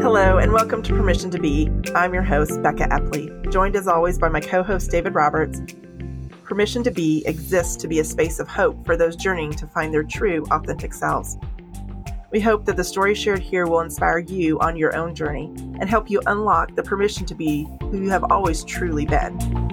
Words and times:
Hello, 0.00 0.38
and 0.38 0.52
welcome 0.52 0.82
to 0.82 0.92
Permission 0.92 1.30
to 1.30 1.38
Be. 1.38 1.70
I'm 1.94 2.12
your 2.12 2.24
host, 2.24 2.60
Becca 2.62 2.88
Epley, 2.88 3.52
joined 3.52 3.76
as 3.76 3.86
always 3.86 4.18
by 4.18 4.28
my 4.28 4.40
co 4.40 4.64
host, 4.64 4.90
David 4.90 5.14
Roberts. 5.14 5.60
Permission 6.42 6.82
to 6.82 6.90
Be 6.90 7.22
exists 7.26 7.76
to 7.76 7.86
be 7.86 8.00
a 8.00 8.04
space 8.04 8.40
of 8.40 8.48
hope 8.48 8.84
for 8.84 8.96
those 8.96 9.14
journeying 9.14 9.52
to 9.52 9.68
find 9.68 9.94
their 9.94 10.02
true, 10.02 10.44
authentic 10.50 10.92
selves. 10.92 11.38
We 12.32 12.40
hope 12.40 12.64
that 12.64 12.76
the 12.76 12.82
story 12.82 13.14
shared 13.14 13.40
here 13.40 13.66
will 13.66 13.82
inspire 13.82 14.18
you 14.18 14.58
on 14.58 14.76
your 14.76 14.96
own 14.96 15.14
journey 15.14 15.54
and 15.80 15.88
help 15.88 16.10
you 16.10 16.20
unlock 16.26 16.74
the 16.74 16.82
permission 16.82 17.24
to 17.26 17.36
be 17.36 17.68
who 17.82 18.02
you 18.02 18.10
have 18.10 18.24
always 18.32 18.64
truly 18.64 19.06
been. 19.06 19.67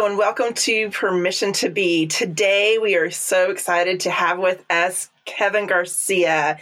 Hello 0.00 0.08
and 0.08 0.18
welcome 0.18 0.54
to 0.54 0.88
Permission 0.88 1.52
to 1.52 1.68
Be. 1.68 2.06
Today 2.06 2.78
we 2.78 2.96
are 2.96 3.10
so 3.10 3.50
excited 3.50 4.00
to 4.00 4.10
have 4.10 4.38
with 4.38 4.64
us 4.70 5.10
Kevin 5.26 5.66
Garcia. 5.66 6.58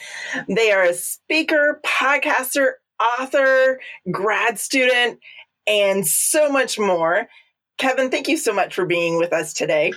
They 0.49 0.73
are 0.73 0.83
a 0.83 0.93
speaker, 0.93 1.81
podcaster, 1.87 2.73
author, 3.01 3.81
grad 4.11 4.59
student, 4.59 5.21
and 5.69 6.05
so 6.05 6.51
much 6.51 6.81
more. 6.81 7.29
Kevin, 7.77 8.11
thank 8.11 8.27
you 8.27 8.37
so 8.37 8.53
much 8.53 8.75
for 8.75 8.85
being 8.85 9.19
with 9.19 9.33
us 9.33 9.53
today. 9.53 9.93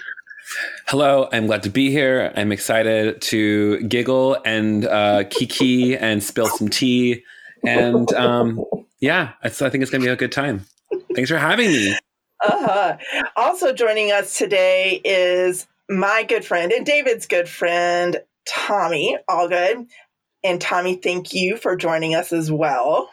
Hello, 0.85 1.27
I'm 1.33 1.47
glad 1.47 1.63
to 1.63 1.71
be 1.71 1.89
here. 1.89 2.31
I'm 2.35 2.51
excited 2.51 3.23
to 3.23 3.81
giggle 3.87 4.37
and 4.45 4.85
uh, 4.85 5.23
kiki 5.31 5.97
and 5.97 6.21
spill 6.21 6.47
some 6.47 6.69
tea. 6.69 7.23
And 7.65 8.13
um, 8.13 8.63
yeah, 8.99 9.31
I 9.41 9.49
think 9.49 9.81
it's 9.81 9.89
going 9.89 10.01
to 10.01 10.05
be 10.05 10.13
a 10.13 10.15
good 10.15 10.31
time. 10.31 10.67
Thanks 11.15 11.31
for 11.31 11.39
having 11.39 11.69
me. 11.69 11.97
Uh-huh. 12.43 12.97
Also 13.35 13.73
joining 13.73 14.11
us 14.11 14.37
today 14.37 15.01
is 15.03 15.67
my 15.89 16.23
good 16.23 16.45
friend 16.45 16.71
and 16.71 16.85
David's 16.85 17.27
good 17.27 17.47
friend, 17.47 18.17
Tommy 18.47 19.17
Allgood. 19.29 19.87
And 20.43 20.59
Tommy, 20.59 20.95
thank 20.95 21.33
you 21.33 21.57
for 21.57 21.75
joining 21.75 22.15
us 22.15 22.33
as 22.33 22.51
well. 22.51 23.09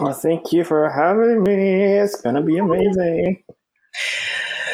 Well, 0.00 0.12
thank 0.12 0.52
you 0.52 0.64
for 0.64 0.90
having 0.90 1.42
me. 1.42 1.84
It's 1.98 2.20
going 2.20 2.34
to 2.34 2.42
be 2.42 2.58
amazing. 2.58 3.42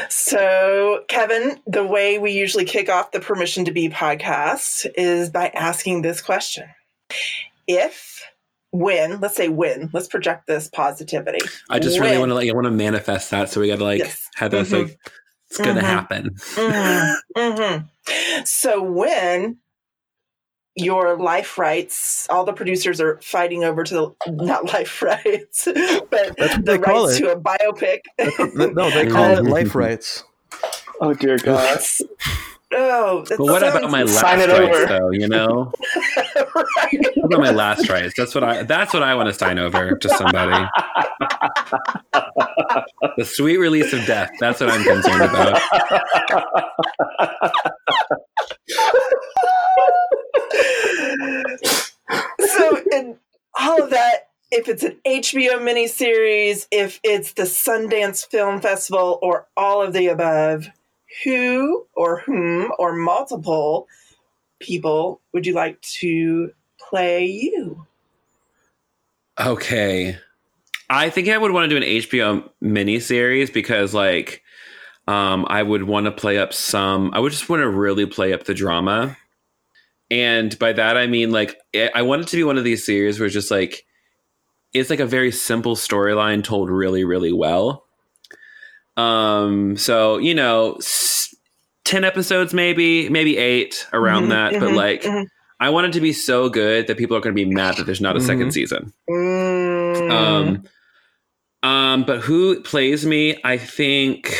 So, 0.09 1.05
Kevin, 1.09 1.61
the 1.67 1.87
way 1.87 2.19
we 2.19 2.33
usually 2.33 2.65
kick 2.65 2.89
off 2.89 3.13
the 3.13 3.21
Permission 3.21 3.65
to 3.67 3.73
Be 3.73 3.89
podcast 3.89 4.87
is 4.97 5.31
by 5.31 5.49
asking 5.49 6.03
this 6.03 6.21
question 6.21 6.69
If, 7.69 8.23
when, 8.73 9.21
let's 9.21 9.37
say 9.37 9.49
win 9.49 9.91
let's 9.93 10.09
project 10.09 10.47
this 10.47 10.69
positivity. 10.69 11.41
I 11.71 11.79
just 11.79 12.01
when, 12.01 12.09
really 12.09 12.19
want 12.19 12.31
to 12.31 12.35
like, 12.35 12.51
I 12.51 12.55
want 12.55 12.65
to 12.67 12.71
manifest 12.71 13.31
that. 13.31 13.49
So 13.49 13.61
we 13.61 13.69
got 13.69 13.79
to 13.79 13.85
like 13.85 14.01
yes. 14.01 14.29
have 14.35 14.51
this 14.51 14.71
mm-hmm. 14.71 14.89
like, 14.89 14.99
it's 15.49 15.59
going 15.59 15.77
to 15.77 15.83
mm-hmm. 15.83 15.91
happen. 15.91 16.31
Mm-hmm. 16.35 17.41
mm-hmm. 17.41 18.45
So, 18.45 18.83
when 18.83 19.59
your 20.75 21.17
life 21.19 21.59
rights. 21.59 22.27
All 22.31 22.45
the 22.45 22.53
producers 22.53 23.01
are 23.01 23.21
fighting 23.21 23.65
over 23.65 23.85
to 23.85 23.95
the 23.95 24.33
not 24.33 24.73
life 24.73 25.03
rights, 25.03 25.65
but 25.67 26.37
the 26.37 26.83
rights 26.85 27.19
to 27.19 27.33
a 27.33 27.41
biopic. 27.41 28.01
no, 28.75 28.91
they 28.91 29.07
call 29.11 29.31
it 29.33 29.45
life 29.45 29.75
rights. 29.75 30.25
Oh 31.01 31.15
dear 31.15 31.39
God. 31.39 31.81
Oh, 32.75 33.25
but 33.29 33.39
what 33.39 33.63
about 33.63 33.91
my 33.91 34.03
last 34.03 34.23
rights, 34.23 34.53
over. 34.53 34.87
though? 34.87 35.11
You 35.11 35.29
know, 35.29 35.73
right. 36.37 36.99
what 37.17 37.25
about 37.25 37.41
my 37.41 37.51
last 37.51 37.89
rights? 37.89 38.15
That's 38.17 38.35
what 38.35 38.45
I. 38.45 38.63
That's 38.63 38.95
what 38.95 39.03
I 39.03 39.15
want 39.15 39.29
to 39.29 39.35
sign 39.35 39.59
over 39.59 39.97
to 39.97 40.09
somebody. 40.09 40.67
the 43.17 43.25
sweet 43.25 43.59
release 43.59 43.93
of 43.93 44.05
death. 44.07 44.31
That's 44.41 44.61
what 44.61 44.71
I'm 44.71 44.85
concerned 44.85 45.23
about 45.23 45.61
so, 52.41 52.83
in 52.93 53.17
all 53.59 53.83
of 53.83 53.91
that, 53.91 54.29
if 54.51 54.69
it's 54.69 54.83
an 54.83 54.99
HBO 55.07 55.59
miniseries, 55.61 56.67
if 56.71 57.01
it's 57.03 57.33
the 57.33 57.45
Sundance 57.45 58.27
Film 58.27 58.61
Festival, 58.61 59.19
or 59.23 59.47
all 59.57 59.83
of 59.83 59.93
the 59.93 60.09
above, 60.09 60.69
who 61.25 61.87
or 61.95 62.21
whom 62.21 62.73
or 62.79 62.95
multiple 62.95 63.87
people 64.61 65.21
would 65.33 65.47
you 65.47 65.55
like 65.55 65.81
to 65.83 66.53
play 66.79 67.27
you? 67.27 67.87
Okay. 69.39 70.17
I 70.91 71.11
think 71.11 71.29
I 71.29 71.39
would 71.39 71.53
want 71.53 71.71
to 71.71 71.81
do 71.81 71.85
an 71.85 72.01
HBO 72.03 72.51
miniseries 72.63 73.53
because, 73.53 73.95
like, 73.95 74.43
um, 75.09 75.47
I 75.49 75.63
would 75.63 75.85
want 75.85 76.05
to 76.07 76.13
play 76.13 76.39
up 76.39 76.53
some. 76.53 77.11
I 77.15 77.19
would 77.19 77.33
just 77.33 77.49
want 77.49 77.61
to 77.61 77.69
really 77.69 78.07
play 78.07 78.33
up 78.33 78.45
the 78.45 78.55
drama 78.55 79.17
and 80.13 80.59
by 80.59 80.75
that 80.75 80.99
I 80.99 81.07
mean 81.07 81.31
like 81.31 81.59
I 81.95 82.03
want 82.03 82.21
it 82.21 82.29
to 82.29 82.37
be 82.37 82.45
one 82.45 82.59
of 82.59 82.65
these 82.65 82.85
series 82.85 83.19
where 83.19 83.27
it's 83.27 83.33
just 83.33 83.51
like 83.51 83.87
it's 84.75 84.91
like 84.91 85.01
a 85.01 85.07
very 85.07 85.33
simple 85.33 85.75
storyline 85.75 86.45
told 86.45 86.71
really 86.71 87.03
really 87.03 87.33
well. 87.33 87.87
Um 88.97 89.77
so, 89.77 90.19
you 90.19 90.35
know, 90.35 90.79
10 91.85 92.05
episodes 92.05 92.55
maybe, 92.55 93.09
maybe 93.09 93.37
8 93.37 93.89
around 93.93 94.23
mm-hmm, 94.23 94.31
that, 94.31 94.53
mm-hmm, 94.53 94.65
but 94.65 94.75
like 94.75 95.03
mm-hmm. 95.03 95.25
I 95.61 95.71
want 95.71 95.87
it 95.87 95.93
to 95.93 96.01
be 96.01 96.13
so 96.13 96.49
good 96.49 96.89
that 96.89 96.99
people 96.99 97.17
are 97.17 97.21
going 97.21 97.35
to 97.35 97.45
be 97.45 97.51
mad 97.51 97.77
that 97.77 97.85
there's 97.85 98.01
not 98.01 98.17
a 98.17 98.21
second 98.21 98.49
mm-hmm. 98.49 98.51
season. 98.51 98.93
Mm. 99.09 100.11
Um 100.11 100.65
um 101.63 102.05
but 102.05 102.21
who 102.21 102.61
plays 102.63 103.07
me? 103.07 103.41
I 103.45 103.57
think 103.59 104.35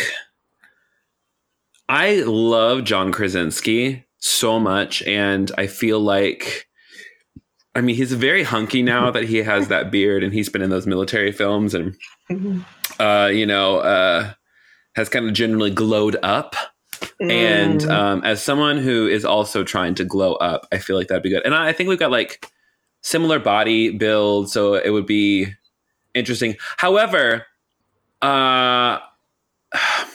I 1.89 2.23
love 2.23 2.85
John 2.85 3.13
Krasinski 3.13 4.05
so 4.19 4.59
much. 4.59 5.03
And 5.03 5.51
I 5.59 5.67
feel 5.67 6.01
like, 6.01 6.67
I 7.75 7.83
mean, 7.83 7.97
he's 7.97 8.13
very 8.13 8.45
hunky 8.45 8.83
now 8.83 9.11
that 9.11 9.25
he 9.25 9.39
has 9.39 9.69
that 9.69 9.91
beard 9.91 10.23
and 10.23 10.33
he's 10.33 10.49
been 10.49 10.63
in 10.63 10.71
those 10.71 10.87
military 10.87 11.33
films 11.33 11.75
and, 11.75 11.95
mm-hmm. 12.31 12.61
uh, 12.99 13.27
you 13.27 13.45
know, 13.45 13.79
uh, 13.79 14.33
has 14.95 15.09
kind 15.09 15.27
of 15.27 15.33
generally 15.35 15.71
glowed 15.71 16.17
up. 16.23 16.55
Mm. 17.21 17.31
And 17.31 17.91
um, 17.91 18.25
as 18.25 18.43
someone 18.43 18.79
who 18.79 19.07
is 19.07 19.25
also 19.25 19.65
trying 19.65 19.95
to 19.97 20.05
glow 20.05 20.35
up, 20.35 20.67
I 20.73 20.79
feel 20.79 20.97
like 20.97 21.09
that'd 21.09 21.23
be 21.23 21.31
good. 21.31 21.45
And 21.45 21.55
I 21.55 21.73
think 21.73 21.89
we've 21.89 21.99
got 21.99 22.11
like 22.11 22.47
similar 23.01 23.39
body 23.39 23.91
build, 23.91 24.51
so 24.51 24.75
it 24.75 24.91
would 24.91 25.07
be 25.07 25.49
interesting. 26.15 26.57
However, 26.77 27.47
uh, 28.21 28.99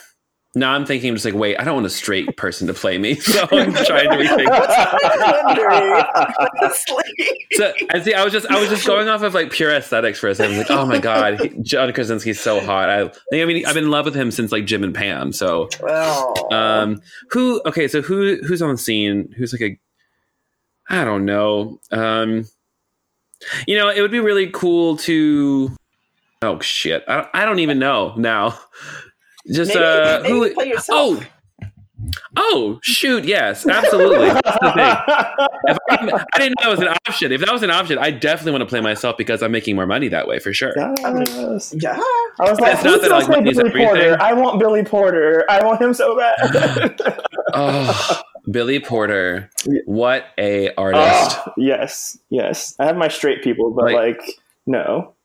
now 0.57 0.73
I'm 0.73 0.85
thinking, 0.85 1.09
I'm 1.09 1.15
just 1.15 1.25
like, 1.25 1.33
wait, 1.33 1.57
I 1.57 1.63
don't 1.63 1.75
want 1.75 1.85
a 1.85 1.89
straight 1.91 2.35
person 2.37 2.67
to 2.67 2.73
play 2.73 2.97
me, 2.97 3.15
so 3.19 3.43
I'm 3.51 3.73
trying 3.73 4.09
to 4.09 4.17
rethink. 4.17 4.47
so, 7.53 7.73
and 7.91 8.03
see, 8.03 8.13
I 8.13 8.23
was 8.23 8.33
just, 8.33 8.47
I 8.47 8.59
was 8.59 8.69
just 8.69 8.85
going 8.85 9.07
off 9.07 9.21
of 9.21 9.33
like 9.33 9.51
pure 9.51 9.71
aesthetics 9.71 10.19
for 10.19 10.27
a 10.27 10.35
second. 10.35 10.55
I 10.55 10.59
was 10.59 10.69
Like, 10.69 10.79
oh 10.79 10.85
my 10.85 10.99
god, 10.99 11.39
he, 11.39 11.49
John 11.61 11.91
Krasinski's 11.91 12.39
so 12.39 12.59
hot. 12.59 12.89
I, 12.89 13.01
I 13.33 13.45
mean, 13.45 13.65
I've 13.65 13.73
been 13.73 13.85
in 13.85 13.91
love 13.91 14.05
with 14.05 14.15
him 14.15 14.31
since 14.31 14.51
like 14.51 14.65
Jim 14.65 14.83
and 14.83 14.93
Pam. 14.93 15.31
So, 15.31 15.69
um, 16.51 17.01
who? 17.29 17.61
Okay, 17.65 17.87
so 17.87 18.01
who, 18.01 18.37
who's 18.47 18.61
on 18.61 18.71
the 18.71 18.77
scene? 18.77 19.33
Who's 19.37 19.53
like 19.53 19.61
a, 19.61 19.79
I 20.89 21.05
don't 21.05 21.25
know. 21.25 21.79
Um, 21.91 22.45
you 23.67 23.77
know, 23.77 23.89
it 23.89 24.01
would 24.01 24.11
be 24.11 24.19
really 24.19 24.49
cool 24.49 24.97
to. 24.97 25.75
Oh 26.41 26.59
shit! 26.59 27.03
I, 27.07 27.27
I 27.33 27.45
don't 27.45 27.59
even 27.59 27.79
know 27.79 28.13
now. 28.15 28.57
Just 29.51 29.73
maybe, 29.73 29.83
uh, 29.83 30.21
maybe 30.23 30.31
who? 30.31 30.81
Oh, 30.89 31.23
oh, 32.35 32.79
shoot! 32.81 33.23
Yes, 33.23 33.65
absolutely. 33.67 34.27
That's 34.27 34.59
the 34.59 34.71
thing. 34.73 35.47
If 35.67 35.77
I, 35.89 36.25
I, 36.33 36.39
didn't 36.39 36.55
know 36.61 36.69
it 36.69 36.71
was 36.71 36.79
an 36.79 36.87
option. 37.07 37.31
If 37.31 37.41
that 37.41 37.51
was 37.51 37.63
an 37.63 37.71
option, 37.71 37.97
I 37.97 38.11
definitely 38.11 38.53
want 38.53 38.61
to 38.63 38.67
play 38.67 38.81
myself 38.81 39.17
because 39.17 39.41
I'm 39.41 39.51
making 39.51 39.75
more 39.75 39.85
money 39.85 40.07
that 40.09 40.27
way 40.27 40.39
for 40.39 40.53
sure. 40.53 40.73
Yes. 40.75 41.73
Yeah. 41.77 41.99
I 42.39 42.49
was 42.49 42.59
like, 42.59 42.75
it's 42.75 42.83
not 42.83 43.01
that 43.01 43.09
like 43.09 43.43
Billy 43.43 43.71
Porter. 43.71 44.17
I 44.21 44.33
want 44.33 44.59
Billy 44.59 44.83
Porter. 44.83 45.45
I 45.49 45.65
want 45.65 45.81
him 45.81 45.93
so 45.93 46.17
bad. 46.17 47.01
oh. 47.53 48.21
Billy 48.49 48.79
Porter, 48.79 49.49
what 49.85 50.27
a 50.37 50.73
artist! 50.75 51.37
Oh, 51.45 51.53
yes, 51.57 52.17
yes. 52.29 52.75
I 52.79 52.85
have 52.85 52.95
my 52.95 53.09
straight 53.09 53.43
people, 53.43 53.71
but 53.71 53.91
like, 53.91 54.19
like 54.19 54.39
no 54.65 55.15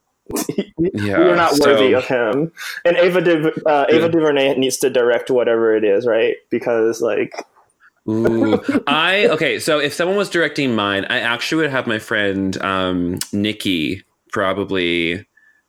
yeah, 0.78 1.18
we 1.18 1.24
are 1.24 1.36
not 1.36 1.58
worthy 1.60 1.92
so, 1.92 1.98
of 1.98 2.06
him. 2.06 2.52
And 2.84 2.96
Ava 2.96 3.20
Div- 3.20 3.62
uh, 3.66 3.86
Ava 3.88 4.08
DuVernay 4.08 4.56
needs 4.56 4.78
to 4.78 4.90
direct 4.90 5.30
whatever 5.30 5.74
it 5.74 5.84
is, 5.84 6.06
right? 6.06 6.36
Because 6.50 7.00
like. 7.00 7.34
Ooh, 8.08 8.60
I 8.86 9.26
okay. 9.28 9.58
So 9.58 9.78
if 9.78 9.92
someone 9.92 10.16
was 10.16 10.30
directing 10.30 10.74
mine, 10.74 11.04
I 11.06 11.20
actually 11.20 11.62
would 11.62 11.70
have 11.70 11.86
my 11.86 11.98
friend 11.98 12.60
um, 12.62 13.18
Nikki 13.32 14.02
probably 14.32 15.26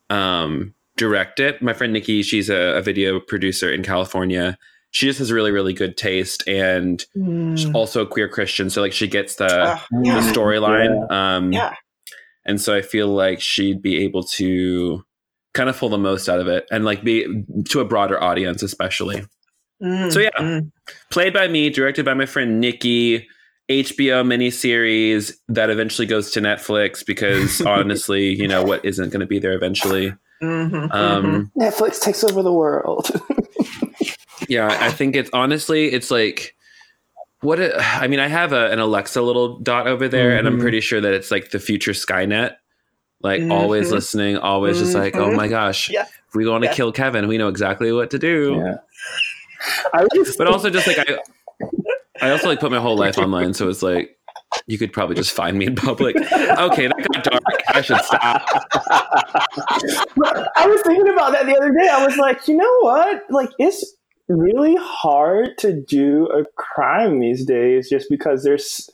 um, 0.09 0.73
direct 0.97 1.39
it. 1.39 1.61
My 1.61 1.73
friend 1.73 1.93
Nikki, 1.93 2.23
she's 2.23 2.49
a, 2.49 2.77
a, 2.77 2.81
video 2.81 3.19
producer 3.19 3.71
in 3.71 3.83
California. 3.83 4.57
She 4.91 5.07
just 5.07 5.19
has 5.19 5.31
really, 5.31 5.51
really 5.51 5.73
good 5.73 5.97
taste, 5.97 6.47
and 6.47 7.03
mm. 7.15 7.57
she's 7.57 7.71
also 7.73 8.03
a 8.03 8.07
queer 8.07 8.29
Christian. 8.29 8.69
So 8.69 8.81
like, 8.81 8.93
she 8.93 9.07
gets 9.07 9.35
the, 9.35 9.45
uh, 9.45 9.79
yeah. 10.03 10.19
the 10.19 10.31
storyline. 10.31 11.07
Yeah. 11.09 11.35
Um, 11.35 11.51
yeah. 11.51 11.75
And 12.45 12.59
so 12.59 12.75
I 12.75 12.81
feel 12.81 13.07
like 13.07 13.41
she'd 13.41 13.81
be 13.81 14.03
able 14.03 14.23
to 14.23 15.03
kind 15.53 15.69
of 15.69 15.77
pull 15.77 15.89
the 15.89 15.97
most 15.97 16.27
out 16.27 16.39
of 16.39 16.47
it 16.47 16.65
and 16.71 16.83
like 16.83 17.03
be 17.03 17.45
to 17.69 17.79
a 17.79 17.85
broader 17.85 18.21
audience, 18.21 18.63
especially. 18.63 19.23
Mm-hmm. 19.81 20.09
So 20.09 20.19
yeah, 20.19 20.29
mm-hmm. 20.37 20.67
played 21.09 21.33
by 21.33 21.47
me, 21.47 21.69
directed 21.69 22.05
by 22.05 22.13
my 22.13 22.25
friend 22.25 22.59
Nikki. 22.59 23.27
HBO 23.69 24.25
miniseries 24.27 25.31
that 25.47 25.69
eventually 25.69 26.05
goes 26.05 26.31
to 26.31 26.41
Netflix 26.41 27.03
because 27.05 27.61
honestly, 27.65 28.35
you 28.35 28.45
know 28.45 28.61
what 28.61 28.83
isn't 28.83 29.09
going 29.09 29.21
to 29.21 29.25
be 29.25 29.39
there 29.39 29.53
eventually. 29.53 30.13
Mm-hmm, 30.41 30.91
um, 30.91 31.49
mm-hmm. 31.55 31.61
Netflix 31.61 32.01
takes 32.01 32.25
over 32.25 32.43
the 32.43 32.51
world. 32.51 33.09
yeah, 34.49 34.67
I 34.81 34.91
think 34.91 35.15
it's 35.15 35.29
honestly, 35.31 35.87
it's 35.87 36.11
like 36.11 36.55
what 37.43 37.59
it, 37.59 37.73
I 37.77 38.07
mean. 38.07 38.19
I 38.19 38.27
have 38.27 38.53
a, 38.53 38.71
an 38.71 38.79
Alexa 38.79 39.21
little 39.21 39.59
dot 39.59 39.87
over 39.87 40.07
there, 40.07 40.29
mm-hmm. 40.29 40.39
and 40.39 40.47
I'm 40.47 40.53
mm-hmm. 40.53 40.61
pretty 40.61 40.81
sure 40.81 41.01
that 41.01 41.13
it's 41.13 41.31
like 41.31 41.51
the 41.51 41.59
future 41.59 41.91
Skynet. 41.91 42.55
Like 43.21 43.41
mm-hmm. 43.41 43.51
always 43.51 43.91
listening, 43.91 44.37
always 44.37 44.79
just 44.79 44.95
like, 44.95 45.15
oh 45.15 45.31
my 45.31 45.47
gosh, 45.47 45.89
yeah. 45.89 46.01
if 46.01 46.35
we 46.35 46.47
want 46.47 46.63
to 46.63 46.69
yeah. 46.69 46.75
kill 46.75 46.91
Kevin, 46.91 47.27
we 47.27 47.37
know 47.37 47.47
exactly 47.47 47.91
what 47.93 48.11
to 48.11 48.19
do. 48.19 48.55
Yeah. 48.57 48.75
but 50.37 50.47
also 50.47 50.69
just 50.69 50.87
like 50.87 50.99
I, 50.99 51.19
I 52.21 52.31
also 52.31 52.49
like 52.49 52.59
put 52.59 52.69
my 52.69 52.79
whole 52.79 52.97
life 52.97 53.17
online, 53.17 53.53
so 53.53 53.69
it's 53.69 53.81
like 53.81 54.17
you 54.67 54.77
could 54.77 54.93
probably 54.93 55.15
just 55.15 55.31
find 55.31 55.57
me 55.57 55.65
in 55.65 55.75
public. 55.75 56.15
Okay, 56.15 56.87
that 56.87 57.07
got 57.13 57.23
dark. 57.23 57.43
I 57.69 57.81
should 57.81 57.99
stop. 58.01 58.45
I 60.55 60.67
was 60.67 60.81
thinking 60.85 61.11
about 61.11 61.31
that 61.33 61.45
the 61.45 61.55
other 61.55 61.71
day. 61.71 61.89
I 61.89 62.05
was 62.05 62.17
like, 62.17 62.47
you 62.47 62.57
know 62.57 62.79
what? 62.81 63.23
Like, 63.29 63.49
it's 63.57 63.95
really 64.27 64.75
hard 64.79 65.57
to 65.59 65.79
do 65.81 66.27
a 66.27 66.43
crime 66.55 67.19
these 67.19 67.45
days 67.45 67.89
just 67.89 68.09
because 68.09 68.43
there's 68.43 68.89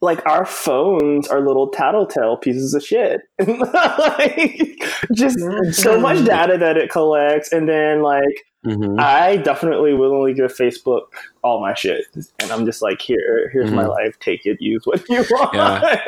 like 0.00 0.24
our 0.26 0.46
phones 0.46 1.28
are 1.28 1.46
little 1.46 1.68
tattletale 1.68 2.36
pieces 2.36 2.72
of 2.74 2.82
shit. 2.82 3.20
like, 3.38 4.82
just 5.12 5.38
so 5.72 6.00
much 6.00 6.16
mm-hmm. 6.16 6.24
data 6.24 6.58
that 6.58 6.76
it 6.76 6.90
collects, 6.90 7.52
and 7.52 7.68
then 7.68 8.02
like 8.02 8.44
Mm-hmm. 8.64 8.96
I 8.98 9.38
definitely 9.38 9.94
willingly 9.94 10.34
give 10.34 10.54
Facebook 10.54 11.04
all 11.42 11.60
my 11.60 11.72
shit, 11.72 12.04
and 12.40 12.50
I'm 12.50 12.66
just 12.66 12.82
like, 12.82 13.00
here, 13.00 13.48
here's 13.52 13.68
mm-hmm. 13.68 13.76
my 13.76 13.86
life. 13.86 14.18
Take 14.20 14.44
it, 14.44 14.60
use 14.60 14.82
what 14.84 15.08
you 15.08 15.24
want. 15.30 15.54
Yeah. 15.54 16.04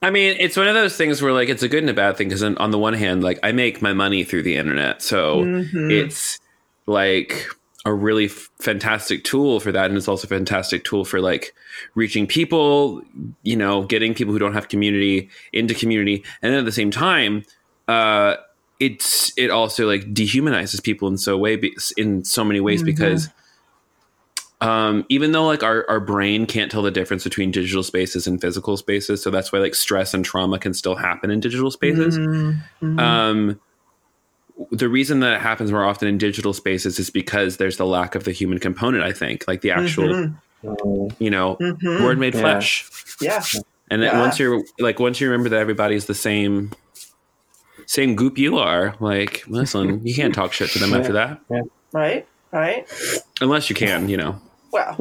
I 0.00 0.10
mean, 0.10 0.36
it's 0.38 0.56
one 0.56 0.66
of 0.66 0.74
those 0.74 0.96
things 0.96 1.20
where 1.20 1.32
like 1.32 1.48
it's 1.48 1.62
a 1.62 1.68
good 1.68 1.82
and 1.82 1.90
a 1.90 1.94
bad 1.94 2.16
thing 2.16 2.28
because 2.28 2.42
on 2.42 2.70
the 2.70 2.78
one 2.78 2.94
hand, 2.94 3.22
like 3.22 3.38
I 3.42 3.52
make 3.52 3.82
my 3.82 3.92
money 3.92 4.24
through 4.24 4.44
the 4.44 4.56
internet, 4.56 5.02
so 5.02 5.44
mm-hmm. 5.44 5.90
it's 5.90 6.38
like 6.86 7.48
a 7.86 7.92
really 7.92 8.26
f- 8.26 8.50
fantastic 8.60 9.24
tool 9.24 9.60
for 9.60 9.72
that, 9.72 9.86
and 9.86 9.96
it's 9.96 10.08
also 10.08 10.26
a 10.26 10.28
fantastic 10.28 10.84
tool 10.84 11.04
for 11.04 11.20
like 11.20 11.54
reaching 11.94 12.26
people, 12.26 13.02
you 13.42 13.56
know, 13.56 13.84
getting 13.84 14.14
people 14.14 14.32
who 14.32 14.38
don't 14.38 14.54
have 14.54 14.68
community 14.68 15.28
into 15.52 15.74
community, 15.74 16.24
and 16.42 16.52
then 16.52 16.58
at 16.58 16.64
the 16.64 16.72
same 16.72 16.90
time, 16.90 17.44
uh, 17.88 18.36
it's 18.80 19.32
it 19.38 19.50
also 19.50 19.86
like 19.86 20.02
dehumanizes 20.12 20.82
people 20.82 21.08
in 21.08 21.16
so 21.16 21.36
way 21.36 21.60
in 21.96 22.24
so 22.24 22.44
many 22.44 22.60
ways 22.60 22.80
mm-hmm. 22.80 22.86
because 22.86 23.28
um, 24.60 25.04
even 25.08 25.32
though 25.32 25.46
like 25.46 25.62
our, 25.62 25.84
our 25.88 26.00
brain 26.00 26.46
can't 26.46 26.70
tell 26.70 26.82
the 26.82 26.90
difference 26.90 27.24
between 27.24 27.50
digital 27.50 27.82
spaces 27.82 28.26
and 28.26 28.40
physical 28.40 28.76
spaces 28.76 29.22
so 29.22 29.30
that's 29.30 29.52
why 29.52 29.58
like 29.58 29.74
stress 29.74 30.14
and 30.14 30.24
trauma 30.24 30.58
can 30.58 30.74
still 30.74 30.96
happen 30.96 31.30
in 31.30 31.40
digital 31.40 31.70
spaces 31.70 32.18
mm-hmm. 32.18 32.98
um, 32.98 33.60
the 34.70 34.88
reason 34.88 35.20
that 35.20 35.34
it 35.34 35.40
happens 35.40 35.72
more 35.72 35.84
often 35.84 36.08
in 36.08 36.18
digital 36.18 36.52
spaces 36.52 36.98
is 36.98 37.10
because 37.10 37.56
there's 37.56 37.76
the 37.76 37.86
lack 37.86 38.14
of 38.14 38.24
the 38.24 38.32
human 38.32 38.58
component 38.58 39.02
i 39.02 39.12
think 39.12 39.44
like 39.48 39.62
the 39.62 39.70
actual 39.70 40.08
mm-hmm. 40.08 41.06
you 41.18 41.30
know 41.30 41.56
mm-hmm. 41.56 42.04
word 42.04 42.18
made 42.18 42.34
yeah. 42.34 42.40
flesh 42.40 42.88
yeah 43.20 43.42
and 43.90 44.02
yeah. 44.02 44.20
once 44.20 44.38
you're 44.38 44.62
like 44.78 44.98
once 44.98 45.20
you 45.20 45.28
remember 45.28 45.48
that 45.48 45.60
everybody's 45.60 46.06
the 46.06 46.14
same 46.14 46.70
same 47.86 48.16
goop 48.16 48.38
you 48.38 48.58
are. 48.58 48.94
Like, 49.00 49.44
listen, 49.46 50.04
you 50.06 50.14
can't 50.14 50.34
talk 50.34 50.52
shit 50.52 50.70
to 50.70 50.78
them 50.78 50.90
yeah. 50.90 50.98
after 50.98 51.12
that. 51.14 51.40
Yeah. 51.50 51.62
Right. 51.92 52.26
Right. 52.52 52.86
Unless 53.40 53.68
you 53.68 53.76
can, 53.76 54.08
you 54.08 54.16
know. 54.16 54.40
Well. 54.72 54.96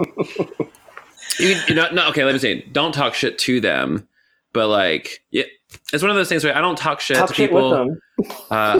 you, 1.39 1.55
you 1.67 1.75
know, 1.75 1.89
no. 1.91 2.09
Okay, 2.09 2.23
let 2.23 2.33
me 2.33 2.39
say, 2.39 2.61
don't 2.71 2.93
talk 2.93 3.13
shit 3.13 3.37
to 3.39 3.61
them, 3.61 4.07
but 4.53 4.67
like, 4.67 5.23
yeah, 5.31 5.43
it's 5.91 6.01
one 6.01 6.09
of 6.09 6.15
those 6.15 6.29
things 6.29 6.43
where 6.43 6.55
I 6.55 6.61
don't 6.61 6.77
talk 6.77 6.99
shit 6.99 7.17
talk 7.17 7.29
to 7.29 7.33
shit 7.33 7.49
people. 7.49 7.95
Uh, 8.49 8.79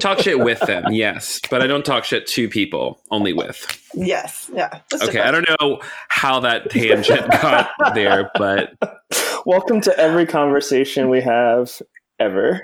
talk 0.00 0.18
shit 0.18 0.38
with 0.38 0.60
them, 0.60 0.84
yes, 0.92 1.40
but 1.50 1.62
I 1.62 1.66
don't 1.66 1.84
talk 1.84 2.04
shit 2.04 2.26
to 2.28 2.48
people. 2.48 3.00
Only 3.10 3.32
with. 3.32 3.66
Yes. 3.94 4.50
Yeah. 4.52 4.80
okay. 5.02 5.20
I 5.20 5.30
don't 5.30 5.46
know 5.60 5.80
how 6.08 6.40
that 6.40 6.70
tangent 6.70 7.30
got 7.30 7.70
there, 7.94 8.30
but 8.36 8.74
welcome 9.46 9.80
to 9.82 9.98
every 9.98 10.26
conversation 10.26 11.08
we 11.10 11.20
have 11.20 11.80
ever. 12.18 12.60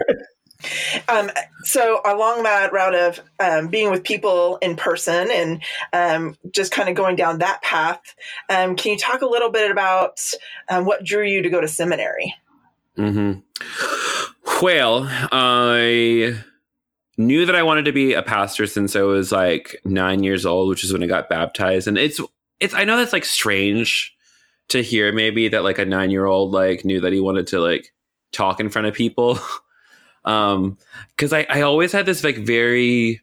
Um, 1.08 1.30
so 1.64 2.00
along 2.04 2.42
that 2.42 2.72
route 2.72 2.94
of 2.94 3.20
um, 3.38 3.68
being 3.68 3.90
with 3.90 4.04
people 4.04 4.58
in 4.58 4.76
person 4.76 5.30
and 5.30 5.62
um, 5.92 6.36
just 6.50 6.72
kind 6.72 6.88
of 6.88 6.94
going 6.94 7.16
down 7.16 7.38
that 7.38 7.62
path, 7.62 8.00
um, 8.48 8.76
can 8.76 8.92
you 8.92 8.98
talk 8.98 9.22
a 9.22 9.26
little 9.26 9.50
bit 9.50 9.70
about 9.70 10.20
um, 10.68 10.84
what 10.84 11.04
drew 11.04 11.24
you 11.24 11.42
to 11.42 11.48
go 11.48 11.60
to 11.60 11.68
seminary? 11.68 12.34
Mm-hmm. 12.98 13.40
Well, 14.62 15.06
I 15.08 16.38
knew 17.20 17.46
that 17.46 17.54
I 17.54 17.62
wanted 17.62 17.84
to 17.84 17.92
be 17.92 18.14
a 18.14 18.22
pastor 18.22 18.66
since 18.66 18.96
I 18.96 19.02
was 19.02 19.30
like 19.30 19.80
nine 19.84 20.24
years 20.24 20.46
old, 20.46 20.68
which 20.68 20.82
is 20.82 20.92
when 20.92 21.02
I 21.02 21.06
got 21.06 21.28
baptized, 21.28 21.86
and 21.86 21.98
it's 21.98 22.20
it's 22.58 22.74
I 22.74 22.84
know 22.84 22.96
that's 22.96 23.12
like 23.12 23.24
strange 23.24 24.16
to 24.68 24.82
hear 24.82 25.12
maybe 25.12 25.48
that 25.48 25.62
like 25.62 25.78
a 25.78 25.84
nine 25.84 26.10
year 26.10 26.26
old 26.26 26.52
like 26.52 26.84
knew 26.84 27.00
that 27.00 27.12
he 27.12 27.20
wanted 27.20 27.46
to 27.48 27.60
like 27.60 27.92
talk 28.32 28.58
in 28.60 28.70
front 28.70 28.88
of 28.88 28.94
people. 28.94 29.38
um, 30.24 30.78
because 31.10 31.32
I, 31.32 31.46
I 31.48 31.62
always 31.62 31.92
had 31.92 32.06
this 32.06 32.24
like 32.24 32.38
very 32.38 33.20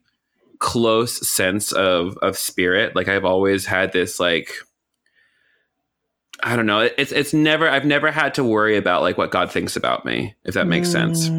close 0.59 1.27
sense 1.27 1.71
of 1.71 2.17
of 2.17 2.38
spirit. 2.38 2.95
Like 2.95 3.07
I've 3.07 3.25
always 3.25 3.65
had 3.65 3.94
this 3.94 4.19
like 4.19 4.53
I 6.44 6.55
don't 6.55 6.67
know. 6.67 6.81
It's 6.97 7.11
it's 7.11 7.33
never 7.33 7.67
I've 7.67 7.85
never 7.85 8.11
had 8.11 8.35
to 8.35 8.44
worry 8.44 8.77
about 8.77 9.01
like 9.01 9.17
what 9.17 9.31
God 9.31 9.51
thinks 9.51 9.75
about 9.75 10.05
me, 10.05 10.35
if 10.44 10.53
that 10.53 10.67
makes 10.67 10.89
mm. 10.89 10.91
sense. 10.91 11.29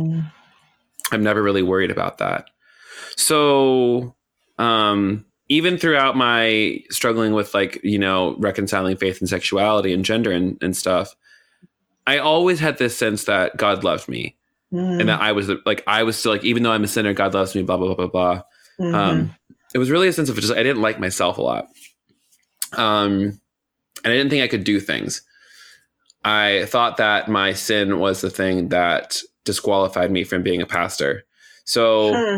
I'm 1.10 1.22
never 1.22 1.42
really 1.42 1.62
worried 1.62 1.90
about 1.90 2.18
that. 2.18 2.50
So 3.16 4.14
um 4.58 5.24
even 5.48 5.78
throughout 5.78 6.16
my 6.16 6.80
struggling 6.90 7.32
with 7.32 7.54
like, 7.54 7.80
you 7.82 7.98
know, 7.98 8.36
reconciling 8.38 8.96
faith 8.96 9.20
and 9.20 9.28
sexuality 9.28 9.94
and 9.94 10.04
gender 10.04 10.30
and, 10.30 10.58
and 10.62 10.76
stuff, 10.76 11.16
I 12.06 12.18
always 12.18 12.60
had 12.60 12.78
this 12.78 12.96
sense 12.96 13.24
that 13.24 13.56
God 13.56 13.84
loved 13.84 14.08
me, 14.08 14.36
mm. 14.72 15.00
and 15.00 15.08
that 15.08 15.20
I 15.20 15.32
was 15.32 15.50
like 15.66 15.82
I 15.86 16.04
was 16.04 16.16
still 16.16 16.32
like 16.32 16.44
even 16.44 16.62
though 16.62 16.72
I'm 16.72 16.84
a 16.84 16.88
sinner, 16.88 17.12
God 17.12 17.34
loves 17.34 17.54
me. 17.54 17.62
Blah 17.62 17.76
blah 17.76 17.94
blah 17.94 17.94
blah 17.94 18.06
blah. 18.06 18.42
Mm-hmm. 18.80 18.94
Um, 18.94 19.34
it 19.74 19.78
was 19.78 19.90
really 19.90 20.08
a 20.08 20.12
sense 20.12 20.28
of 20.28 20.36
just 20.36 20.52
I 20.52 20.62
didn't 20.62 20.80
like 20.80 20.98
myself 20.98 21.36
a 21.36 21.42
lot, 21.42 21.68
um, 22.78 23.12
and 23.12 24.12
I 24.12 24.16
didn't 24.16 24.30
think 24.30 24.42
I 24.42 24.48
could 24.48 24.64
do 24.64 24.80
things. 24.80 25.22
I 26.24 26.64
thought 26.66 26.96
that 26.96 27.28
my 27.28 27.52
sin 27.52 27.98
was 27.98 28.22
the 28.22 28.30
thing 28.30 28.70
that 28.70 29.18
disqualified 29.48 30.12
me 30.12 30.22
from 30.22 30.42
being 30.42 30.62
a 30.62 30.66
pastor. 30.66 31.24
So. 31.64 32.14
Hmm. 32.14 32.36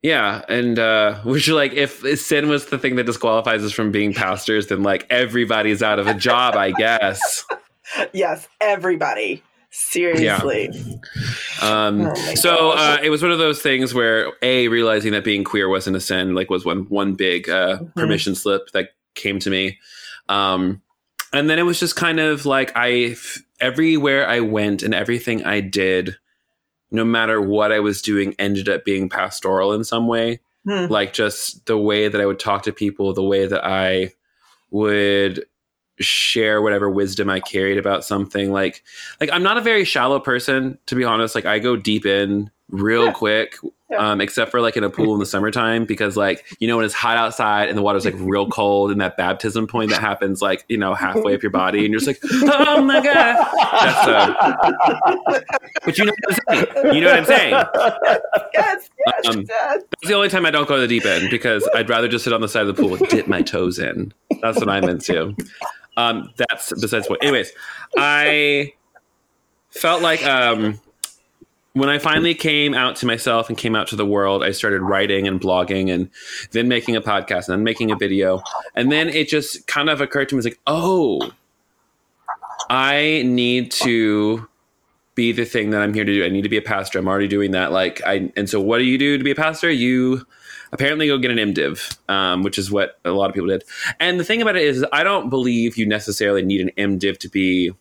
Yeah, 0.00 0.42
and 0.48 0.78
uh 0.78 1.20
which 1.24 1.48
like 1.48 1.72
if 1.72 2.02
sin 2.20 2.48
was 2.48 2.66
the 2.66 2.78
thing 2.78 2.94
that 2.96 3.06
disqualifies 3.06 3.64
us 3.64 3.72
from 3.72 3.90
being 3.90 4.14
pastors, 4.14 4.68
then 4.68 4.84
like 4.84 5.04
everybody's 5.10 5.82
out 5.82 5.98
of 5.98 6.06
a 6.06 6.14
job, 6.14 6.54
I 6.54 6.70
guess. 6.70 7.44
yes, 8.12 8.46
everybody. 8.60 9.42
Seriously. 9.70 10.70
Yeah. 10.72 11.60
Um, 11.60 12.06
oh 12.06 12.14
so 12.34 12.70
uh, 12.70 12.98
it 13.02 13.10
was 13.10 13.22
one 13.22 13.32
of 13.32 13.38
those 13.38 13.60
things 13.60 13.92
where 13.92 14.32
a 14.40 14.68
realizing 14.68 15.12
that 15.12 15.24
being 15.24 15.44
queer 15.44 15.68
wasn't 15.68 15.96
a 15.96 16.00
sin, 16.00 16.34
like 16.34 16.48
was 16.48 16.64
one 16.64 16.88
one 16.88 17.14
big 17.14 17.48
uh, 17.48 17.78
mm-hmm. 17.78 18.00
permission 18.00 18.34
slip 18.34 18.70
that 18.72 18.90
came 19.14 19.38
to 19.40 19.50
me. 19.50 19.78
Um, 20.28 20.80
and 21.32 21.48
then 21.48 21.58
it 21.58 21.62
was 21.62 21.80
just 21.80 21.96
kind 21.96 22.20
of 22.20 22.46
like 22.46 22.72
I 22.74 23.16
everywhere 23.60 24.28
I 24.28 24.40
went 24.40 24.82
and 24.82 24.94
everything 24.94 25.44
I 25.44 25.60
did, 25.60 26.16
no 26.90 27.04
matter 27.04 27.40
what 27.40 27.72
I 27.72 27.80
was 27.80 28.02
doing, 28.02 28.34
ended 28.38 28.68
up 28.68 28.84
being 28.84 29.08
pastoral 29.08 29.72
in 29.72 29.84
some 29.84 30.06
way. 30.06 30.40
Hmm. 30.64 30.86
Like 30.86 31.12
just 31.12 31.66
the 31.66 31.78
way 31.78 32.08
that 32.08 32.20
I 32.20 32.26
would 32.26 32.38
talk 32.38 32.62
to 32.64 32.72
people, 32.72 33.12
the 33.12 33.22
way 33.22 33.46
that 33.46 33.64
I 33.64 34.12
would 34.70 35.44
share 36.00 36.62
whatever 36.62 36.88
wisdom 36.88 37.28
I 37.28 37.40
carried 37.40 37.78
about 37.78 38.04
something. 38.04 38.52
Like, 38.52 38.84
like 39.20 39.30
I'm 39.32 39.42
not 39.42 39.56
a 39.56 39.62
very 39.62 39.84
shallow 39.84 40.20
person, 40.20 40.78
to 40.86 40.94
be 40.94 41.04
honest. 41.04 41.34
Like 41.34 41.46
I 41.46 41.58
go 41.58 41.76
deep 41.76 42.06
in 42.06 42.50
real 42.68 43.06
yeah. 43.06 43.12
quick, 43.12 43.56
yeah. 43.90 44.10
um, 44.10 44.20
except 44.20 44.50
for 44.50 44.60
like 44.60 44.76
in 44.76 44.84
a 44.84 44.90
pool 44.90 45.14
in 45.14 45.20
the 45.20 45.26
summertime, 45.26 45.84
because 45.84 46.16
like 46.16 46.44
you 46.58 46.68
know 46.68 46.76
when 46.76 46.84
it's 46.84 46.94
hot 46.94 47.16
outside 47.16 47.68
and 47.68 47.78
the 47.78 47.82
water's 47.82 48.04
like 48.04 48.14
real 48.18 48.48
cold, 48.48 48.90
and 48.90 49.00
that 49.00 49.16
baptism 49.16 49.66
point 49.66 49.90
that 49.90 50.00
happens 50.00 50.42
like 50.42 50.64
you 50.68 50.76
know 50.76 50.94
halfway 50.94 51.34
up 51.34 51.42
your 51.42 51.50
body, 51.50 51.84
and 51.84 51.90
you're 51.90 52.00
just 52.00 52.06
like, 52.06 52.20
oh 52.52 52.82
my 52.82 53.00
god. 53.00 53.36
That's 53.80 54.08
uh, 54.08 55.40
but 55.84 55.98
you 55.98 56.04
know 56.04 56.12
what 56.12 56.38
I'm 56.48 56.66
saying. 56.74 56.94
You 56.94 57.00
know 57.00 57.10
what 57.10 57.18
I'm 57.18 57.24
saying. 57.24 57.50
Yes, 58.54 58.90
yes, 59.06 59.28
um, 59.28 59.44
that's 59.44 59.84
the 60.04 60.14
only 60.14 60.28
time 60.28 60.46
I 60.46 60.50
don't 60.50 60.68
go 60.68 60.76
to 60.76 60.80
the 60.80 60.88
deep 60.88 61.04
end 61.04 61.30
because 61.30 61.68
I'd 61.74 61.88
rather 61.88 62.08
just 62.08 62.24
sit 62.24 62.32
on 62.32 62.40
the 62.40 62.48
side 62.48 62.66
of 62.66 62.76
the 62.76 62.82
pool 62.82 62.94
and 62.94 63.08
dip 63.08 63.26
my 63.26 63.42
toes 63.42 63.78
in. 63.78 64.12
That's 64.42 64.58
what 64.58 64.68
I'm 64.68 64.84
into. 64.84 65.34
Um, 65.96 66.30
that's 66.36 66.72
besides 66.80 67.06
the 67.06 67.08
point. 67.08 67.22
Anyways, 67.22 67.52
I 67.96 68.72
felt 69.70 70.02
like 70.02 70.24
um, 70.24 70.80
when 71.78 71.88
I 71.88 71.98
finally 71.98 72.34
came 72.34 72.74
out 72.74 72.96
to 72.96 73.06
myself 73.06 73.48
and 73.48 73.56
came 73.56 73.74
out 73.74 73.88
to 73.88 73.96
the 73.96 74.06
world, 74.06 74.42
I 74.42 74.50
started 74.52 74.80
writing 74.82 75.26
and 75.26 75.40
blogging 75.40 75.92
and 75.92 76.10
then 76.52 76.68
making 76.68 76.96
a 76.96 77.00
podcast 77.00 77.48
and 77.48 77.58
then 77.58 77.64
making 77.64 77.90
a 77.90 77.96
video. 77.96 78.42
And 78.74 78.90
then 78.90 79.08
it 79.08 79.28
just 79.28 79.66
kind 79.66 79.88
of 79.88 80.00
occurred 80.00 80.28
to 80.30 80.36
me, 80.36 80.42
like, 80.42 80.60
oh, 80.66 81.32
I 82.70 83.22
need 83.24 83.70
to 83.72 84.48
be 85.14 85.32
the 85.32 85.44
thing 85.44 85.70
that 85.70 85.82
I'm 85.82 85.94
here 85.94 86.04
to 86.04 86.12
do. 86.12 86.24
I 86.24 86.28
need 86.28 86.42
to 86.42 86.48
be 86.48 86.58
a 86.58 86.62
pastor. 86.62 86.98
I'm 86.98 87.08
already 87.08 87.28
doing 87.28 87.50
that. 87.50 87.72
Like 87.72 88.00
I, 88.06 88.30
and 88.36 88.48
so 88.48 88.60
what 88.60 88.78
do 88.78 88.84
you 88.84 88.98
do 88.98 89.18
to 89.18 89.24
be 89.24 89.32
a 89.32 89.34
pastor? 89.34 89.70
You 89.70 90.24
apparently 90.72 91.06
go 91.08 91.18
get 91.18 91.30
an 91.30 91.38
MDiv, 91.38 91.98
um, 92.08 92.42
which 92.42 92.58
is 92.58 92.70
what 92.70 92.98
a 93.04 93.10
lot 93.10 93.28
of 93.28 93.34
people 93.34 93.48
did. 93.48 93.64
And 93.98 94.20
the 94.20 94.24
thing 94.24 94.42
about 94.42 94.56
it 94.56 94.62
is, 94.62 94.84
I 94.92 95.02
don't 95.02 95.28
believe 95.28 95.76
you 95.76 95.86
necessarily 95.86 96.42
need 96.42 96.60
an 96.60 96.70
MDiv 96.76 97.18
to 97.18 97.28
be 97.28 97.72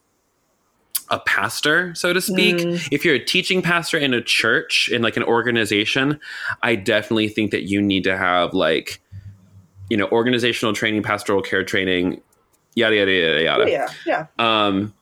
a 1.10 1.20
pastor, 1.20 1.94
so 1.96 2.14
to 2.14 2.22
speak. 2.22 2.58
Mm. 2.58 2.88
If 2.92 3.06
you're 3.06 3.16
a 3.16 3.24
teaching 3.24 3.62
pastor 3.62 3.98
in 3.98 4.14
a 4.14 4.22
church, 4.22 4.90
in 4.90 5.02
like 5.02 5.18
an 5.18 5.24
organization, 5.24 6.20
I 6.64 6.76
definitely 6.76 7.30
think 7.30 7.52
that 7.52 7.64
you 7.64 7.82
need 7.82 8.04
to 8.04 8.18
have 8.18 8.54
like, 8.54 9.02
you 9.90 9.98
know, 9.98 10.08
organizational 10.10 10.74
training, 10.74 11.04
pastoral 11.04 11.42
care 11.42 11.64
training, 11.64 12.22
yada, 12.76 12.96
yada, 12.96 13.12
yada, 13.12 13.44
yada. 13.44 13.72
Yeah, 13.72 13.88
yeah. 14.06 14.26
Um, 14.38 14.94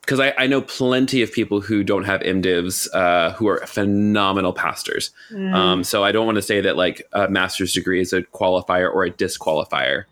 because 0.00 0.20
I, 0.20 0.32
I, 0.38 0.46
know 0.46 0.62
plenty 0.62 1.20
of 1.20 1.30
people 1.30 1.60
who 1.60 1.84
don't 1.84 2.04
have 2.04 2.22
MDivs 2.22 2.88
uh, 2.94 3.32
who 3.32 3.46
are 3.46 3.58
phenomenal 3.66 4.54
pastors. 4.54 5.10
Mm. 5.30 5.52
Um, 5.54 5.84
so 5.84 6.02
I 6.02 6.12
don't 6.12 6.24
want 6.24 6.36
to 6.36 6.42
say 6.42 6.62
that 6.62 6.78
like 6.78 7.06
a 7.12 7.28
master's 7.28 7.74
degree 7.74 8.00
is 8.00 8.14
a 8.14 8.22
qualifier 8.22 8.90
or 8.90 9.04
a 9.04 9.10
disqualifier, 9.10 10.04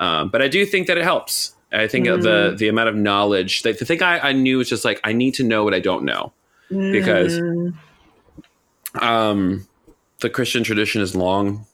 um, 0.00 0.28
but 0.30 0.42
I 0.42 0.48
do 0.48 0.66
think 0.66 0.88
that 0.88 0.98
it 0.98 1.04
helps. 1.04 1.54
I 1.72 1.86
think 1.86 2.06
mm. 2.06 2.22
the 2.22 2.54
the 2.56 2.68
amount 2.68 2.88
of 2.88 2.96
knowledge. 2.96 3.62
The, 3.62 3.72
the 3.72 3.84
thing 3.84 4.02
I, 4.02 4.30
I, 4.30 4.32
knew 4.32 4.58
was 4.58 4.68
just 4.68 4.84
like 4.84 5.00
I 5.04 5.12
need 5.12 5.34
to 5.34 5.44
know 5.44 5.64
what 5.64 5.74
I 5.74 5.80
don't 5.80 6.04
know 6.04 6.32
mm. 6.70 6.92
because 6.92 7.38
um, 9.02 9.66
the 10.20 10.30
Christian 10.30 10.64
tradition 10.64 11.02
is 11.02 11.14
long, 11.14 11.66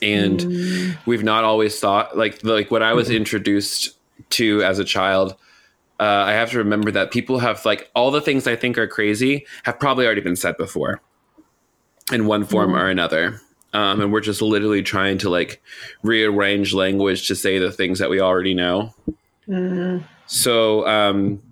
and 0.00 0.40
mm. 0.40 0.96
we've 1.04 1.24
not 1.24 1.44
always 1.44 1.78
thought 1.78 2.16
like 2.16 2.42
like 2.42 2.70
what 2.70 2.82
I 2.82 2.94
was 2.94 3.10
introduced 3.10 3.96
to 4.30 4.62
as 4.62 4.78
a 4.78 4.84
child. 4.84 5.36
Uh, 5.98 6.24
I 6.26 6.32
have 6.32 6.50
to 6.50 6.58
remember 6.58 6.90
that 6.90 7.10
people 7.10 7.38
have 7.38 7.64
like 7.64 7.90
all 7.94 8.10
the 8.10 8.20
things 8.20 8.46
I 8.46 8.56
think 8.56 8.76
are 8.76 8.86
crazy 8.86 9.46
have 9.64 9.80
probably 9.80 10.04
already 10.04 10.20
been 10.20 10.36
said 10.36 10.56
before 10.58 11.00
in 12.12 12.26
one 12.26 12.44
form 12.44 12.72
mm. 12.72 12.80
or 12.80 12.88
another 12.88 13.40
um, 13.76 14.00
and 14.00 14.10
we're 14.10 14.20
just 14.20 14.40
literally 14.40 14.82
trying 14.82 15.18
to 15.18 15.28
like 15.28 15.62
rearrange 16.02 16.72
language 16.72 17.28
to 17.28 17.34
say 17.34 17.58
the 17.58 17.70
things 17.70 17.98
that 17.98 18.08
we 18.08 18.20
already 18.20 18.54
know. 18.54 18.94
Mm-hmm. 19.46 20.02
So, 20.26 20.86
um, 20.88 21.42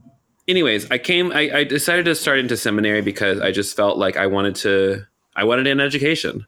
anyways, 0.49 0.91
I 0.91 0.97
came. 0.97 1.33
I, 1.33 1.51
I 1.55 1.65
decided 1.65 2.07
to 2.07 2.15
start 2.15 2.39
into 2.39 2.57
seminary 2.57 3.03
because 3.03 3.41
I 3.41 3.53
just 3.53 3.77
felt 3.77 3.99
like 3.99 4.17
I 4.17 4.27
wanted 4.27 4.55
to. 4.57 5.07
I 5.37 5.45
wanted 5.45 5.67
an 5.67 5.81
education. 5.81 6.47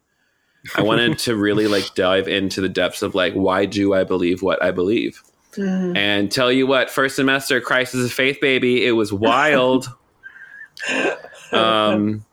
I 0.74 0.80
wanted 0.80 1.18
to 1.20 1.36
really 1.36 1.66
like 1.66 1.94
dive 1.94 2.26
into 2.26 2.62
the 2.62 2.70
depths 2.70 3.02
of 3.02 3.14
like 3.14 3.34
why 3.34 3.66
do 3.66 3.92
I 3.92 4.04
believe 4.04 4.40
what 4.40 4.62
I 4.62 4.70
believe. 4.70 5.22
Mm-hmm. 5.56 5.94
And 5.94 6.32
tell 6.32 6.50
you 6.50 6.66
what, 6.66 6.88
first 6.88 7.16
semester, 7.16 7.60
crisis 7.60 8.06
of 8.06 8.12
faith 8.12 8.40
baby. 8.40 8.86
It 8.86 8.92
was 8.92 9.12
wild. 9.12 9.94
um, 11.52 12.24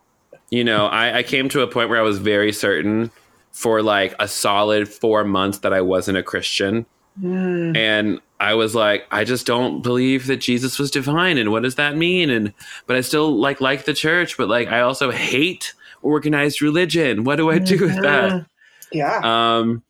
you 0.49 0.63
know, 0.63 0.85
I, 0.85 1.17
I 1.17 1.23
came 1.23 1.49
to 1.49 1.61
a 1.61 1.67
point 1.67 1.89
where 1.89 1.99
I 1.99 2.03
was 2.03 2.19
very 2.19 2.53
certain 2.53 3.11
for 3.53 3.81
like 3.81 4.13
a 4.19 4.27
solid 4.27 4.89
four 4.89 5.23
months 5.23 5.59
that 5.59 5.71
I 5.71 5.79
wasn't 5.79 6.17
a 6.17 6.23
Christian. 6.23 6.85
Mm. 7.21 7.77
And 7.77 8.19
I 8.39 8.55
was 8.55 8.73
like, 8.73 9.05
I 9.11 9.23
just 9.23 9.45
don't 9.45 9.81
believe 9.81 10.27
that 10.27 10.37
Jesus 10.37 10.79
was 10.79 10.91
divine. 10.91 11.37
And 11.37 11.51
what 11.51 11.63
does 11.63 11.75
that 11.75 11.95
mean? 11.95 12.29
And, 12.29 12.53
but 12.87 12.97
I 12.97 13.01
still 13.01 13.31
like, 13.37 13.61
like 13.61 13.85
the 13.85 13.93
church, 13.93 14.35
but 14.35 14.49
like, 14.49 14.67
I 14.67 14.81
also 14.81 15.11
hate 15.11 15.73
organized 16.01 16.61
religion. 16.61 17.23
What 17.23 17.35
do 17.35 17.51
I 17.51 17.59
do 17.59 17.79
with 17.79 18.01
that? 18.01 18.31
Mm-hmm. 18.31 18.97
Yeah. 18.97 19.21
Um, 19.23 19.83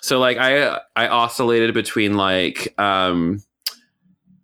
so 0.00 0.18
like 0.18 0.36
I, 0.36 0.80
I 0.96 1.06
oscillated 1.06 1.72
between 1.72 2.14
like, 2.16 2.74
um, 2.78 3.42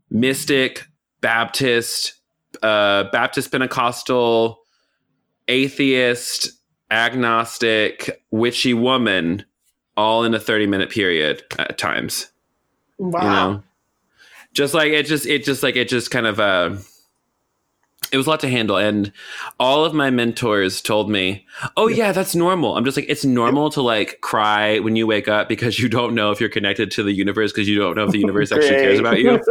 mystic, 0.08 0.86
Baptist, 1.20 2.14
uh, 2.62 3.04
Baptist 3.10 3.52
Pentecostal, 3.52 4.60
atheist, 5.48 6.52
agnostic, 6.90 8.22
witchy 8.30 8.74
woman 8.74 9.44
all 9.96 10.24
in 10.24 10.34
a 10.34 10.40
30 10.40 10.66
minute 10.66 10.90
period 10.90 11.42
at 11.58 11.78
times. 11.78 12.30
Wow. 12.98 13.20
You 13.20 13.28
know? 13.28 13.62
Just 14.52 14.74
like 14.74 14.92
it 14.92 15.06
just 15.06 15.26
it 15.26 15.44
just 15.44 15.62
like 15.62 15.76
it 15.76 15.88
just 15.88 16.10
kind 16.10 16.26
of 16.26 16.40
uh 16.40 16.76
it 18.10 18.16
was 18.16 18.26
a 18.26 18.30
lot 18.30 18.40
to 18.40 18.48
handle. 18.48 18.76
And 18.76 19.12
all 19.60 19.84
of 19.84 19.94
my 19.94 20.10
mentors 20.10 20.80
told 20.80 21.08
me 21.08 21.46
oh 21.76 21.86
yeah. 21.86 22.12
that's 22.12 22.34
normal. 22.34 22.76
I'm 22.76 22.84
just 22.84 22.96
like 22.96 23.06
it's 23.08 23.24
normal 23.24 23.70
to 23.70 23.82
like 23.82 24.20
cry 24.22 24.80
when 24.80 24.96
you 24.96 25.06
wake 25.06 25.28
up 25.28 25.48
because 25.48 25.78
you 25.78 25.88
don't 25.88 26.14
know 26.14 26.32
if 26.32 26.40
you're 26.40 26.48
connected 26.48 26.90
to 26.92 27.02
the 27.02 27.12
universe 27.12 27.52
because 27.52 27.68
you 27.68 27.78
don't 27.78 27.94
know 27.94 28.04
if 28.04 28.10
the 28.10 28.18
universe 28.26 28.50
actually 28.50 28.70
cares 28.70 28.98
about 28.98 29.18
you. 29.18 29.40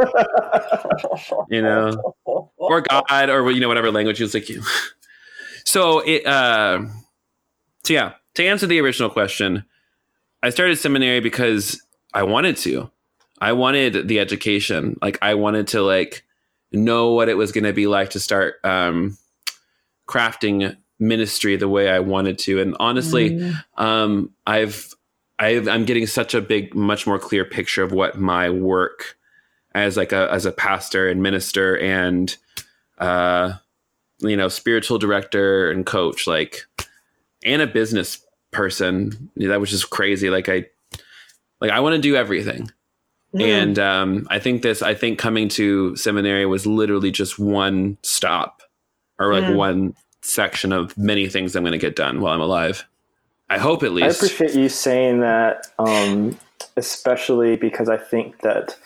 You 1.50 1.62
know? 1.62 2.16
Or 2.58 2.82
god 2.82 3.30
or 3.30 3.50
you 3.52 3.60
know 3.60 3.68
whatever 3.68 3.92
language 3.92 4.22
is 4.22 4.34
like 4.34 4.50
you 4.50 4.62
so 5.66 6.00
it 6.00 6.26
uh 6.26 6.82
so 7.84 7.94
yeah, 7.94 8.14
to 8.36 8.46
answer 8.46 8.68
the 8.68 8.80
original 8.80 9.10
question, 9.10 9.66
I 10.42 10.50
started 10.50 10.78
seminary 10.78 11.20
because 11.20 11.82
I 12.14 12.24
wanted 12.24 12.58
to. 12.58 12.90
I 13.42 13.54
wanted 13.54 14.08
the 14.08 14.20
education. 14.20 14.98
Like 15.02 15.18
I 15.22 15.36
wanted 15.36 15.68
to 15.70 15.82
like 15.82 16.24
know 16.72 17.14
what 17.14 17.30
it 17.30 17.36
was 17.36 17.52
going 17.52 17.64
to 17.64 17.74
be 17.74 17.88
like 17.88 18.12
to 18.12 18.20
start 18.20 18.56
um, 18.64 19.18
crafting 20.08 20.76
ministry 21.00 21.56
the 21.56 21.70
way 21.70 21.90
I 21.90 22.00
wanted 22.00 22.38
to. 22.40 22.60
And 22.62 22.76
honestly, 22.80 23.32
mm. 23.32 23.64
um, 23.78 24.32
I've, 24.46 24.94
I've 25.40 25.68
I'm 25.68 25.86
getting 25.86 26.06
such 26.06 26.34
a 26.34 26.42
big, 26.42 26.76
much 26.76 27.08
more 27.08 27.18
clear 27.18 27.46
picture 27.46 27.84
of 27.84 27.92
what 27.92 28.20
my 28.20 28.50
work 28.50 29.18
as 29.74 29.96
like 29.96 30.12
a 30.12 30.30
as 30.32 30.46
a 30.46 30.52
pastor 30.52 31.08
and 31.08 31.22
minister 31.22 31.78
and 31.78 32.36
uh, 32.98 33.54
you 34.20 34.36
know 34.36 34.50
spiritual 34.50 34.98
director 34.98 35.72
and 35.72 35.86
coach 35.86 36.28
like 36.28 36.66
and 37.44 37.62
a 37.62 37.68
business 37.68 38.26
person. 38.52 39.30
That 39.38 39.60
was 39.60 39.70
just 39.70 39.90
crazy. 39.90 40.30
Like 40.30 40.50
I, 40.50 40.66
like 41.62 41.72
I 41.72 41.80
want 41.80 41.96
to 41.96 42.02
do 42.02 42.16
everything. 42.16 42.72
Mm. 43.34 43.42
And 43.42 43.80
um, 43.80 44.28
I 44.30 44.40
think 44.40 44.62
this, 44.62 44.82
I 44.82 44.94
think 44.96 45.20
coming 45.20 45.50
to 45.50 45.96
seminary 45.96 46.46
was 46.46 46.66
literally 46.66 47.12
just 47.12 47.38
one 47.38 47.98
stop 48.02 48.62
or 49.20 49.34
like 49.34 49.44
mm. 49.44 49.56
one 49.56 49.96
section 50.22 50.72
of 50.72 50.98
many 50.98 51.28
things 51.28 51.56
I'm 51.56 51.64
going 51.64 51.74
to 51.74 51.78
get 51.78 51.96
done 51.96 52.22
while 52.22 52.34
I'm 52.34 52.42
alive. 52.42 52.86
I 53.50 53.58
hope 53.58 53.84
at 53.84 53.92
least. 53.92 54.22
I 54.22 54.26
appreciate 54.26 54.60
you 54.60 54.70
saying 54.70 55.22
that, 55.22 55.68
um, 55.80 56.38
especially 56.78 57.56
because 57.56 57.90
I 57.90 57.98
think 57.98 58.42
that 58.42 58.78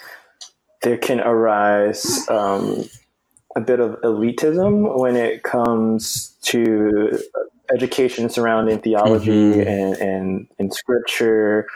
there 0.81 0.98
can 0.98 1.19
arise 1.19 2.27
um, 2.29 2.86
a 3.55 3.62
bit 3.62 3.79
of 3.79 4.00
elitism 4.01 5.00
when 5.00 5.15
it 5.15 5.43
comes 5.43 6.38
to 6.43 7.19
education 7.74 8.29
surrounding 8.29 8.79
theology 8.79 9.32
mm-hmm. 9.32 9.67
and, 9.67 9.96
and, 9.98 10.48
and 10.60 10.74
scripture. 10.74 11.67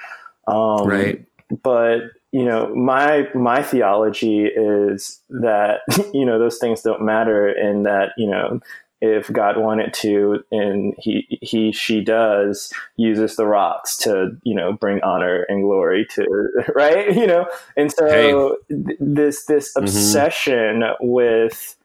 Um, 0.48 0.88
right. 0.88 1.26
But 1.64 2.00
you 2.32 2.44
know, 2.44 2.74
my 2.76 3.28
my 3.34 3.64
theology 3.64 4.46
is 4.46 5.22
that 5.30 5.80
you 6.14 6.26
know 6.26 6.40
those 6.40 6.58
things 6.58 6.82
don't 6.82 7.02
matter, 7.02 7.48
and 7.48 7.86
that 7.86 8.12
you 8.18 8.30
know 8.30 8.60
if 9.00 9.32
God 9.32 9.58
wanted 9.58 9.94
to, 9.96 10.44
and 10.52 10.94
he 10.98 11.40
he 11.42 11.72
she 11.72 12.04
does 12.04 12.74
uses 12.98 13.36
the 13.36 13.46
rocks 13.46 13.98
to 14.00 14.32
you 14.44 14.56
know 14.56 14.74
bring 14.74 15.02
honor 15.04 15.46
and 15.48 15.64
glory 15.64 16.06
to 16.16 16.26
right 16.76 17.16
you 17.16 17.28
know, 17.28 17.48
and 17.76 17.92
so 17.92 18.58
hey. 18.70 18.76
th- 18.76 18.98
this 19.00 19.46
this 19.46 19.70
mm-hmm. 19.74 19.84
obsession 19.84 20.84
with 21.00 21.76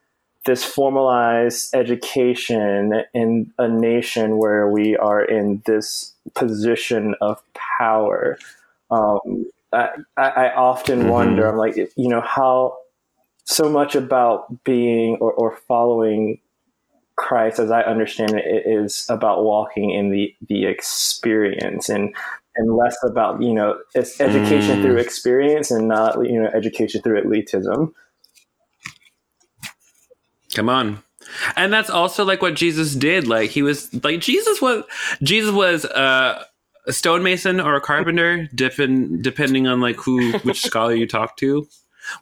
this 0.45 0.65
formalized 0.65 1.75
education 1.75 3.05
in 3.15 3.53
a 3.59 3.69
nation 3.69 4.39
where 4.39 4.69
we 4.69 4.97
are 4.97 5.23
in 5.23 5.63
this 5.67 6.15
position 6.35 7.15
of 7.21 7.41
power. 7.55 8.39
Um, 8.91 9.47
I, 9.73 9.91
I, 10.17 10.55
often 10.55 11.01
mm-hmm. 11.01 11.09
wonder, 11.09 11.49
I'm 11.49 11.57
like, 11.57 11.77
you 11.77 12.09
know, 12.09 12.21
how 12.21 12.77
so 13.45 13.71
much 13.71 13.95
about 13.95 14.65
being 14.65 15.17
or, 15.17 15.33
or 15.33 15.57
following 15.69 16.41
Christ, 17.17 17.59
as 17.59 17.71
I 17.71 17.83
understand 17.83 18.33
it, 18.33 18.45
it, 18.45 18.67
is 18.67 19.07
about 19.09 19.45
walking 19.45 19.91
in 19.91 20.11
the, 20.11 20.35
the 20.49 20.67
experience 20.67 21.89
and 21.89 22.15
and 22.55 22.77
less 22.77 22.97
about 23.03 23.41
you 23.41 23.55
know 23.55 23.79
education 23.95 24.79
mm. 24.79 24.83
through 24.83 24.99
experience 24.99 25.71
and 25.71 25.89
not 25.89 26.17
you 26.27 26.41
know 26.41 26.51
education 26.55 27.01
through 27.01 27.23
elitism. 27.23 27.93
Come 30.55 30.69
on. 30.69 31.03
And 31.57 31.73
that's 31.73 31.91
also 31.91 32.25
like 32.25 32.43
what 32.43 32.55
Jesus 32.55 32.95
did. 32.95 33.27
Like 33.27 33.51
he 33.51 33.63
was 33.63 33.93
like 34.05 34.21
Jesus 34.21 34.61
was 34.61 34.85
Jesus 35.23 35.53
was 35.53 35.85
uh, 35.85 36.45
a 36.87 36.93
stonemason 36.93 37.61
or 37.61 37.75
a 37.75 37.81
carpenter, 37.81 38.49
depend, 38.55 39.23
depending 39.23 39.67
on 39.67 39.81
like 39.81 39.97
who 39.97 40.33
which 40.39 40.63
scholar 40.67 40.95
you 40.95 41.07
talk 41.07 41.37
to. 41.39 41.67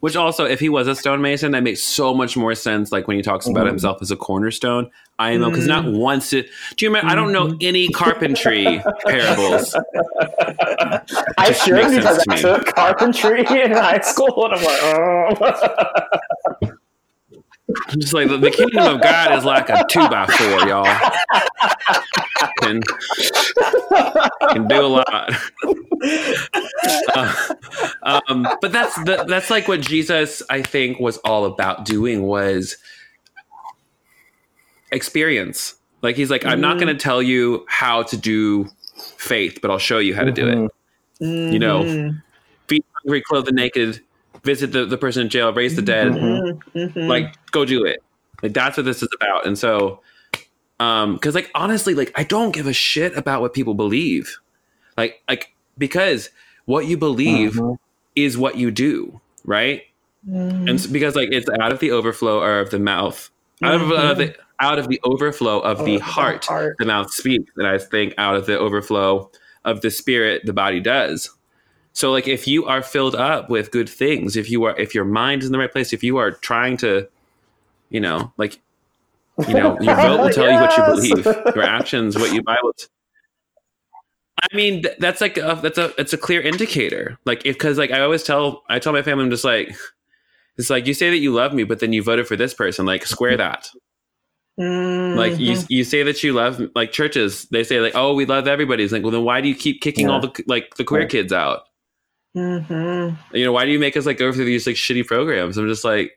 Which 0.00 0.14
also, 0.14 0.44
if 0.44 0.60
he 0.60 0.68
was 0.68 0.86
a 0.88 0.94
stonemason, 0.94 1.52
that 1.52 1.62
makes 1.62 1.82
so 1.82 2.12
much 2.12 2.36
more 2.36 2.54
sense. 2.54 2.92
Like 2.92 3.08
when 3.08 3.16
he 3.16 3.22
talks 3.22 3.46
about 3.46 3.60
mm-hmm. 3.60 3.68
himself 3.68 4.02
as 4.02 4.10
a 4.10 4.16
cornerstone, 4.16 4.90
I 5.18 5.38
know 5.38 5.48
because 5.48 5.66
not 5.66 5.86
mm-hmm. 5.86 5.96
once 5.96 6.34
it. 6.34 6.50
Do 6.76 6.84
you 6.84 6.90
remember? 6.90 7.08
Mm-hmm. 7.08 7.12
I 7.12 7.14
don't 7.14 7.32
know 7.32 7.46
mm-hmm. 7.46 7.58
any 7.62 7.88
carpentry 7.88 8.82
parables. 9.06 9.74
I 11.38 11.52
sure 11.52 11.88
because 11.88 12.22
I 12.28 12.36
took 12.36 12.66
carpentry 12.66 13.40
in 13.40 13.72
high 13.72 14.00
school, 14.00 14.44
and 14.44 14.54
I'm 14.54 14.64
like, 14.64 14.80
oh. 16.62 16.76
Just 17.98 18.12
like 18.12 18.28
the, 18.28 18.38
the, 18.38 18.50
kingdom 18.50 18.94
of 18.94 19.02
God 19.02 19.36
is 19.36 19.44
like 19.44 19.68
a 19.68 19.84
two 19.88 20.08
by 20.08 20.26
four, 20.26 20.68
y'all. 20.68 20.84
Can, 22.58 22.82
can 24.52 24.68
do 24.68 24.84
a 24.84 24.86
lot. 24.86 25.32
Uh, 27.14 27.50
um, 28.02 28.48
but 28.60 28.72
that's 28.72 28.94
the, 29.04 29.24
that's 29.28 29.50
like 29.50 29.68
what 29.68 29.80
Jesus, 29.80 30.42
I 30.48 30.62
think, 30.62 31.00
was 31.00 31.18
all 31.18 31.44
about 31.44 31.84
doing 31.84 32.22
was 32.22 32.76
experience. 34.92 35.74
Like 36.02 36.16
he's 36.16 36.30
like, 36.30 36.42
mm-hmm. 36.42 36.50
I'm 36.50 36.60
not 36.60 36.78
going 36.78 36.88
to 36.88 37.00
tell 37.00 37.22
you 37.22 37.64
how 37.68 38.02
to 38.04 38.16
do 38.16 38.68
faith, 39.16 39.58
but 39.60 39.70
I'll 39.70 39.78
show 39.78 39.98
you 39.98 40.14
how 40.14 40.24
to 40.24 40.32
do 40.32 40.48
it. 40.48 40.70
Mm-hmm. 41.20 41.52
You 41.52 41.58
know, 41.58 42.12
feed 42.66 42.84
hungry, 42.94 43.22
clothe 43.22 43.46
the 43.46 43.52
naked, 43.52 44.00
visit 44.44 44.72
the, 44.72 44.86
the 44.86 44.98
person 44.98 45.22
in 45.22 45.28
jail, 45.28 45.52
raise 45.52 45.76
the 45.76 45.82
dead. 45.82 46.08
Mm-hmm. 46.08 46.78
mm-hmm. 46.78 47.08
Like, 47.08 47.34
go 47.50 47.64
do 47.64 47.84
it. 47.84 48.02
Like 48.42 48.54
that's 48.54 48.76
what 48.76 48.86
this 48.86 49.02
is 49.02 49.08
about. 49.20 49.46
And 49.46 49.58
so, 49.58 50.00
um, 50.78 51.14
because 51.14 51.34
like 51.34 51.50
honestly, 51.54 51.94
like 51.94 52.12
I 52.14 52.24
don't 52.24 52.52
give 52.52 52.66
a 52.66 52.72
shit 52.72 53.16
about 53.16 53.40
what 53.40 53.52
people 53.52 53.74
believe. 53.74 54.38
Like, 54.96 55.22
like 55.28 55.54
because 55.78 56.30
what 56.64 56.86
you 56.86 56.96
believe 56.96 57.54
mm-hmm. 57.54 57.74
is 58.16 58.38
what 58.38 58.56
you 58.56 58.70
do, 58.70 59.20
right? 59.44 59.82
Mm-hmm. 60.28 60.68
And 60.68 60.80
so, 60.80 60.90
because 60.90 61.16
like 61.16 61.30
it's 61.32 61.48
out 61.60 61.72
of 61.72 61.80
the 61.80 61.90
overflow 61.90 62.40
or 62.40 62.60
of 62.60 62.70
the 62.70 62.78
mouth, 62.78 63.30
out 63.62 63.80
of, 63.80 63.92
out 63.92 64.12
of 64.12 64.18
the 64.18 64.36
out 64.60 64.78
of 64.78 64.88
the 64.88 65.00
overflow 65.04 65.60
of 65.60 65.84
the 65.84 65.98
heart, 65.98 66.44
heart, 66.44 66.76
the 66.78 66.86
mouth 66.86 67.10
speaks. 67.10 67.50
And 67.56 67.66
I 67.66 67.78
think 67.78 68.14
out 68.18 68.36
of 68.36 68.46
the 68.46 68.58
overflow 68.58 69.30
of 69.64 69.80
the 69.80 69.90
spirit, 69.90 70.42
the 70.44 70.52
body 70.52 70.80
does. 70.80 71.30
So 71.92 72.12
like 72.12 72.28
if 72.28 72.46
you 72.46 72.66
are 72.66 72.82
filled 72.82 73.14
up 73.14 73.50
with 73.50 73.70
good 73.70 73.88
things, 73.88 74.36
if 74.36 74.50
you 74.50 74.64
are 74.64 74.78
if 74.78 74.94
your 74.94 75.04
mind 75.04 75.42
is 75.42 75.46
in 75.46 75.52
the 75.52 75.58
right 75.58 75.72
place, 75.72 75.92
if 75.92 76.02
you 76.02 76.16
are 76.18 76.30
trying 76.30 76.76
to, 76.78 77.08
you 77.90 78.00
know, 78.00 78.32
like 78.36 78.60
you 79.48 79.54
know, 79.54 79.78
your 79.80 79.96
vote 79.96 80.20
will 80.20 80.30
tell 80.32 80.46
yes. 80.46 80.76
you 80.76 80.82
what 80.82 81.14
you 81.14 81.14
believe. 81.14 81.54
Your 81.54 81.64
actions, 81.64 82.16
what 82.16 82.32
you 82.32 82.42
Bible. 82.42 82.72
I 84.42 84.56
mean, 84.56 84.84
that's 84.98 85.20
like 85.20 85.36
a, 85.36 85.58
that's 85.62 85.78
a 85.78 85.92
it's 85.98 86.12
a 86.12 86.18
clear 86.18 86.40
indicator. 86.40 87.18
Like 87.24 87.44
if 87.44 87.56
because 87.56 87.78
like 87.78 87.90
I 87.90 88.00
always 88.00 88.22
tell 88.22 88.62
I 88.68 88.78
tell 88.78 88.92
my 88.92 89.02
family, 89.02 89.24
I'm 89.24 89.30
just 89.30 89.44
like, 89.44 89.74
it's 90.56 90.70
like 90.70 90.86
you 90.86 90.94
say 90.94 91.10
that 91.10 91.18
you 91.18 91.32
love 91.32 91.52
me, 91.52 91.64
but 91.64 91.80
then 91.80 91.92
you 91.92 92.02
voted 92.02 92.26
for 92.26 92.36
this 92.36 92.54
person. 92.54 92.86
Like 92.86 93.06
square 93.06 93.36
that. 93.36 93.68
Mm-hmm. 94.58 95.18
Like 95.18 95.38
you, 95.38 95.54
mm-hmm. 95.54 95.66
you 95.68 95.84
say 95.84 96.02
that 96.02 96.22
you 96.22 96.32
love 96.32 96.60
like 96.74 96.92
churches. 96.92 97.46
They 97.50 97.64
say 97.64 97.80
like, 97.80 97.94
oh, 97.94 98.14
we 98.14 98.26
love 98.26 98.46
everybody. 98.46 98.84
It's 98.84 98.92
like, 98.92 99.02
well, 99.02 99.12
then 99.12 99.24
why 99.24 99.40
do 99.40 99.48
you 99.48 99.54
keep 99.54 99.80
kicking 99.80 100.06
yeah. 100.06 100.12
all 100.12 100.20
the 100.20 100.44
like 100.46 100.74
the 100.76 100.84
queer 100.84 101.02
yeah. 101.02 101.08
kids 101.08 101.32
out? 101.32 101.62
Mm-hmm. 102.36 103.36
You 103.36 103.44
know, 103.44 103.52
why 103.52 103.64
do 103.64 103.72
you 103.72 103.78
make 103.78 103.96
us 103.96 104.06
like 104.06 104.18
go 104.18 104.32
through 104.32 104.44
these 104.44 104.66
like 104.66 104.76
shitty 104.76 105.06
programs? 105.06 105.58
I'm 105.58 105.68
just 105.68 105.84
like, 105.84 106.12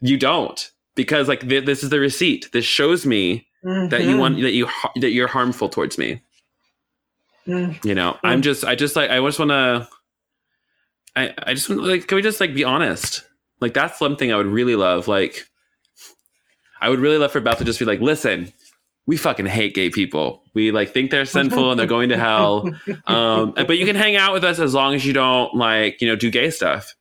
you 0.00 0.18
don't 0.18 0.70
because 0.94 1.28
like 1.28 1.48
th- 1.48 1.64
this 1.64 1.82
is 1.82 1.90
the 1.90 2.00
receipt. 2.00 2.50
This 2.52 2.64
shows 2.64 3.06
me 3.06 3.46
mm-hmm. 3.64 3.88
that 3.88 4.04
you 4.04 4.18
want 4.18 4.40
that 4.40 4.52
you 4.52 4.68
that 4.96 5.12
you're 5.12 5.28
harmful 5.28 5.68
towards 5.68 5.98
me. 5.98 6.22
Mm-hmm. 7.46 7.86
You 7.86 7.94
know, 7.94 8.18
I'm 8.22 8.42
just 8.42 8.64
I 8.64 8.74
just 8.74 8.96
like 8.96 9.10
I 9.10 9.20
just 9.20 9.38
want 9.38 9.50
to. 9.50 9.88
I 11.16 11.34
I 11.42 11.54
just 11.54 11.68
want 11.68 11.82
like 11.82 12.06
can 12.06 12.16
we 12.16 12.22
just 12.22 12.40
like 12.40 12.54
be 12.54 12.64
honest? 12.64 13.24
Like 13.60 13.74
that's 13.74 13.98
something 13.98 14.32
I 14.32 14.36
would 14.36 14.46
really 14.46 14.76
love. 14.76 15.08
Like, 15.08 15.46
I 16.80 16.88
would 16.88 16.98
really 16.98 17.18
love 17.18 17.32
for 17.32 17.40
Beth 17.40 17.58
to 17.58 17.64
just 17.64 17.78
be 17.78 17.84
like, 17.84 18.00
listen, 18.00 18.52
we 19.06 19.16
fucking 19.16 19.46
hate 19.46 19.74
gay 19.74 19.90
people. 19.90 20.42
We 20.54 20.70
like 20.70 20.90
think 20.90 21.10
they're 21.10 21.24
sinful 21.24 21.70
and 21.70 21.78
they're 21.78 21.86
going 21.86 22.10
to 22.10 22.18
hell. 22.18 22.70
Um, 23.06 23.52
but 23.54 23.76
you 23.76 23.84
can 23.84 23.96
hang 23.96 24.16
out 24.16 24.32
with 24.32 24.44
us 24.44 24.58
as 24.58 24.74
long 24.74 24.94
as 24.94 25.04
you 25.04 25.12
don't 25.12 25.54
like, 25.54 26.00
you 26.00 26.08
know, 26.08 26.16
do 26.16 26.30
gay 26.30 26.50
stuff. 26.50 26.94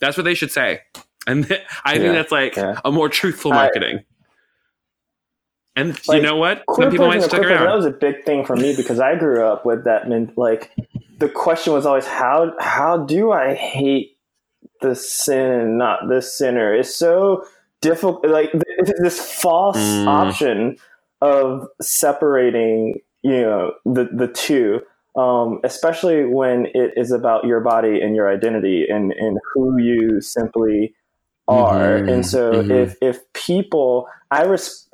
That's 0.00 0.16
what 0.16 0.24
they 0.24 0.34
should 0.34 0.52
say. 0.52 0.80
And 1.26 1.46
th- 1.46 1.60
I 1.84 1.94
yeah, 1.94 1.98
think 1.98 2.14
that's 2.14 2.32
like 2.32 2.56
yeah. 2.56 2.80
a 2.84 2.92
more 2.92 3.08
truthful 3.08 3.50
marketing. 3.50 3.98
I, 3.98 5.80
and 5.80 6.08
like, 6.08 6.16
you 6.16 6.22
know 6.22 6.36
what? 6.36 6.62
Some 6.74 6.90
people 6.90 7.08
might 7.08 7.22
stick 7.22 7.40
around. 7.40 7.66
That 7.66 7.76
was 7.76 7.86
a 7.86 7.90
big 7.90 8.24
thing 8.24 8.44
for 8.44 8.54
me 8.54 8.76
because 8.76 9.00
I 9.00 9.16
grew 9.16 9.44
up 9.44 9.66
with 9.66 9.84
that. 9.84 10.08
Like 10.36 10.70
the 11.18 11.28
question 11.28 11.72
was 11.72 11.84
always 11.84 12.06
how 12.06 12.52
how 12.60 12.98
do 12.98 13.32
I 13.32 13.54
hate 13.54 14.16
the 14.80 14.94
sin, 14.94 15.50
and 15.50 15.78
not 15.78 16.08
the 16.08 16.22
sinner? 16.22 16.72
It's 16.74 16.94
so 16.94 17.44
difficult. 17.80 18.24
Like 18.24 18.52
this 18.98 19.20
false 19.20 19.76
mm. 19.76 20.06
option 20.06 20.76
of 21.24 21.66
separating 21.80 23.00
you 23.22 23.40
know 23.40 23.72
the 23.84 24.08
the 24.12 24.28
two 24.28 24.80
um, 25.16 25.60
especially 25.62 26.24
when 26.24 26.66
it 26.74 26.92
is 26.96 27.12
about 27.12 27.44
your 27.44 27.60
body 27.60 28.00
and 28.00 28.16
your 28.16 28.28
identity 28.28 28.86
and, 28.88 29.12
and 29.12 29.38
who 29.52 29.78
you 29.80 30.20
simply 30.20 30.94
are. 31.46 31.98
Mm-hmm. 31.98 32.08
And 32.08 32.26
so 32.26 32.52
mm-hmm. 32.52 32.70
if, 32.70 32.96
if 33.00 33.32
people, 33.32 34.08
I 34.30 34.42
res, 34.42 34.88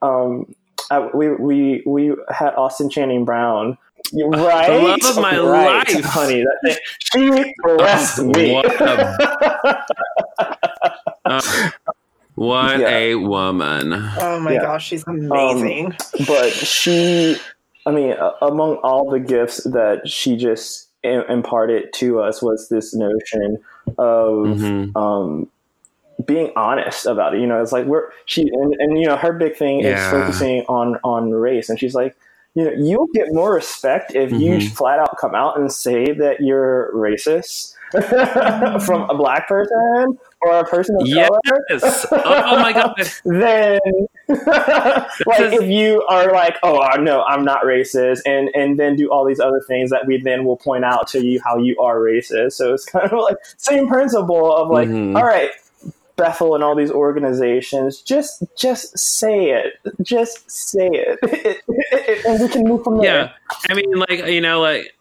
um, 0.00 0.54
I, 0.90 1.08
we, 1.14 1.34
we, 1.34 1.82
we 1.86 2.14
had 2.30 2.54
Austin 2.54 2.88
Channing 2.88 3.26
Brown, 3.26 3.76
right? 4.14 4.68
The 4.68 4.78
love 4.78 5.16
of 5.16 5.22
my 5.22 5.38
right, 5.38 5.94
life, 5.94 6.04
honey. 6.04 6.42
That, 6.42 6.80
she 7.12 7.28
blessed 7.76 8.22
me. 8.24 8.54
What 8.54 8.80
a, 8.80 9.84
uh, 11.26 11.40
what 12.36 12.78
yeah. 12.78 12.88
a 12.88 13.14
woman. 13.16 13.92
Oh 13.92 14.38
my 14.40 14.52
yeah. 14.52 14.60
gosh, 14.60 14.86
she's 14.86 15.04
amazing. 15.06 15.86
Um, 15.86 15.96
but 16.26 16.52
she, 16.52 17.36
I 17.84 17.90
mean, 17.90 18.12
uh, 18.12 18.32
among 18.42 18.76
all 18.76 19.10
the 19.10 19.18
gifts 19.18 19.64
that 19.64 20.08
she 20.08 20.36
just 20.36 20.88
imparted 21.02 21.92
to 21.94 22.20
us 22.20 22.42
was 22.42 22.68
this 22.68 22.94
notion 22.94 23.58
of 23.98 24.34
mm-hmm. 24.48 24.96
um, 24.96 25.48
being 26.24 26.52
honest 26.56 27.06
about 27.06 27.34
it. 27.34 27.40
You 27.40 27.46
know, 27.46 27.62
it's 27.62 27.72
like 27.72 27.86
we're 27.86 28.10
she 28.26 28.42
and, 28.42 28.74
and 28.78 28.98
you 29.00 29.06
know 29.06 29.16
her 29.16 29.32
big 29.32 29.56
thing 29.56 29.80
yeah. 29.80 30.06
is 30.06 30.10
focusing 30.10 30.62
on 30.68 30.96
on 31.04 31.30
race, 31.30 31.68
and 31.68 31.78
she's 31.80 31.94
like, 31.94 32.16
you 32.54 32.64
know, 32.64 32.72
you'll 32.72 33.08
get 33.14 33.32
more 33.32 33.54
respect 33.54 34.14
if 34.14 34.30
mm-hmm. 34.30 34.40
you 34.40 34.70
flat 34.70 34.98
out 34.98 35.16
come 35.18 35.34
out 35.34 35.58
and 35.58 35.72
say 35.72 36.12
that 36.12 36.40
you're 36.40 36.92
racist 36.94 37.75
from 38.84 39.08
a 39.08 39.14
black 39.14 39.46
person 39.46 40.18
or 40.42 40.58
a 40.58 40.64
person 40.64 40.96
of 41.00 41.06
yes. 41.06 41.28
color. 42.08 42.22
oh, 42.26 42.60
my 42.60 42.72
god! 42.72 42.94
then, 43.24 43.80
like, 44.28 45.52
if 45.52 45.70
you 45.70 46.02
are 46.08 46.32
like, 46.32 46.56
oh 46.62 46.84
no, 46.98 47.22
I'm 47.22 47.44
not 47.44 47.62
racist, 47.62 48.22
and 48.26 48.50
and 48.54 48.78
then 48.78 48.96
do 48.96 49.10
all 49.10 49.24
these 49.24 49.40
other 49.40 49.60
things 49.66 49.90
that 49.90 50.06
we 50.06 50.20
then 50.20 50.44
will 50.44 50.56
point 50.56 50.84
out 50.84 51.06
to 51.08 51.24
you 51.24 51.40
how 51.44 51.58
you 51.58 51.78
are 51.80 51.98
racist. 51.98 52.52
So 52.52 52.74
it's 52.74 52.84
kind 52.84 53.10
of 53.10 53.18
like 53.18 53.36
same 53.56 53.86
principle 53.88 54.54
of 54.54 54.70
like, 54.70 54.88
mm-hmm. 54.88 55.16
all 55.16 55.24
right. 55.24 55.50
Bethel 56.16 56.54
and 56.54 56.64
all 56.64 56.74
these 56.74 56.90
organizations, 56.90 58.00
just 58.00 58.42
just 58.56 58.98
say 58.98 59.50
it, 59.50 59.74
just 60.02 60.50
say 60.50 60.88
it, 60.90 62.24
and 62.26 62.40
we 62.40 62.48
can 62.48 62.64
move 62.64 62.82
from 62.82 62.96
there. 62.96 63.04
Yeah, 63.04 63.32
I 63.68 63.74
mean, 63.74 63.92
like 63.98 64.26
you 64.26 64.40
know, 64.40 64.62
like 64.62 64.95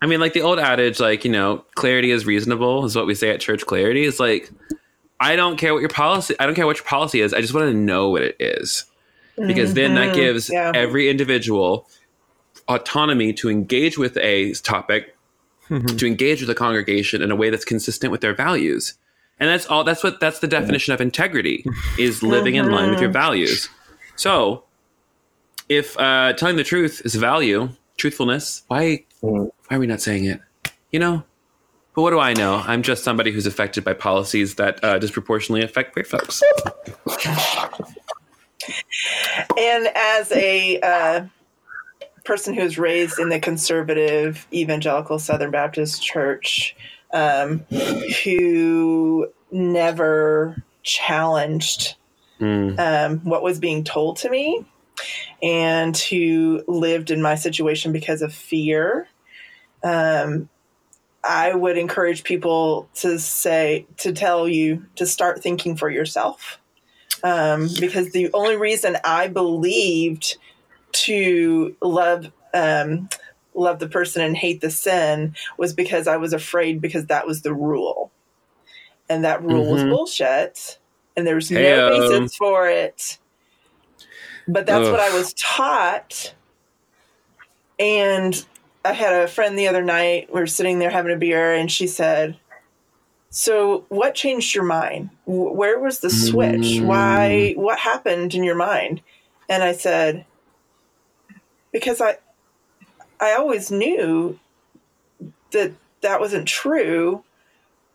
I 0.00 0.06
mean, 0.06 0.20
like 0.20 0.32
the 0.32 0.42
old 0.42 0.58
adage, 0.58 1.00
like, 1.00 1.24
you 1.24 1.30
know, 1.30 1.64
clarity 1.74 2.10
is 2.10 2.24
reasonable, 2.24 2.84
is 2.84 2.94
what 2.94 3.06
we 3.06 3.14
say 3.14 3.30
at 3.30 3.40
church. 3.40 3.66
Clarity 3.66 4.04
is 4.04 4.20
like, 4.20 4.50
I 5.20 5.34
don't 5.34 5.56
care 5.56 5.74
what 5.74 5.80
your 5.80 5.88
policy, 5.88 6.34
I 6.38 6.46
don't 6.46 6.54
care 6.54 6.66
what 6.66 6.76
your 6.76 6.84
policy 6.84 7.20
is. 7.20 7.34
I 7.34 7.40
just 7.40 7.52
want 7.52 7.66
to 7.70 7.74
know 7.74 8.10
what 8.10 8.22
it 8.22 8.36
is. 8.38 8.84
Because 9.36 9.70
mm-hmm. 9.70 9.74
then 9.74 9.94
that 9.94 10.06
mm-hmm. 10.08 10.16
gives 10.16 10.50
yeah. 10.50 10.72
every 10.74 11.08
individual 11.08 11.88
autonomy 12.68 13.32
to 13.32 13.48
engage 13.48 13.96
with 13.96 14.16
a 14.18 14.52
topic, 14.54 15.16
mm-hmm. 15.68 15.96
to 15.96 16.06
engage 16.06 16.40
with 16.40 16.50
a 16.50 16.54
congregation 16.54 17.22
in 17.22 17.30
a 17.30 17.36
way 17.36 17.50
that's 17.50 17.64
consistent 17.64 18.10
with 18.12 18.20
their 18.20 18.34
values. 18.34 18.94
And 19.40 19.48
that's 19.48 19.66
all, 19.66 19.84
that's 19.84 20.02
what, 20.02 20.18
that's 20.18 20.40
the 20.40 20.48
definition 20.48 20.92
of 20.92 21.00
integrity 21.00 21.64
is 21.98 22.22
living 22.22 22.56
in 22.56 22.70
line 22.70 22.90
with 22.90 23.00
your 23.00 23.10
mm-hmm. 23.10 23.20
values. 23.20 23.68
So 24.16 24.64
if 25.68 25.98
uh, 25.98 26.32
telling 26.34 26.56
the 26.56 26.64
truth 26.64 27.02
is 27.04 27.14
value, 27.14 27.68
truthfulness, 27.96 28.62
why 28.68 29.04
why 29.68 29.76
are 29.76 29.80
we 29.80 29.86
not 29.86 30.00
saying 30.00 30.24
it? 30.24 30.40
You 30.90 30.98
know? 30.98 31.22
But 31.94 32.02
what 32.02 32.10
do 32.10 32.18
I 32.18 32.34
know? 32.34 32.62
I'm 32.66 32.82
just 32.82 33.04
somebody 33.04 33.32
who's 33.32 33.46
affected 33.46 33.84
by 33.84 33.92
policies 33.92 34.56
that 34.56 34.82
uh, 34.84 34.98
disproportionately 34.98 35.64
affect 35.64 35.92
queer 35.92 36.04
folks. 36.04 36.42
and 39.58 39.88
as 39.94 40.30
a 40.32 40.80
uh, 40.80 41.26
person 42.24 42.54
who 42.54 42.62
was 42.62 42.78
raised 42.78 43.18
in 43.18 43.30
the 43.30 43.40
conservative 43.40 44.46
evangelical 44.52 45.18
Southern 45.18 45.50
Baptist 45.50 46.02
Church, 46.02 46.76
um, 47.12 47.60
who 48.22 49.28
never 49.50 50.62
challenged 50.82 51.96
mm. 52.40 52.78
um, 52.78 53.18
what 53.20 53.42
was 53.42 53.58
being 53.58 53.82
told 53.82 54.18
to 54.18 54.30
me, 54.30 54.64
and 55.42 55.96
who 55.96 56.62
lived 56.68 57.10
in 57.10 57.22
my 57.22 57.34
situation 57.34 57.92
because 57.92 58.22
of 58.22 58.32
fear. 58.32 59.08
Um, 59.82 60.48
I 61.24 61.54
would 61.54 61.76
encourage 61.76 62.24
people 62.24 62.88
to 62.96 63.18
say, 63.18 63.86
to 63.98 64.12
tell 64.12 64.48
you 64.48 64.86
to 64.96 65.06
start 65.06 65.42
thinking 65.42 65.76
for 65.76 65.90
yourself. 65.90 66.58
Um, 67.22 67.68
because 67.80 68.12
the 68.12 68.30
only 68.32 68.56
reason 68.56 68.96
I 69.04 69.28
believed 69.28 70.36
to 70.92 71.76
love, 71.82 72.30
um, 72.54 73.08
love 73.54 73.80
the 73.80 73.88
person 73.88 74.22
and 74.22 74.36
hate 74.36 74.60
the 74.60 74.70
sin 74.70 75.34
was 75.56 75.74
because 75.74 76.06
I 76.06 76.16
was 76.16 76.32
afraid 76.32 76.80
because 76.80 77.06
that 77.06 77.26
was 77.26 77.42
the 77.42 77.52
rule. 77.52 78.12
And 79.08 79.24
that 79.24 79.42
rule 79.42 79.64
mm-hmm. 79.64 79.72
was 79.72 79.84
bullshit. 79.84 80.78
And 81.16 81.26
there's 81.26 81.50
no 81.50 81.88
basis 81.90 82.36
for 82.36 82.68
it. 82.68 83.18
But 84.46 84.66
that's 84.66 84.86
Ugh. 84.86 84.92
what 84.92 85.00
I 85.00 85.12
was 85.14 85.34
taught. 85.34 86.34
And 87.78 88.46
I 88.84 88.92
had 88.92 89.12
a 89.12 89.28
friend 89.28 89.58
the 89.58 89.68
other 89.68 89.82
night. 89.82 90.32
We 90.32 90.40
were 90.40 90.46
sitting 90.46 90.78
there 90.78 90.90
having 90.90 91.12
a 91.12 91.16
beer, 91.16 91.52
and 91.54 91.70
she 91.70 91.86
said, 91.86 92.38
"So, 93.30 93.84
what 93.88 94.14
changed 94.14 94.54
your 94.54 94.64
mind? 94.64 95.10
Where 95.26 95.78
was 95.78 96.00
the 96.00 96.10
switch? 96.10 96.80
Why? 96.80 97.54
Mm. 97.54 97.56
What 97.58 97.78
happened 97.78 98.34
in 98.34 98.44
your 98.44 98.54
mind?" 98.54 99.02
And 99.48 99.62
I 99.62 99.72
said, 99.72 100.24
"Because 101.72 102.00
I, 102.00 102.18
I 103.20 103.32
always 103.32 103.70
knew 103.70 104.38
that 105.50 105.72
that 106.00 106.20
wasn't 106.20 106.48
true." 106.48 107.24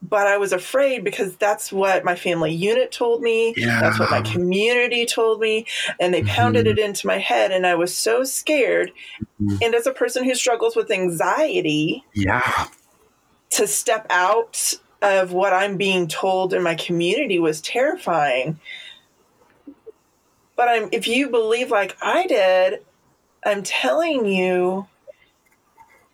But 0.10 0.28
I 0.28 0.38
was 0.38 0.52
afraid 0.52 1.04
because 1.04 1.36
that's 1.38 1.72
what 1.72 2.04
my 2.04 2.16
family 2.16 2.52
unit 2.52 2.92
told 2.92 3.22
me. 3.22 3.54
Yeah. 3.56 3.80
That's 3.80 4.00
what 4.00 4.12
my 4.12 4.22
community 4.22 5.06
told 5.06 5.40
me. 5.40 5.66
And 6.00 6.14
they 6.14 6.24
pounded 6.24 6.66
mm-hmm. 6.66 6.78
it 6.78 6.86
into 6.86 7.08
my 7.08 7.18
head. 7.18 7.52
And 7.52 7.66
I 7.66 7.76
was 7.76 7.96
so 7.96 8.26
scared. 8.26 8.92
Mm-hmm. 9.42 9.58
And 9.62 9.74
as 9.74 9.88
a 9.88 9.94
person 9.94 10.26
who 10.26 10.36
struggles 10.36 10.76
with 10.76 10.92
anxiety, 10.92 12.04
yeah, 12.14 12.68
to 13.52 13.66
step 13.66 14.06
out 14.10 14.74
of 15.02 15.32
what 15.32 15.54
I'm 15.54 15.78
being 15.78 16.08
told 16.08 16.54
in 16.54 16.64
my 16.64 16.76
community 16.76 17.40
was 17.40 17.62
terrifying. 17.62 18.60
But 20.56 20.68
I'm, 20.68 20.90
if 20.92 21.08
you 21.08 21.30
believe 21.30 21.72
like 21.72 21.96
I 22.02 22.28
did, 22.28 22.84
I'm 23.46 23.64
telling 23.64 24.26
you, 24.26 24.88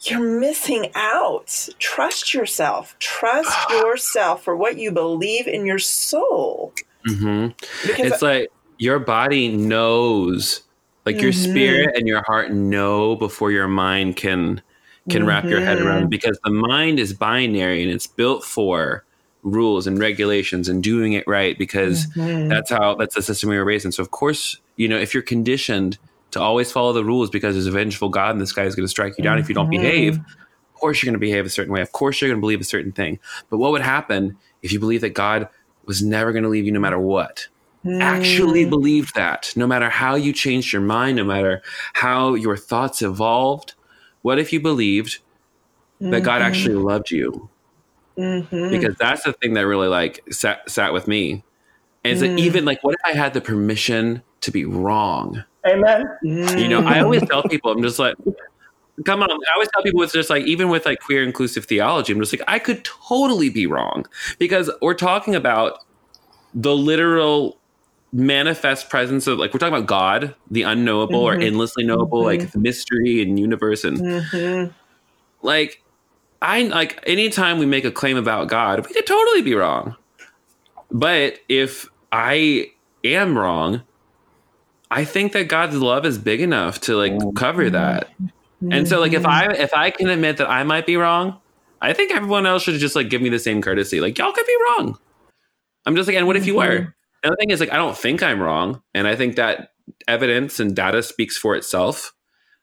you're 0.02 0.40
missing 0.40 0.92
out. 0.96 1.70
Trust 1.80 2.34
yourself. 2.34 2.96
Trust 3.00 3.70
yourself 3.70 4.44
for 4.44 4.56
what 4.56 4.78
you 4.78 4.92
believe 4.92 5.48
in 5.48 5.66
your 5.66 5.80
soul. 5.80 6.74
Mm-hmm. 7.08 7.48
Because 7.88 8.14
it's 8.14 8.24
I, 8.24 8.40
like 8.40 8.52
your 8.78 9.00
body 9.00 9.50
knows, 9.50 10.62
like 11.06 11.16
mm-hmm. 11.16 11.24
your 11.24 11.34
spirit 11.34 11.96
and 11.96 12.08
your 12.08 12.24
heart 12.24 12.52
know 12.52 13.16
before 13.16 13.52
your 13.52 13.68
mind 13.68 14.16
can 14.16 14.62
can 15.10 15.22
mm-hmm. 15.22 15.30
wrap 15.30 15.46
your 15.46 15.62
head 15.62 15.80
around. 15.80 16.02
Mm-hmm. 16.02 16.10
Because 16.10 16.40
the 16.44 16.52
mind 16.52 17.00
is 17.00 17.14
binary 17.14 17.82
and 17.82 17.92
it's 17.92 18.08
built 18.08 18.44
for 18.44 19.04
rules 19.42 19.88
and 19.88 20.00
regulations 20.00 20.68
and 20.68 20.84
doing 20.84 21.14
it 21.14 21.26
right 21.26 21.58
because 21.58 22.08
mm-hmm. 22.08 22.50
that's 22.50 22.70
how 22.70 22.96
that's 22.96 23.16
the 23.16 23.22
system 23.22 23.50
we 23.50 23.58
were 23.58 23.66
raised 23.66 23.86
in. 23.86 23.92
So 23.92 24.04
of 24.04 24.12
course, 24.12 24.58
you 24.76 24.88
know, 24.88 24.98
if 24.98 25.14
you're 25.14 25.24
conditioned 25.24 25.98
to 26.32 26.42
always 26.42 26.72
follow 26.72 26.94
the 26.94 27.04
rules 27.04 27.30
because 27.30 27.56
there's 27.56 27.68
a 27.68 27.72
vengeful 27.72 28.10
God 28.10 28.32
and 28.32 28.42
this 28.42 28.52
guy 28.52 28.64
is 28.64 28.76
going 28.76 28.86
to 28.86 28.90
strike 28.90 29.18
you 29.18 29.24
down 29.24 29.36
mm-hmm. 29.36 29.44
if 29.44 29.50
you 29.50 29.56
don't 29.56 29.70
mm-hmm. 29.70 29.82
behave. 29.82 30.18
Of 30.18 30.80
course, 30.80 31.02
you're 31.02 31.08
going 31.08 31.20
to 31.20 31.26
behave 31.26 31.46
a 31.46 31.50
certain 31.50 31.74
way. 31.74 31.82
Of 31.82 31.92
course, 31.92 32.22
you're 32.22 32.30
going 32.30 32.40
to 32.40 32.42
believe 32.42 32.62
a 32.62 32.66
certain 32.66 32.92
thing. 32.92 33.20
But 33.50 33.58
what 33.58 33.72
would 33.72 33.82
happen 33.82 34.38
if 34.62 34.72
you 34.72 34.80
believe 34.80 35.02
that 35.02 35.14
God 35.14 35.50
was 35.86 36.02
never 36.02 36.32
going 36.32 36.44
to 36.44 36.50
leave 36.50 36.66
you 36.66 36.72
no 36.72 36.80
matter 36.80 37.00
what? 37.00 37.48
Mm. 37.86 38.02
Actually 38.02 38.66
believed 38.66 39.16
that, 39.16 39.54
no 39.56 39.66
matter 39.66 39.90
how 39.90 40.16
you 40.16 40.34
changed 40.34 40.74
your 40.74 40.82
mind, 40.82 41.18
no 41.18 41.24
matter 41.24 41.62
how 41.94 42.34
your 42.34 42.58
thoughts 42.58 43.02
evolved. 43.02 43.74
What 44.22 44.38
if 44.38 44.52
you 44.52 44.60
believed 44.60 45.20
mm-hmm. 46.02 46.12
that 46.12 46.22
God 46.22 46.42
actually 46.42 46.76
mm-hmm. 46.76 46.88
loved 46.88 47.12
you? 47.12 47.50
Mm-hmm. 48.18 48.70
Because 48.70 48.96
that's 48.96 49.24
the 49.24 49.34
thing 49.34 49.54
that 49.54 49.66
really 49.66 49.88
like 49.88 50.22
sat, 50.30 50.70
sat 50.70 50.92
with 50.92 51.08
me. 51.08 51.44
And 52.04 52.20
mm. 52.20 52.40
even 52.40 52.66
like, 52.66 52.84
what 52.84 52.96
if 52.96 53.02
I 53.06 53.18
had 53.18 53.34
the 53.34 53.42
permission 53.42 54.24
to 54.42 54.52
be 54.52 54.66
wrong? 54.66 55.44
Amen. 55.68 56.08
You 56.22 56.68
know, 56.68 56.82
I 56.82 57.02
always 57.02 57.28
tell 57.28 57.44
people, 57.44 57.72
I'm 57.72 57.82
just 57.82 58.00
like, 58.00 58.16
come 59.06 59.22
on. 59.22 59.30
I 59.30 59.54
always 59.54 59.70
tell 59.74 59.84
people 59.84 60.02
it's 60.04 60.14
just 60.14 60.30
like, 60.30 60.46
even 60.46 60.70
with 60.70 60.86
like 60.86 61.00
queer 61.00 61.24
inclusive 61.24 61.66
theology, 61.66 62.14
I'm 62.14 62.20
just 62.20 62.34
like, 62.34 62.44
I 62.48 62.60
could 62.60 62.84
totally 62.86 63.50
be 63.50 63.66
wrong 63.66 64.06
because 64.38 64.70
we're 64.82 64.94
talking 64.94 65.36
about 65.36 65.80
the 66.54 66.76
literal 66.76 67.60
manifest 68.12 68.90
presence 68.90 69.28
of 69.28 69.38
like 69.38 69.54
we're 69.54 69.60
talking 69.60 69.76
about 69.76 69.88
God, 69.88 70.36
the 70.50 70.64
unknowable 70.64 71.24
mm-hmm. 71.24 71.40
or 71.40 71.44
endlessly 71.44 71.86
knowable, 71.86 72.24
mm-hmm. 72.24 72.42
like 72.42 72.52
the 72.52 72.60
mystery 72.60 73.22
and 73.22 73.40
universe, 73.40 73.84
and 73.84 74.00
mm-hmm. 74.00 74.72
like 75.42 75.84
I 76.42 76.64
like 76.64 77.04
anytime 77.06 77.60
we 77.60 77.66
make 77.66 77.86
a 77.86 77.92
claim 77.92 78.18
about 78.18 78.48
God, 78.48 78.86
we 78.86 78.94
could 78.94 79.06
totally 79.06 79.42
be 79.42 79.54
wrong. 79.54 79.96
But 80.92 81.40
if 81.48 81.88
I 82.12 82.72
am 83.04 83.38
wrong, 83.38 83.84
I 84.92 85.06
think 85.06 85.34
that 85.34 85.48
God's 85.48 85.76
love 85.76 86.06
is 86.06 86.18
big 86.18 86.42
enough 86.42 86.82
to 86.82 86.96
like 86.96 87.14
cover 87.36 87.70
that. 87.70 88.10
And 88.72 88.88
so 88.88 89.00
like 89.00 89.14
if 89.14 89.26
I 89.26 89.46
if 89.54 89.74
I 89.74 89.92
can 89.92 90.10
admit 90.10 90.38
that 90.38 90.50
I 90.50 90.64
might 90.64 90.86
be 90.86 90.98
wrong, 90.98 91.40
I 91.82 91.94
think 91.94 92.12
everyone 92.12 92.46
else 92.46 92.64
should 92.64 92.80
just 92.80 92.96
like 92.96 93.10
give 93.10 93.22
me 93.22 93.30
the 93.30 93.40
same 93.40 93.62
courtesy. 93.62 94.02
Like 94.02 94.18
y'all 94.18 94.34
could 94.34 94.46
be 94.46 94.58
wrong. 94.70 94.98
I'm 95.86 95.96
just 95.96 96.08
like, 96.08 96.18
and 96.18 96.28
what 96.28 96.36
if 96.36 96.46
you 96.46 96.56
were? 96.56 96.80
Mm-hmm. 96.80 96.90
And 97.24 97.32
the 97.32 97.36
thing 97.38 97.52
is 97.52 97.60
like 97.60 97.72
I 97.72 97.78
don't 97.78 97.98
think 97.98 98.24
I'm 98.24 98.42
wrong. 98.42 98.82
And 98.94 99.08
I 99.08 99.16
think 99.16 99.36
that 99.36 99.72
evidence 100.08 100.60
and 100.60 100.76
data 100.76 101.04
speaks 101.04 101.38
for 101.38 101.56
itself 101.56 102.14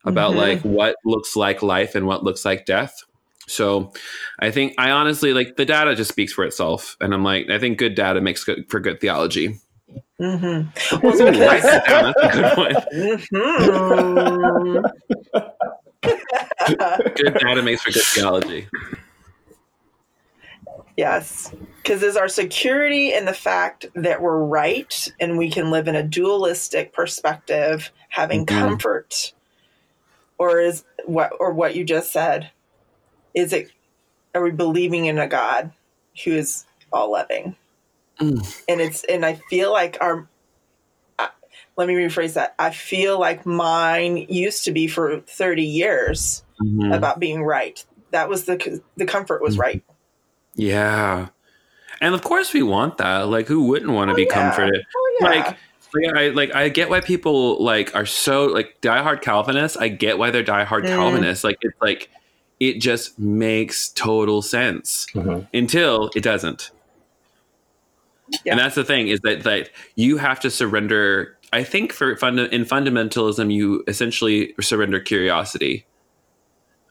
about 0.05 0.31
mm-hmm. 0.31 0.41
like 0.41 0.63
what 0.63 0.97
looks 1.05 1.37
like 1.37 1.63
life 1.63 1.95
and 1.95 2.07
what 2.07 2.25
looks 2.25 2.45
like 2.45 2.67
death. 2.67 3.03
So 3.49 3.93
I 4.41 4.51
think 4.51 4.75
I 4.79 4.91
honestly 4.91 5.33
like 5.33 5.57
the 5.57 5.65
data 5.65 5.95
just 5.95 6.11
speaks 6.11 6.33
for 6.33 6.45
itself. 6.45 6.97
And 7.01 7.15
I'm 7.15 7.25
like, 7.25 7.49
I 7.49 7.59
think 7.59 7.79
good 7.79 7.95
data 7.95 8.21
makes 8.21 8.45
good 8.45 8.69
for 8.69 8.81
good 8.81 9.01
theology. 9.01 9.61
Mm-hmm. 10.21 11.01
Well, 11.03 11.17
so 11.17 11.27
write 11.27 11.63
that 11.63 11.87
down. 11.87 12.15
That's 12.17 12.35
a 12.35 12.41
good 12.41 13.43
one. 16.03 17.13
good 17.15 17.35
data 17.35 17.63
makes 17.63 17.83
for 17.83 17.91
good 17.91 18.03
theology. 18.03 18.67
Yes, 20.97 21.55
because 21.83 22.03
is 22.03 22.17
our 22.17 22.29
security 22.29 23.13
in 23.13 23.27
the 23.27 23.35
fact 23.35 23.85
that 23.95 24.23
we're 24.23 24.43
right 24.43 25.13
and 25.21 25.37
we 25.37 25.51
can 25.51 25.71
live 25.71 25.89
in 25.89 25.95
a 25.95 26.03
dualistic 26.03 26.95
perspective, 26.95 27.93
having 28.09 28.47
mm-hmm. 28.47 28.59
comfort, 28.59 29.35
or 30.39 30.61
is 30.61 30.85
what 31.05 31.33
or 31.39 31.53
what 31.53 31.77
you 31.77 31.85
just 31.85 32.11
said? 32.11 32.51
Is 33.35 33.53
it? 33.53 33.71
Are 34.35 34.43
we 34.43 34.51
believing 34.53 35.05
in 35.05 35.19
a 35.19 35.29
God 35.29 35.73
who 36.25 36.33
is 36.33 36.65
all 36.91 37.13
loving? 37.13 37.57
Mm. 38.21 38.65
And 38.69 38.81
it's 38.81 39.05
and 39.05 39.25
I 39.25 39.35
feel 39.35 39.73
like 39.73 39.99
our 40.01 40.29
uh, 41.19 41.29
let 41.77 41.89
me 41.89 41.95
rephrase 41.95 42.35
that. 42.35 42.55
I 42.59 42.71
feel 42.71 43.19
like 43.19 43.45
mine 43.45 44.27
used 44.29 44.65
to 44.65 44.73
be 44.73 44.87
for 44.87 45.21
30 45.21 45.63
years 45.63 46.45
mm-hmm. 46.63 46.93
about 46.93 47.21
being 47.21 47.43
right. 47.43 47.85
That 48.11 48.29
was 48.29 48.45
the 48.45 48.83
the 48.97 49.07
comfort 49.07 49.43
was 49.43 49.57
mm. 49.57 49.61
right. 49.61 49.85
Yeah. 50.55 51.29
And 52.01 52.15
of 52.15 52.23
course 52.23 52.53
we 52.53 52.63
want 52.63 52.99
that. 52.99 53.29
Like 53.29 53.49
who 53.49 53.67
wouldn't 53.67 53.93
want 53.93 54.09
to 54.09 54.13
oh, 54.13 54.17
be 54.17 54.25
yeah. 54.25 54.35
comforted? 54.35 54.87
Oh, 54.97 55.19
yeah. 55.21 55.27
Like 55.27 55.57
like 55.95 56.17
I 56.17 56.29
like 56.29 56.55
I 56.55 56.69
get 56.69 56.91
why 56.91 57.01
people 57.01 57.63
like 57.63 57.95
are 57.95 58.07
so 58.07 58.47
like 58.47 58.81
diehard 58.81 59.23
Calvinists. 59.23 59.77
I 59.77 59.89
get 59.89 60.19
why 60.19 60.31
they're 60.31 60.45
diehard 60.45 60.85
mm. 60.85 60.89
Calvinists. 60.89 61.45
Like 61.45 61.59
it's 61.61 61.81
like 61.81 62.11
it 62.61 62.81
just 62.81 63.19
makes 63.19 63.91
total 63.91 64.43
sense 64.43 65.07
mm-hmm. 65.13 65.45
until 65.57 66.11
it 66.15 66.23
doesn't. 66.23 66.71
Yeah. 68.45 68.53
And 68.53 68.61
that's 68.61 68.75
the 68.75 68.85
thing 68.85 69.09
is 69.09 69.21
that 69.21 69.45
that 69.45 69.71
you 69.95 70.17
have 70.17 70.41
to 70.41 70.51
surrender. 70.51 71.37
I 71.53 71.63
think 71.63 71.93
for 71.93 72.17
funda- 72.17 72.53
in 72.55 72.65
fundamentalism, 72.65 73.53
you 73.53 73.85
essentially 73.87 74.55
surrender 74.61 75.01
curiosity, 75.01 75.87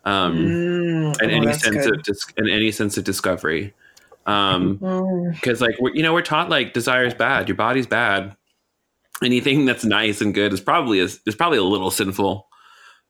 um, 0.05 0.37
mm, 0.37 1.21
and 1.21 1.31
oh, 1.31 1.35
any 1.35 1.53
sense 1.53 1.85
good. 1.85 1.95
of 1.95 2.03
dis- 2.03 2.33
and 2.37 2.49
any 2.49 2.71
sense 2.71 2.97
of 2.97 3.03
discovery. 3.03 3.73
Um, 4.25 4.77
because 5.33 5.59
mm. 5.59 5.61
like 5.61 5.75
you 5.95 6.03
know 6.03 6.13
we're 6.13 6.21
taught 6.21 6.49
like 6.49 6.73
desire 6.73 7.05
is 7.05 7.13
bad, 7.13 7.47
your 7.47 7.57
body's 7.57 7.87
bad. 7.87 8.35
Anything 9.23 9.65
that's 9.65 9.85
nice 9.85 10.19
and 10.19 10.33
good 10.33 10.51
is 10.51 10.59
probably 10.59 10.99
is, 10.99 11.21
is 11.25 11.35
probably 11.35 11.57
a 11.57 11.63
little 11.63 11.91
sinful. 11.91 12.47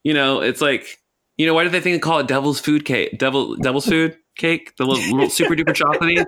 You 0.04 0.14
know, 0.14 0.42
it's 0.42 0.62
like 0.62 1.00
you 1.38 1.46
know 1.46 1.54
why 1.54 1.64
do 1.64 1.70
they 1.70 1.80
think 1.80 1.96
they 1.96 2.00
call 2.00 2.20
it 2.20 2.28
devil's 2.28 2.60
food 2.60 2.86
cake? 2.86 3.18
Devil 3.18 3.56
devil's 3.56 3.86
food 3.86 4.18
cake, 4.36 4.76
the 4.78 4.86
little, 4.86 5.04
little 5.16 5.30
super 5.30 5.56
duper 5.56 5.74
chocolatey. 5.74 6.26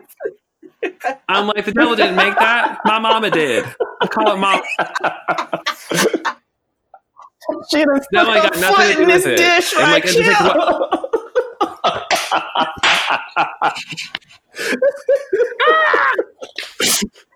I'm 1.28 1.48
like, 1.48 1.66
the 1.66 1.72
devil 1.72 1.96
didn't 1.96 2.16
make 2.16 2.36
that. 2.38 2.80
My 2.86 3.00
mama 3.00 3.32
did. 3.32 3.66
I 4.02 4.08
call 4.08 4.34
it 4.34 4.38
mom. 4.38 4.62
she 7.72 7.84
done 7.84 8.02
no, 8.12 8.30
I 8.30 8.42
got 8.42 8.60
nothing 8.60 8.98
to 8.98 9.06
do 9.06 9.06
with 9.06 9.26
it. 9.26 9.38
Dish 9.38 9.74
right 9.76 10.04
like, 10.04 10.14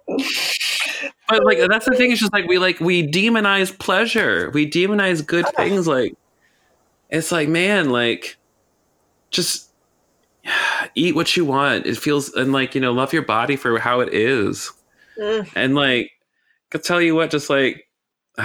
but 1.28 1.44
like 1.46 1.60
that's 1.70 1.86
the 1.86 1.96
thing. 1.96 2.12
It's 2.12 2.20
just 2.20 2.34
like 2.34 2.48
we 2.48 2.58
like 2.58 2.80
we 2.80 3.08
demonize 3.08 3.78
pleasure. 3.78 4.50
We 4.54 4.70
demonize 4.70 5.26
good 5.26 5.46
ah. 5.46 5.52
things. 5.56 5.88
Like 5.88 6.16
it's 7.10 7.32
like 7.32 7.48
man, 7.50 7.90
like 7.90 8.38
just 9.30 9.71
eat 10.96 11.16
what 11.16 11.36
you 11.36 11.46
want. 11.46 11.86
It 11.86 11.98
feels 11.98 12.34
and 12.34 12.52
like 12.52 12.76
you 12.76 12.82
know 12.82 12.92
love 12.92 13.14
your 13.14 13.24
body 13.24 13.56
for 13.56 13.80
how 13.80 14.00
it 14.00 14.14
is, 14.14 14.72
mm. 15.18 15.48
and 15.56 15.76
like 15.76 16.12
I 16.74 16.78
tell 16.78 17.02
you 17.02 17.16
what, 17.16 17.32
just 17.32 17.50
like. 17.50 17.88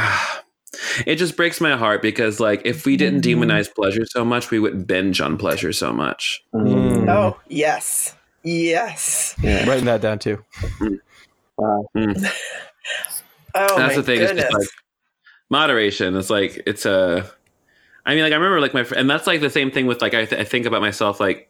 it 1.06 1.16
just 1.16 1.36
breaks 1.36 1.60
my 1.60 1.76
heart 1.76 2.02
because 2.02 2.40
like 2.40 2.60
if 2.64 2.84
we 2.84 2.96
didn't 2.96 3.22
mm. 3.22 3.34
demonize 3.34 3.72
pleasure 3.72 4.04
so 4.04 4.24
much 4.24 4.50
we 4.50 4.58
wouldn't 4.58 4.86
binge 4.86 5.20
on 5.20 5.38
pleasure 5.38 5.72
so 5.72 5.92
much 5.92 6.44
mm. 6.54 7.08
oh 7.08 7.38
yes 7.48 8.14
yes 8.42 9.34
yeah. 9.42 9.66
writing 9.66 9.84
that 9.84 10.00
down 10.00 10.18
too 10.18 10.42
mm. 10.80 10.98
wow 11.56 11.86
mm. 11.96 12.32
oh 13.54 13.78
that's 13.78 13.96
the 13.96 14.02
thing 14.02 14.20
it's 14.20 14.32
just 14.32 14.52
like 14.52 14.68
moderation 15.50 16.14
it's 16.16 16.30
like 16.30 16.62
it's 16.66 16.84
a 16.84 17.24
i 18.04 18.14
mean 18.14 18.22
like 18.22 18.32
i 18.32 18.36
remember 18.36 18.60
like 18.60 18.74
my 18.74 18.84
and 18.96 19.08
that's 19.08 19.26
like 19.26 19.40
the 19.40 19.48
same 19.48 19.70
thing 19.70 19.86
with 19.86 20.02
like 20.02 20.14
i, 20.14 20.24
th- 20.24 20.40
I 20.40 20.44
think 20.44 20.66
about 20.66 20.82
myself 20.82 21.20
like 21.20 21.48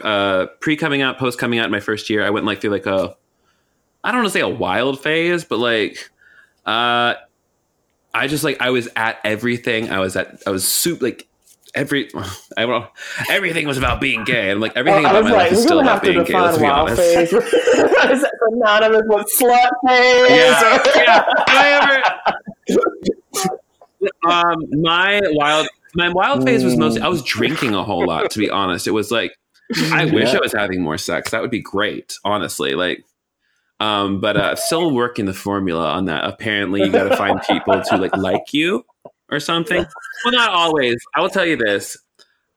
uh 0.00 0.46
pre 0.60 0.76
coming 0.76 1.02
out 1.02 1.18
post 1.18 1.38
coming 1.38 1.58
out 1.58 1.66
in 1.66 1.70
my 1.70 1.80
first 1.80 2.10
year 2.10 2.24
i 2.24 2.30
went 2.30 2.44
like 2.44 2.60
through 2.60 2.70
like 2.70 2.86
a 2.86 3.16
i 4.02 4.10
don't 4.10 4.20
want 4.22 4.26
to 4.26 4.38
say 4.38 4.40
a 4.40 4.48
wild 4.48 5.00
phase 5.00 5.44
but 5.44 5.58
like 5.58 6.10
uh 6.66 7.14
I 8.14 8.28
just 8.28 8.44
like 8.44 8.60
I 8.60 8.70
was 8.70 8.88
at 8.94 9.18
everything. 9.24 9.90
I 9.90 9.98
was 9.98 10.14
at 10.14 10.42
I 10.46 10.50
was 10.50 10.66
soup 10.66 11.02
like 11.02 11.26
every 11.74 12.08
I 12.56 12.64
don't 12.64 12.86
everything 13.28 13.66
was 13.66 13.76
about 13.76 14.00
being 14.00 14.22
gay 14.22 14.50
and 14.50 14.60
like 14.60 14.76
everything 14.76 15.04
about 15.04 15.24
my 15.24 15.30
like, 15.30 15.38
life 15.38 15.52
is 15.52 15.62
still 15.62 15.80
about 15.80 16.00
being 16.00 16.22
gay. 16.22 16.40
Let's 16.40 16.58
be 16.58 16.66
honest. 16.66 17.02
Phase. 17.02 17.32
is 17.32 18.26
synonymous 18.48 19.02
with 19.06 19.26
slut 19.36 19.70
phase? 19.86 20.30
Yeah, 20.30 20.82
yeah. 20.94 21.24
I 21.48 22.02
ever, 22.70 24.30
um, 24.30 24.56
my 24.80 25.20
wild 25.32 25.66
my 25.96 26.08
wild 26.08 26.44
phase 26.44 26.62
was 26.62 26.76
mostly 26.76 27.02
I 27.02 27.08
was 27.08 27.22
drinking 27.22 27.74
a 27.74 27.82
whole 27.82 28.06
lot. 28.06 28.30
To 28.30 28.38
be 28.38 28.48
honest, 28.48 28.86
it 28.86 28.92
was 28.92 29.10
like 29.10 29.36
I 29.92 30.06
wish 30.06 30.34
I 30.34 30.40
was 30.40 30.52
having 30.52 30.82
more 30.82 30.98
sex. 30.98 31.30
That 31.30 31.42
would 31.42 31.50
be 31.50 31.62
great. 31.62 32.18
Honestly, 32.24 32.74
like 32.74 33.04
um, 33.80 34.20
but 34.20 34.36
uh, 34.36 34.56
still 34.56 34.92
working 34.92 35.26
the 35.26 35.34
formula 35.34 35.90
on 35.90 36.06
that. 36.06 36.24
Apparently, 36.24 36.82
you 36.82 36.90
got 36.90 37.08
to 37.08 37.16
find 37.16 37.40
people 37.42 37.82
to 37.82 37.96
like 37.96 38.16
like 38.16 38.52
you 38.52 38.84
or 39.30 39.40
something. 39.40 39.84
Well, 40.24 40.32
not 40.32 40.50
always. 40.50 40.96
I 41.14 41.20
will 41.20 41.28
tell 41.28 41.44
you 41.44 41.56
this. 41.56 41.96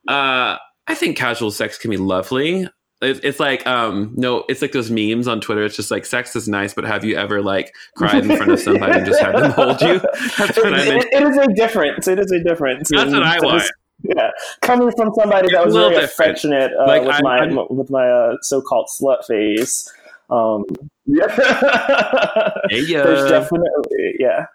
Uh, 0.06 0.56
I 0.86 0.94
think 0.94 1.16
casual 1.16 1.50
sex 1.50 1.76
can 1.76 1.90
be 1.90 1.96
lovely. 1.96 2.66
it's 3.02 3.40
like 3.40 3.66
um, 3.66 4.14
no, 4.16 4.44
it's 4.48 4.62
like 4.62 4.72
those 4.72 4.90
memes 4.90 5.26
on 5.28 5.40
Twitter. 5.40 5.64
It's 5.64 5.76
just 5.76 5.90
like 5.90 6.06
sex 6.06 6.34
is 6.36 6.48
nice, 6.48 6.72
but 6.72 6.84
have 6.84 7.04
you 7.04 7.16
ever 7.16 7.42
like 7.42 7.74
cried 7.96 8.24
in 8.24 8.36
front 8.36 8.52
of 8.52 8.60
somebody 8.60 8.92
and 8.98 9.06
just 9.06 9.20
had 9.20 9.36
them 9.36 9.50
hold 9.50 9.80
you? 9.82 9.98
That's 10.38 10.56
what 10.56 10.72
I 10.72 10.84
mean. 10.88 11.02
it 11.12 11.22
is 11.22 11.36
a 11.36 11.48
difference. 11.52 12.08
It 12.08 12.18
is 12.18 12.30
a 12.30 12.42
difference. 12.42 12.90
That's 12.90 13.12
what 13.12 13.22
I 13.24 13.38
want. 13.40 13.70
Yeah, 14.02 14.30
coming 14.62 14.92
from 14.96 15.12
somebody 15.14 15.48
that 15.52 15.64
was 15.64 15.74
very 15.74 15.90
different. 15.90 16.04
affectionate 16.12 16.72
uh, 16.78 16.86
like, 16.86 17.02
with, 17.02 17.16
I'm, 17.16 17.22
my, 17.22 17.38
I'm, 17.38 17.76
with 17.76 17.90
my 17.90 18.08
uh, 18.08 18.36
so-called 18.42 18.88
slut 18.88 19.24
phase. 19.24 19.92
Um, 20.30 20.64
yeah, 21.06 21.26
yeah. 22.70 23.02
there's 23.02 23.28
definitely 23.28 24.14
yeah 24.18 24.46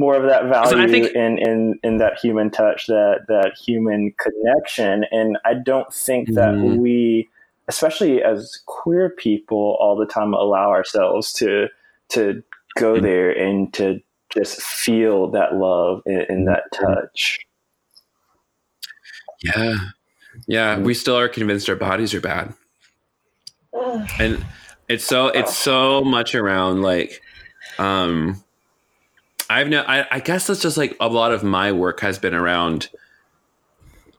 more 0.00 0.16
of 0.16 0.24
that 0.24 0.44
value 0.48 0.70
so 0.70 0.88
think, 0.88 1.14
in, 1.14 1.38
in 1.38 1.78
in 1.82 1.98
that 1.98 2.18
human 2.18 2.50
touch, 2.50 2.86
that 2.86 3.26
that 3.28 3.52
human 3.64 4.12
connection, 4.18 5.04
and 5.10 5.38
I 5.44 5.54
don't 5.54 5.92
think 5.92 6.30
mm-hmm. 6.30 6.34
that 6.34 6.76
we, 6.78 7.28
especially 7.68 8.22
as 8.22 8.60
queer 8.66 9.10
people, 9.10 9.76
all 9.78 9.96
the 9.96 10.06
time 10.06 10.32
allow 10.34 10.70
ourselves 10.70 11.32
to 11.34 11.68
to 12.10 12.42
go 12.76 12.94
mm-hmm. 12.94 13.04
there 13.04 13.30
and 13.30 13.72
to 13.74 14.00
just 14.30 14.60
feel 14.62 15.30
that 15.30 15.54
love 15.54 16.02
and, 16.06 16.26
in 16.28 16.44
that 16.46 16.64
mm-hmm. 16.72 16.94
touch. 16.94 17.38
Yeah, 19.42 19.76
yeah, 20.46 20.78
we 20.78 20.94
still 20.94 21.16
are 21.16 21.28
convinced 21.28 21.68
our 21.68 21.76
bodies 21.76 22.14
are 22.14 22.20
bad, 22.20 22.54
and 24.18 24.44
it's 24.88 25.04
so 25.04 25.28
it's 25.28 25.56
so 25.56 26.02
much 26.02 26.34
around 26.34 26.82
like 26.82 27.22
um 27.78 28.42
I've 29.48 29.68
no 29.68 29.82
I, 29.82 30.06
I 30.10 30.20
guess 30.20 30.48
that's 30.48 30.60
just 30.60 30.76
like 30.76 30.96
a 31.00 31.08
lot 31.08 31.32
of 31.32 31.42
my 31.42 31.72
work 31.72 32.00
has 32.00 32.18
been 32.18 32.34
around 32.34 32.90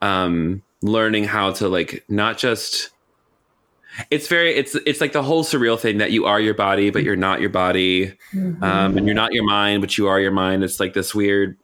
um 0.00 0.62
learning 0.80 1.24
how 1.24 1.52
to 1.52 1.68
like 1.68 2.04
not 2.08 2.38
just 2.38 2.90
it's 4.10 4.28
very 4.28 4.54
it's 4.54 4.74
it's 4.86 5.00
like 5.00 5.12
the 5.12 5.22
whole 5.22 5.44
surreal 5.44 5.78
thing 5.78 5.98
that 5.98 6.10
you 6.10 6.24
are 6.24 6.40
your 6.40 6.54
body 6.54 6.90
but 6.90 7.02
you're 7.02 7.16
not 7.16 7.40
your 7.40 7.50
body. 7.50 8.14
Mm-hmm. 8.32 8.64
um 8.64 8.96
and 8.96 9.06
you're 9.06 9.14
not 9.14 9.32
your 9.32 9.44
mind 9.44 9.82
but 9.82 9.98
you 9.98 10.08
are 10.08 10.18
your 10.18 10.32
mind. 10.32 10.64
It's 10.64 10.80
like 10.80 10.94
this 10.94 11.14
weird 11.14 11.58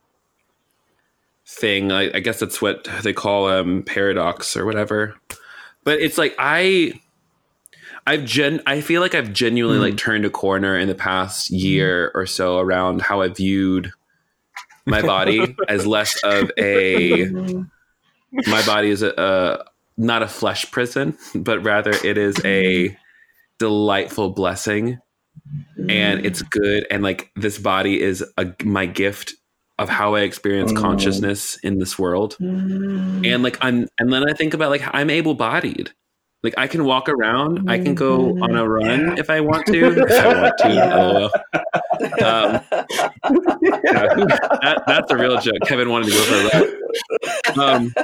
thing. 1.49 1.91
I, 1.91 2.15
I 2.15 2.21
guess 2.21 2.41
that's 2.41 2.61
what 2.61 2.85
they 3.03 3.13
call 3.13 3.49
um 3.49 3.83
paradox 3.83 4.57
or 4.57 4.67
whatever. 4.67 5.17
But 5.85 6.01
it's 6.01 6.19
like 6.19 6.35
i 6.39 6.93
I've 8.07 8.25
gen 8.25 8.61
I 8.67 8.81
feel 8.81 9.01
like 9.01 9.15
I've 9.15 9.33
genuinely 9.33 9.79
mm. 9.79 9.91
like 9.91 9.97
turned 9.99 10.25
a 10.25 10.31
corner 10.31 10.79
in 10.79 10.89
the 10.89 10.95
past 10.95 11.51
year 11.51 12.11
or 12.15 12.27
so 12.27 12.59
around 12.59 13.03
how 13.03 13.23
I 13.23 13.29
viewed 13.29 13.91
my 14.87 15.03
body 15.03 15.57
as 15.69 15.87
less 15.87 16.23
of 16.23 16.51
a 16.59 17.27
my 18.47 18.65
body 18.67 18.91
is 18.91 19.03
a, 19.03 19.13
a 19.17 19.65
not 19.97 20.23
a 20.23 20.29
flesh 20.29 20.71
prison, 20.71 21.17
but 21.35 21.65
rather 21.65 21.91
it 21.91 22.19
is 22.19 22.37
a 22.45 22.97
delightful 23.59 24.31
blessing. 24.31 24.99
And 25.89 26.27
it's 26.27 26.43
good. 26.43 26.87
And 26.91 27.03
like 27.03 27.31
this 27.35 27.59
body 27.59 28.01
is 28.01 28.23
a, 28.37 28.53
my 28.65 28.87
gift 28.87 29.35
of 29.79 29.89
how 29.89 30.15
I 30.15 30.21
experience 30.21 30.73
mm. 30.73 30.77
consciousness 30.77 31.57
in 31.59 31.79
this 31.79 31.99
world. 31.99 32.37
Mm. 32.41 33.27
And 33.27 33.43
like 33.43 33.59
I'm 33.61 33.89
and 33.99 34.13
then 34.13 34.29
I 34.29 34.33
think 34.33 34.55
about 34.55 34.71
like 34.71 34.83
I'm 34.93 35.11
able 35.11 35.35
bodied. 35.35 35.93
Like 36.43 36.55
I 36.57 36.69
can 36.69 36.85
walk 36.85 37.09
around, 37.09 37.69
I 37.69 37.79
can 37.79 37.97
go 37.97 38.31
on 38.41 38.55
a 38.55 38.69
run 38.69 39.01
yeah. 39.01 39.15
if 39.19 39.29
I 39.29 39.41
want 39.41 39.67
to. 39.67 40.05
If 40.09 40.25
I 40.25 40.41
want 40.41 40.59
to, 40.59 40.69
yeah. 40.73 42.25
um, 42.27 42.61
yeah, 43.61 44.15
that, 44.63 44.83
that's 44.87 45.11
a 45.11 45.17
real 45.17 45.41
joke. 45.41 45.57
Kevin 45.67 45.91
wanted 45.91 46.07
to 46.07 46.13
go 46.13 46.23
for 46.23 46.35
a 46.37 47.59
run. 47.59 47.59
Um, 47.59 47.95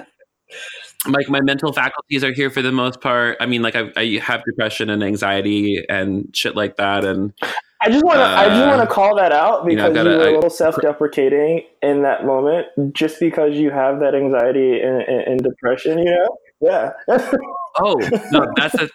like 1.07 1.29
my 1.29 1.41
mental 1.43 1.73
faculties 1.73 2.25
are 2.25 2.33
here 2.33 2.51
for 2.51 2.61
the 2.61 2.73
most 2.73 3.01
part. 3.01 3.37
I 3.39 3.47
mean, 3.47 3.63
like 3.63 3.77
I, 3.77 3.93
I 3.97 4.19
have 4.21 4.43
depression 4.45 4.91
and 4.91 5.05
anxiety 5.05 5.85
and 5.89 6.35
shit 6.35 6.57
like 6.57 6.77
that, 6.77 7.05
and 7.05 7.33
I 7.85 7.91
just 7.91 8.05
want 8.05 8.17
to 8.17 8.23
uh, 8.23 8.27
I 8.27 8.49
just 8.49 8.67
want 8.67 8.79
to 8.79 8.91
uh, 8.91 8.95
call 8.95 9.17
that 9.17 9.31
out 9.31 9.67
because 9.67 9.89
you, 9.89 9.95
know, 9.95 10.13
you 10.13 10.19
were 10.19 10.29
a 10.29 10.35
little 10.35 10.51
self-deprecating 10.51 11.65
in 11.83 12.03
that 12.03 12.25
moment, 12.25 12.67
just 12.95 13.21
because 13.21 13.57
you 13.57 13.71
have 13.71 14.01
that 14.01 14.15
anxiety 14.15 14.81
and, 14.81 15.03
and, 15.03 15.21
and 15.21 15.43
depression. 15.43 15.99
You 15.99 16.05
know, 16.05 16.37
yeah. 16.61 16.93
oh 17.79 18.01
no, 18.33 18.53
that's 18.57 18.75
a 18.75 18.89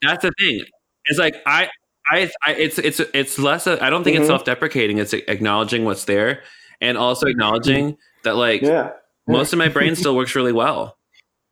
that's 0.00 0.22
the 0.22 0.32
thing. 0.38 0.64
It's 1.06 1.18
like 1.18 1.36
I, 1.44 1.68
I, 2.10 2.30
I 2.46 2.52
it's 2.54 2.78
it's 2.78 3.00
it's 3.00 3.38
less. 3.38 3.66
I 3.66 3.90
don't 3.90 4.04
think 4.04 4.14
mm-hmm. 4.14 4.22
it's 4.22 4.28
self-deprecating. 4.28 4.98
It's 4.98 5.12
acknowledging 5.12 5.84
what's 5.84 6.04
there, 6.04 6.42
and 6.80 6.96
also 6.96 7.26
acknowledging 7.26 7.98
that 8.22 8.36
like 8.36 8.62
yeah. 8.62 8.92
most 9.28 9.52
of 9.52 9.58
my 9.58 9.68
brain 9.68 9.96
still 9.96 10.16
works 10.16 10.34
really 10.34 10.52
well. 10.52 10.96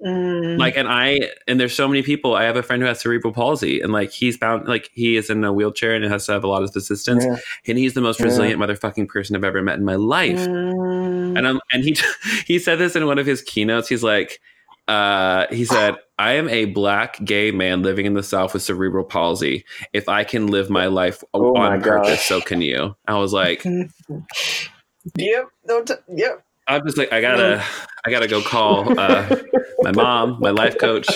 Mm. 0.05 0.59
Like, 0.59 0.77
and 0.77 0.89
I, 0.89 1.21
and 1.47 1.61
there's 1.61 1.75
so 1.75 1.87
many 1.87 2.03
people. 2.03 2.35
I 2.35 2.45
have 2.45 2.57
a 2.57 2.63
friend 2.63 2.83
who 2.83 2.89
has 2.89 3.01
cerebral 3.01 3.33
palsy, 3.33 3.81
and 3.81 3.93
like 3.93 4.11
he's 4.11 4.37
bound, 4.37 4.67
like 4.67 4.91
he 4.93 5.17
is 5.17 5.31
in 5.31 5.45
a 5.45 5.53
wheelchair 5.53 5.95
and 5.95 6.05
has 6.05 6.27
to 6.27 6.33
have 6.33 6.45
a 6.45 6.49
lot 6.49 6.63
of 6.63 6.75
assistance. 6.75 7.25
Yeah. 7.25 7.37
And 7.67 7.79
he's 7.79 7.95
the 7.95 8.01
most 8.01 8.21
yeah. 8.21 8.27
resilient 8.27 8.61
motherfucking 8.61 9.09
person 9.09 9.37
I've 9.37 9.45
ever 9.45 9.63
met 9.63 9.79
in 9.79 9.85
my 9.85 9.97
life. 9.97 10.39
Mm. 10.39 11.39
And 11.39 11.47
I'm, 11.47 11.61
and 11.73 11.85
he, 11.85 11.97
he 12.47 12.59
said 12.59 12.79
this 12.79 12.97
in 12.97 13.07
one 13.07 13.19
of 13.19 13.27
his 13.27 13.43
keynotes. 13.43 13.89
He's 13.89 14.03
like, 14.03 14.41
uh, 14.89 15.47
he 15.51 15.65
said, 15.65 15.97
I 16.19 16.33
am 16.33 16.49
a 16.49 16.67
black 16.67 17.25
gay 17.25 17.51
man 17.51 17.83
living 17.83 18.07
in 18.07 18.15
the 18.15 18.23
South 18.23 18.55
with 18.55 18.63
cerebral 18.63 19.05
palsy. 19.05 19.65
If 19.93 20.09
I 20.09 20.25
can 20.25 20.49
live 20.49 20.71
my 20.71 20.87
life 20.87 21.23
oh 21.33 21.57
on 21.57 21.79
my 21.79 21.79
purpose, 21.79 22.11
gosh. 22.11 22.27
so 22.27 22.41
can 22.41 22.61
you. 22.61 22.97
I 23.07 23.19
was 23.19 23.33
like, 23.33 23.65
Yep. 25.17 25.49
Don't 25.67 25.87
t- 25.89 25.95
yep. 26.09 26.45
I'm 26.69 26.85
just 26.87 26.97
like, 26.97 27.13
I 27.13 27.21
gotta, 27.21 27.63
I 28.07 28.11
gotta 28.11 28.29
go 28.29 28.41
call 28.43 28.99
uh, 28.99 29.37
my 29.81 29.93
mom, 29.93 30.39
my 30.41 30.51
life 30.51 30.79
coach, 30.79 31.09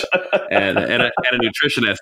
and 0.51 0.77
and 0.77 1.03
a, 1.03 1.11
and 1.31 1.33
a 1.33 1.39
nutritionist. 1.39 1.97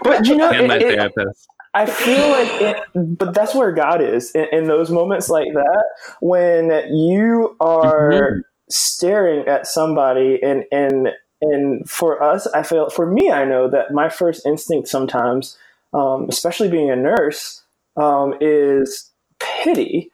but 0.02 0.26
you 0.26 0.36
know, 0.36 0.50
and 0.50 0.68
my 0.68 0.76
it, 0.76 0.94
therapist. 0.94 1.18
It, 1.18 1.54
I 1.74 1.86
feel 1.86 2.30
like 2.30 2.48
it, 2.60 3.18
but 3.18 3.34
that's 3.34 3.54
where 3.54 3.72
God 3.72 4.02
is 4.02 4.30
in, 4.32 4.46
in, 4.52 4.64
those 4.66 4.90
moments 4.90 5.28
like 5.28 5.52
that 5.52 5.84
when 6.20 6.70
you 6.94 7.56
are 7.60 8.10
mm-hmm 8.10 8.40
staring 8.68 9.46
at 9.48 9.66
somebody 9.66 10.38
and 10.42 10.64
and 10.70 11.08
and 11.40 11.88
for 11.88 12.22
us 12.22 12.46
i 12.48 12.62
feel 12.62 12.90
for 12.90 13.10
me 13.10 13.30
i 13.30 13.44
know 13.44 13.68
that 13.68 13.92
my 13.92 14.08
first 14.08 14.44
instinct 14.46 14.88
sometimes 14.88 15.56
um, 15.94 16.26
especially 16.28 16.68
being 16.68 16.90
a 16.90 16.96
nurse 16.96 17.62
um, 17.96 18.34
is 18.42 19.10
pity 19.40 20.10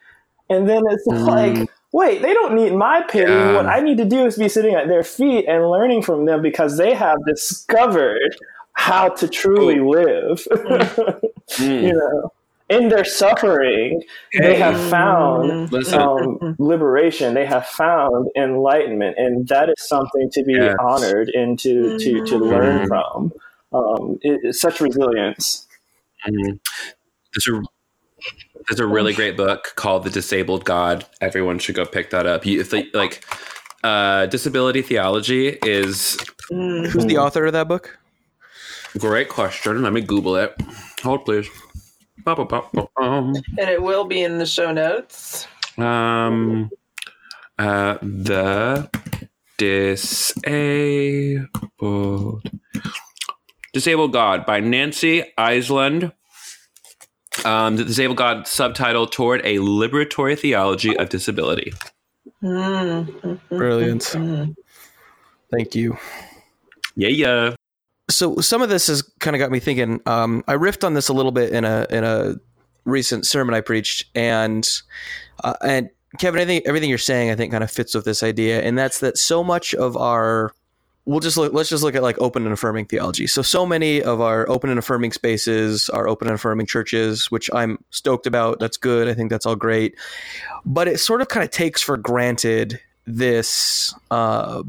and 0.54 0.68
then 0.68 0.82
it's 0.90 1.06
mm. 1.08 1.26
like 1.26 1.68
wait 1.92 2.22
they 2.22 2.32
don't 2.32 2.54
need 2.54 2.72
my 2.74 3.02
pity 3.02 3.30
yeah. 3.30 3.54
what 3.54 3.66
i 3.66 3.80
need 3.80 3.98
to 3.98 4.04
do 4.04 4.26
is 4.26 4.38
be 4.38 4.48
sitting 4.48 4.74
at 4.74 4.88
their 4.88 5.04
feet 5.04 5.46
and 5.46 5.68
learning 5.68 6.02
from 6.02 6.24
them 6.24 6.42
because 6.42 6.76
they 6.76 6.94
have 6.94 7.18
discovered 7.26 8.36
how 8.72 9.08
to 9.08 9.28
truly 9.28 9.80
live 9.80 10.46
mm. 11.58 11.82
you 11.82 11.92
know 11.92 12.32
in 12.68 12.88
their 12.88 13.04
suffering, 13.04 14.02
they 14.38 14.56
have 14.56 14.78
found 14.90 15.74
um, 15.74 16.56
liberation. 16.58 17.34
They 17.34 17.44
have 17.44 17.66
found 17.66 18.28
enlightenment, 18.36 19.18
and 19.18 19.46
that 19.48 19.68
is 19.68 19.86
something 19.86 20.30
to 20.32 20.42
be 20.44 20.54
yes. 20.54 20.74
honored 20.80 21.28
and 21.28 21.58
to 21.60 21.98
to 21.98 22.24
to 22.24 22.38
learn 22.38 22.78
mm-hmm. 22.78 22.86
from. 22.86 23.32
Um, 23.72 24.18
it, 24.22 24.40
it's 24.44 24.60
such 24.60 24.80
resilience. 24.80 25.66
Mm-hmm. 26.26 26.56
There's 27.34 27.48
a 27.48 27.62
there's 28.68 28.80
a 28.80 28.86
really 28.86 29.12
great 29.12 29.36
book 29.36 29.72
called 29.76 30.04
The 30.04 30.10
Disabled 30.10 30.64
God. 30.64 31.06
Everyone 31.20 31.58
should 31.58 31.74
go 31.74 31.84
pick 31.84 32.10
that 32.10 32.26
up. 32.26 32.46
You, 32.46 32.62
the, 32.62 32.88
like 32.94 33.24
uh, 33.82 34.26
disability 34.26 34.82
theology 34.82 35.58
is. 35.62 36.18
Who's 36.50 37.06
the 37.06 37.18
author 37.18 37.46
of 37.46 37.52
that 37.52 37.68
book? 37.68 37.98
Great 38.98 39.28
question. 39.28 39.82
Let 39.82 39.92
me 39.92 40.00
Google 40.00 40.36
it. 40.36 40.54
Hold, 41.02 41.24
please. 41.24 41.48
And 43.58 43.68
it 43.68 43.82
will 43.82 44.04
be 44.04 44.22
in 44.22 44.38
the 44.38 44.46
show 44.46 44.72
notes. 44.72 45.46
Um, 45.76 46.70
uh, 47.58 47.98
the 48.00 48.88
disabled 49.58 51.48
disabled 53.72 54.12
God 54.12 54.46
by 54.46 54.60
Nancy 54.60 55.24
Eiesland. 55.36 56.12
Um, 57.44 57.76
the 57.76 57.84
disabled 57.84 58.16
God 58.16 58.46
subtitle 58.46 59.06
toward 59.06 59.40
a 59.44 59.56
liberatory 59.56 60.38
theology 60.38 60.96
of 60.96 61.08
disability. 61.08 61.72
Mm-hmm. 62.42 63.56
Brilliant. 63.56 64.02
Thank 65.50 65.74
you. 65.74 65.96
Yeah, 66.96 67.08
yeah 67.08 67.54
so 68.10 68.36
some 68.36 68.62
of 68.62 68.68
this 68.68 68.86
has 68.88 69.02
kind 69.20 69.34
of 69.34 69.40
got 69.40 69.50
me 69.50 69.60
thinking. 69.60 70.00
Um, 70.06 70.44
I 70.46 70.54
riffed 70.54 70.84
on 70.84 70.94
this 70.94 71.08
a 71.08 71.12
little 71.12 71.32
bit 71.32 71.52
in 71.52 71.64
a 71.64 71.86
in 71.90 72.04
a 72.04 72.34
recent 72.84 73.26
sermon 73.26 73.54
I 73.54 73.60
preached, 73.60 74.06
and 74.14 74.68
uh, 75.42 75.54
and 75.62 75.90
Kevin, 76.18 76.40
I 76.40 76.44
think 76.44 76.66
everything 76.66 76.88
you're 76.88 76.98
saying, 76.98 77.30
I 77.30 77.34
think, 77.34 77.52
kind 77.52 77.64
of 77.64 77.70
fits 77.70 77.94
with 77.94 78.04
this 78.04 78.22
idea, 78.22 78.62
and 78.62 78.76
that's 78.76 79.00
that 79.00 79.18
so 79.18 79.42
much 79.42 79.74
of 79.74 79.96
our 79.96 80.52
we'll 81.06 81.20
just 81.20 81.36
look 81.36 81.52
let's 81.52 81.68
just 81.68 81.82
look 81.82 81.94
at 81.94 82.02
like 82.02 82.18
open 82.20 82.44
and 82.44 82.52
affirming 82.52 82.84
theology 82.86 83.26
so 83.26 83.42
so 83.42 83.66
many 83.66 84.02
of 84.02 84.20
our 84.20 84.48
open 84.48 84.70
and 84.70 84.78
affirming 84.78 85.12
spaces 85.12 85.88
are 85.90 86.08
open 86.08 86.28
and 86.28 86.34
affirming 86.34 86.66
churches 86.66 87.30
which 87.30 87.50
i'm 87.52 87.78
stoked 87.90 88.26
about 88.26 88.58
that's 88.58 88.76
good 88.76 89.08
i 89.08 89.14
think 89.14 89.30
that's 89.30 89.46
all 89.46 89.56
great 89.56 89.94
but 90.64 90.88
it 90.88 90.98
sort 90.98 91.20
of 91.20 91.28
kind 91.28 91.44
of 91.44 91.50
takes 91.50 91.82
for 91.82 91.96
granted 91.96 92.80
this 93.06 93.94
uh, 94.10 94.62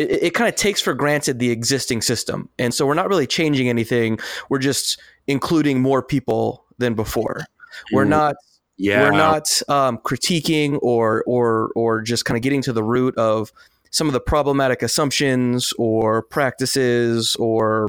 it, 0.00 0.22
it 0.22 0.34
kind 0.34 0.48
of 0.48 0.54
takes 0.54 0.80
for 0.80 0.94
granted 0.94 1.38
the 1.38 1.50
existing 1.50 2.00
system. 2.00 2.48
And 2.58 2.72
so 2.72 2.86
we're 2.86 2.94
not 2.94 3.08
really 3.08 3.26
changing 3.26 3.68
anything. 3.68 4.18
We're 4.48 4.58
just 4.58 4.98
including 5.26 5.80
more 5.80 6.02
people 6.02 6.64
than 6.78 6.94
before. 6.94 7.44
We're 7.92 8.06
mm. 8.06 8.10
not 8.10 8.36
yeah. 8.78 9.02
we're 9.02 9.16
not 9.16 9.60
um, 9.68 9.98
critiquing 9.98 10.78
or 10.80 11.22
or 11.26 11.70
or 11.76 12.00
just 12.00 12.24
kind 12.24 12.36
of 12.36 12.42
getting 12.42 12.62
to 12.62 12.72
the 12.72 12.82
root 12.82 13.16
of 13.18 13.52
some 13.90 14.06
of 14.06 14.12
the 14.12 14.20
problematic 14.20 14.82
assumptions 14.82 15.72
or 15.78 16.22
practices 16.22 17.36
or 17.36 17.88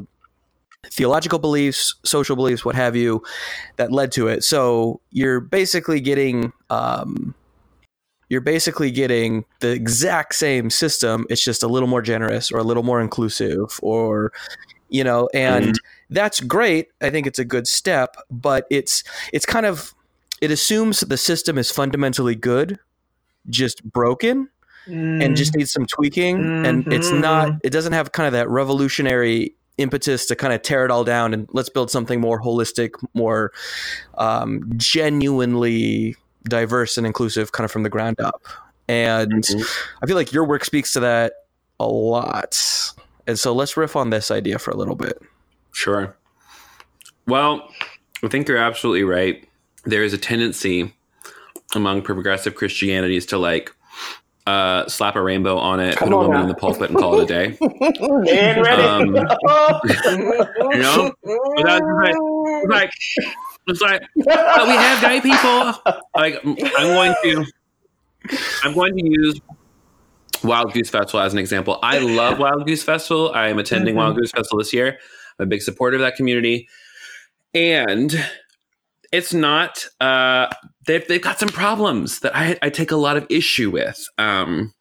theological 0.86 1.38
beliefs, 1.38 1.94
social 2.04 2.36
beliefs, 2.36 2.64
what 2.64 2.74
have 2.74 2.96
you, 2.96 3.22
that 3.76 3.92
led 3.92 4.12
to 4.12 4.28
it. 4.28 4.42
So 4.44 5.00
you're 5.10 5.40
basically 5.40 6.00
getting 6.00 6.52
um, 6.70 7.34
you're 8.28 8.40
basically 8.40 8.90
getting 8.90 9.44
the 9.60 9.70
exact 9.70 10.34
same 10.34 10.70
system. 10.70 11.26
It's 11.28 11.44
just 11.44 11.62
a 11.62 11.68
little 11.68 11.88
more 11.88 12.00
generous 12.00 12.50
or 12.50 12.58
a 12.58 12.62
little 12.62 12.82
more 12.82 13.00
inclusive 13.00 13.78
or 13.82 14.32
you 14.88 15.04
know, 15.04 15.28
and 15.32 15.68
mm. 15.68 15.78
that's 16.10 16.40
great. 16.40 16.88
I 17.00 17.10
think 17.10 17.26
it's 17.26 17.38
a 17.38 17.44
good 17.44 17.66
step, 17.66 18.16
but 18.30 18.66
it's 18.70 19.02
it's 19.32 19.46
kind 19.46 19.66
of 19.66 19.94
it 20.40 20.50
assumes 20.50 21.00
the 21.00 21.16
system 21.16 21.56
is 21.56 21.70
fundamentally 21.70 22.34
good, 22.34 22.78
just 23.48 23.82
broken, 23.84 24.48
mm. 24.86 25.24
and 25.24 25.36
just 25.36 25.52
mm. 25.52 25.58
needs 25.58 25.72
some 25.72 25.86
tweaking. 25.86 26.38
Mm-hmm. 26.38 26.64
And 26.64 26.92
it's 26.92 27.10
not. 27.10 27.48
Mm-hmm. 27.48 27.58
It 27.64 27.70
doesn't 27.70 27.92
have 27.92 28.12
kind 28.12 28.26
of 28.26 28.32
that 28.32 28.48
revolutionary 28.48 29.54
impetus 29.78 30.26
to 30.26 30.36
kind 30.36 30.52
of 30.52 30.62
tear 30.62 30.84
it 30.84 30.90
all 30.90 31.04
down 31.04 31.32
and 31.32 31.48
let's 31.52 31.68
build 31.68 31.90
something 31.90 32.20
more 32.20 32.40
holistic, 32.40 32.90
more 33.14 33.52
um, 34.18 34.70
genuinely 34.76 36.14
diverse 36.44 36.98
and 36.98 37.06
inclusive 37.06 37.52
kind 37.52 37.64
of 37.64 37.70
from 37.70 37.82
the 37.82 37.88
ground 37.88 38.20
up. 38.20 38.42
And 38.88 39.44
mm-hmm. 39.44 39.62
I 40.02 40.06
feel 40.06 40.16
like 40.16 40.32
your 40.32 40.44
work 40.44 40.64
speaks 40.64 40.92
to 40.94 41.00
that 41.00 41.32
a 41.80 41.86
lot. 41.86 42.58
And 43.26 43.38
so 43.38 43.52
let's 43.52 43.76
riff 43.76 43.96
on 43.96 44.10
this 44.10 44.30
idea 44.30 44.58
for 44.58 44.70
a 44.70 44.76
little 44.76 44.96
bit. 44.96 45.18
Sure. 45.72 46.16
Well, 47.26 47.68
I 48.22 48.28
think 48.28 48.48
you're 48.48 48.58
absolutely 48.58 49.04
right. 49.04 49.48
There 49.84 50.02
is 50.02 50.12
a 50.12 50.18
tendency 50.18 50.92
among 51.74 52.02
progressive 52.02 52.54
Christianities 52.54 53.26
to 53.26 53.38
like 53.38 53.74
uh, 54.46 54.88
slap 54.88 55.16
a 55.16 55.22
rainbow 55.22 55.56
on 55.56 55.80
it, 55.80 55.96
Come 55.96 56.08
put 56.08 56.14
a 56.14 56.18
woman 56.18 56.32
now. 56.32 56.42
in 56.42 56.48
the 56.48 56.54
pulpit, 56.54 56.90
and 56.90 56.98
call 56.98 57.20
it 57.20 57.24
a 57.24 57.26
day. 57.26 57.56
and 57.60 58.62
ready. 58.62 58.82
Um, 58.82 59.06
you 60.72 60.78
know, 60.78 61.12
like, 61.58 62.14
like 62.68 62.90
it's 63.68 63.80
like 63.80 64.02
oh, 64.28 64.66
we 64.66 64.74
have 64.74 65.00
gay 65.00 65.20
people. 65.20 65.74
Like 66.14 66.40
I'm 66.44 66.54
going 66.54 67.14
to, 67.22 67.46
I'm 68.64 68.74
going 68.74 68.96
to 68.96 69.04
use 69.04 69.40
Wild 70.42 70.72
Goose 70.72 70.90
Festival 70.90 71.20
as 71.20 71.32
an 71.32 71.38
example. 71.38 71.78
I 71.82 71.98
love 71.98 72.38
Wild 72.38 72.66
Goose 72.66 72.82
Festival. 72.82 73.30
I 73.32 73.48
am 73.48 73.58
attending 73.58 73.94
mm-hmm. 73.94 73.98
Wild 73.98 74.16
Goose 74.16 74.32
Festival 74.32 74.58
this 74.58 74.72
year. 74.72 74.98
I'm 75.38 75.44
a 75.44 75.46
big 75.46 75.62
supporter 75.62 75.96
of 75.96 76.02
that 76.02 76.16
community, 76.16 76.68
and 77.54 78.12
it's 79.12 79.34
not. 79.34 79.86
Uh, 80.00 80.48
they've 80.86 81.06
they've 81.06 81.22
got 81.22 81.38
some 81.38 81.50
problems 81.50 82.20
that 82.20 82.34
I 82.34 82.58
I 82.62 82.70
take 82.70 82.90
a 82.90 82.96
lot 82.96 83.16
of 83.16 83.26
issue 83.30 83.70
with. 83.70 84.04
Um, 84.18 84.72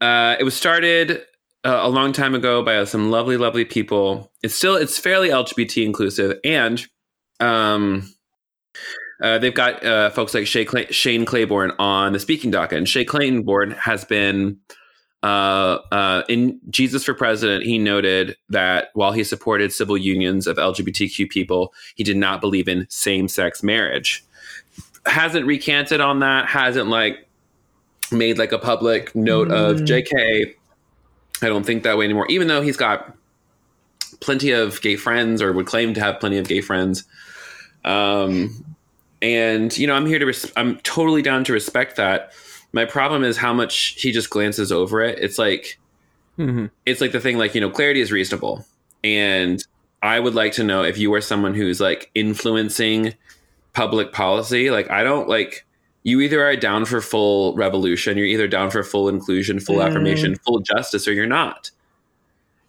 uh, 0.00 0.36
it 0.40 0.44
was 0.44 0.54
started 0.54 1.22
uh, 1.64 1.80
a 1.82 1.88
long 1.88 2.12
time 2.12 2.34
ago 2.34 2.62
by 2.62 2.82
some 2.84 3.10
lovely, 3.10 3.36
lovely 3.36 3.64
people. 3.64 4.32
It's 4.42 4.54
still 4.54 4.76
it's 4.76 4.98
fairly 4.98 5.28
LGBT 5.28 5.84
inclusive, 5.84 6.38
and 6.44 6.84
um, 7.40 8.12
uh, 9.22 9.38
they've 9.38 9.54
got 9.54 9.84
uh, 9.84 10.10
folks 10.10 10.34
like 10.34 10.46
Shay 10.46 10.64
Clay- 10.64 10.90
Shane 10.90 11.24
Claiborne 11.24 11.72
on 11.78 12.12
the 12.12 12.20
speaking 12.20 12.50
docket, 12.50 12.78
and 12.78 12.88
Shay 12.88 13.04
Claiborne 13.04 13.72
has 13.72 14.04
been 14.04 14.58
uh, 15.22 15.78
uh, 15.90 16.22
in 16.28 16.60
Jesus 16.70 17.04
for 17.04 17.14
President. 17.14 17.64
He 17.64 17.78
noted 17.78 18.36
that 18.48 18.88
while 18.94 19.12
he 19.12 19.24
supported 19.24 19.72
civil 19.72 19.96
unions 19.96 20.46
of 20.46 20.56
LGBTQ 20.56 21.28
people, 21.28 21.72
he 21.96 22.04
did 22.04 22.16
not 22.16 22.40
believe 22.40 22.68
in 22.68 22.86
same-sex 22.88 23.62
marriage. 23.62 24.24
Hasn't 25.06 25.46
recanted 25.46 26.00
on 26.00 26.20
that. 26.20 26.48
Hasn't 26.48 26.88
like 26.88 27.28
made 28.12 28.38
like 28.38 28.52
a 28.52 28.58
public 28.58 29.14
note 29.14 29.48
mm. 29.48 29.52
of 29.52 29.78
JK. 29.78 30.54
I 31.42 31.46
don't 31.46 31.64
think 31.64 31.82
that 31.84 31.96
way 31.96 32.04
anymore. 32.04 32.26
Even 32.28 32.48
though 32.48 32.62
he's 32.62 32.76
got 32.76 33.14
plenty 34.20 34.50
of 34.50 34.80
gay 34.80 34.96
friends, 34.96 35.40
or 35.40 35.52
would 35.52 35.66
claim 35.66 35.94
to 35.94 36.00
have 36.00 36.20
plenty 36.20 36.38
of 36.38 36.48
gay 36.48 36.60
friends. 36.60 37.04
Um, 37.84 38.64
and 39.22 39.76
you 39.76 39.86
know, 39.86 39.94
I'm 39.94 40.06
here 40.06 40.18
to. 40.18 40.26
Res- 40.26 40.52
I'm 40.56 40.78
totally 40.78 41.22
down 41.22 41.44
to 41.44 41.52
respect 41.52 41.96
that. 41.96 42.32
My 42.72 42.84
problem 42.84 43.24
is 43.24 43.36
how 43.36 43.52
much 43.52 43.94
he 43.98 44.12
just 44.12 44.30
glances 44.30 44.70
over 44.70 45.00
it. 45.00 45.18
It's 45.18 45.38
like, 45.38 45.78
mm-hmm. 46.38 46.66
it's 46.86 47.00
like 47.00 47.12
the 47.12 47.20
thing, 47.20 47.38
like 47.38 47.54
you 47.54 47.60
know, 47.60 47.70
clarity 47.70 48.00
is 48.00 48.12
reasonable, 48.12 48.64
and 49.02 49.62
I 50.02 50.20
would 50.20 50.34
like 50.34 50.52
to 50.52 50.64
know 50.64 50.82
if 50.82 50.98
you 50.98 51.12
are 51.14 51.20
someone 51.20 51.54
who's 51.54 51.80
like 51.80 52.10
influencing 52.14 53.14
public 53.72 54.12
policy. 54.12 54.70
Like, 54.70 54.90
I 54.90 55.02
don't 55.02 55.28
like. 55.28 55.64
You 56.04 56.20
either 56.20 56.42
are 56.42 56.56
down 56.56 56.84
for 56.86 57.02
full 57.02 57.54
revolution, 57.54 58.16
you're 58.16 58.26
either 58.26 58.48
down 58.48 58.70
for 58.70 58.82
full 58.82 59.08
inclusion, 59.08 59.60
full 59.60 59.76
mm. 59.76 59.86
affirmation, 59.86 60.36
full 60.36 60.60
justice, 60.60 61.06
or 61.06 61.12
you're 61.12 61.26
not. 61.26 61.70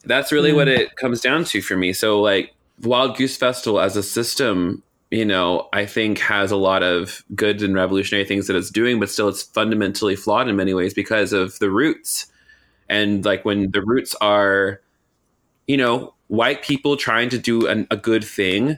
That's 0.03 0.31
really 0.31 0.51
mm. 0.51 0.55
what 0.55 0.67
it 0.67 0.95
comes 0.95 1.21
down 1.21 1.45
to 1.45 1.61
for 1.61 1.77
me. 1.77 1.93
So, 1.93 2.19
like, 2.19 2.53
Wild 2.81 3.15
Goose 3.15 3.37
Festival 3.37 3.79
as 3.79 3.95
a 3.95 4.03
system 4.03 4.83
you 5.11 5.25
know, 5.25 5.67
I 5.73 5.85
think 5.85 6.19
has 6.19 6.51
a 6.51 6.55
lot 6.55 6.83
of 6.83 7.23
good 7.35 7.63
and 7.63 7.73
revolutionary 7.73 8.25
things 8.25 8.47
that 8.47 8.55
it's 8.55 8.69
doing, 8.69 8.99
but 8.99 9.09
still 9.09 9.27
it's 9.27 9.41
fundamentally 9.41 10.15
flawed 10.15 10.47
in 10.47 10.55
many 10.55 10.73
ways 10.73 10.93
because 10.93 11.33
of 11.33 11.57
the 11.59 11.71
roots. 11.71 12.27
And 12.87 13.25
like 13.25 13.43
when 13.43 13.71
the 13.71 13.81
roots 13.81 14.15
are, 14.21 14.81
you 15.67 15.77
know, 15.77 16.13
white 16.27 16.61
people 16.61 16.95
trying 16.95 17.29
to 17.29 17.39
do 17.39 17.67
an, 17.67 17.87
a 17.89 17.97
good 17.97 18.23
thing, 18.23 18.77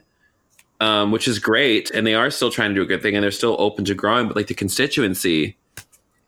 um, 0.80 1.12
which 1.12 1.28
is 1.28 1.38
great, 1.38 1.92
and 1.92 2.08
they 2.08 2.16
are 2.16 2.32
still 2.32 2.50
trying 2.50 2.70
to 2.70 2.76
do 2.76 2.82
a 2.82 2.86
good 2.86 3.02
thing, 3.02 3.16
and 3.16 3.24
they're 3.24 3.32
still 3.32 3.56
open 3.60 3.86
to 3.86 3.94
growing, 3.94 4.28
but 4.28 4.36
like 4.36 4.48
the 4.48 4.54
constituency 4.54 5.58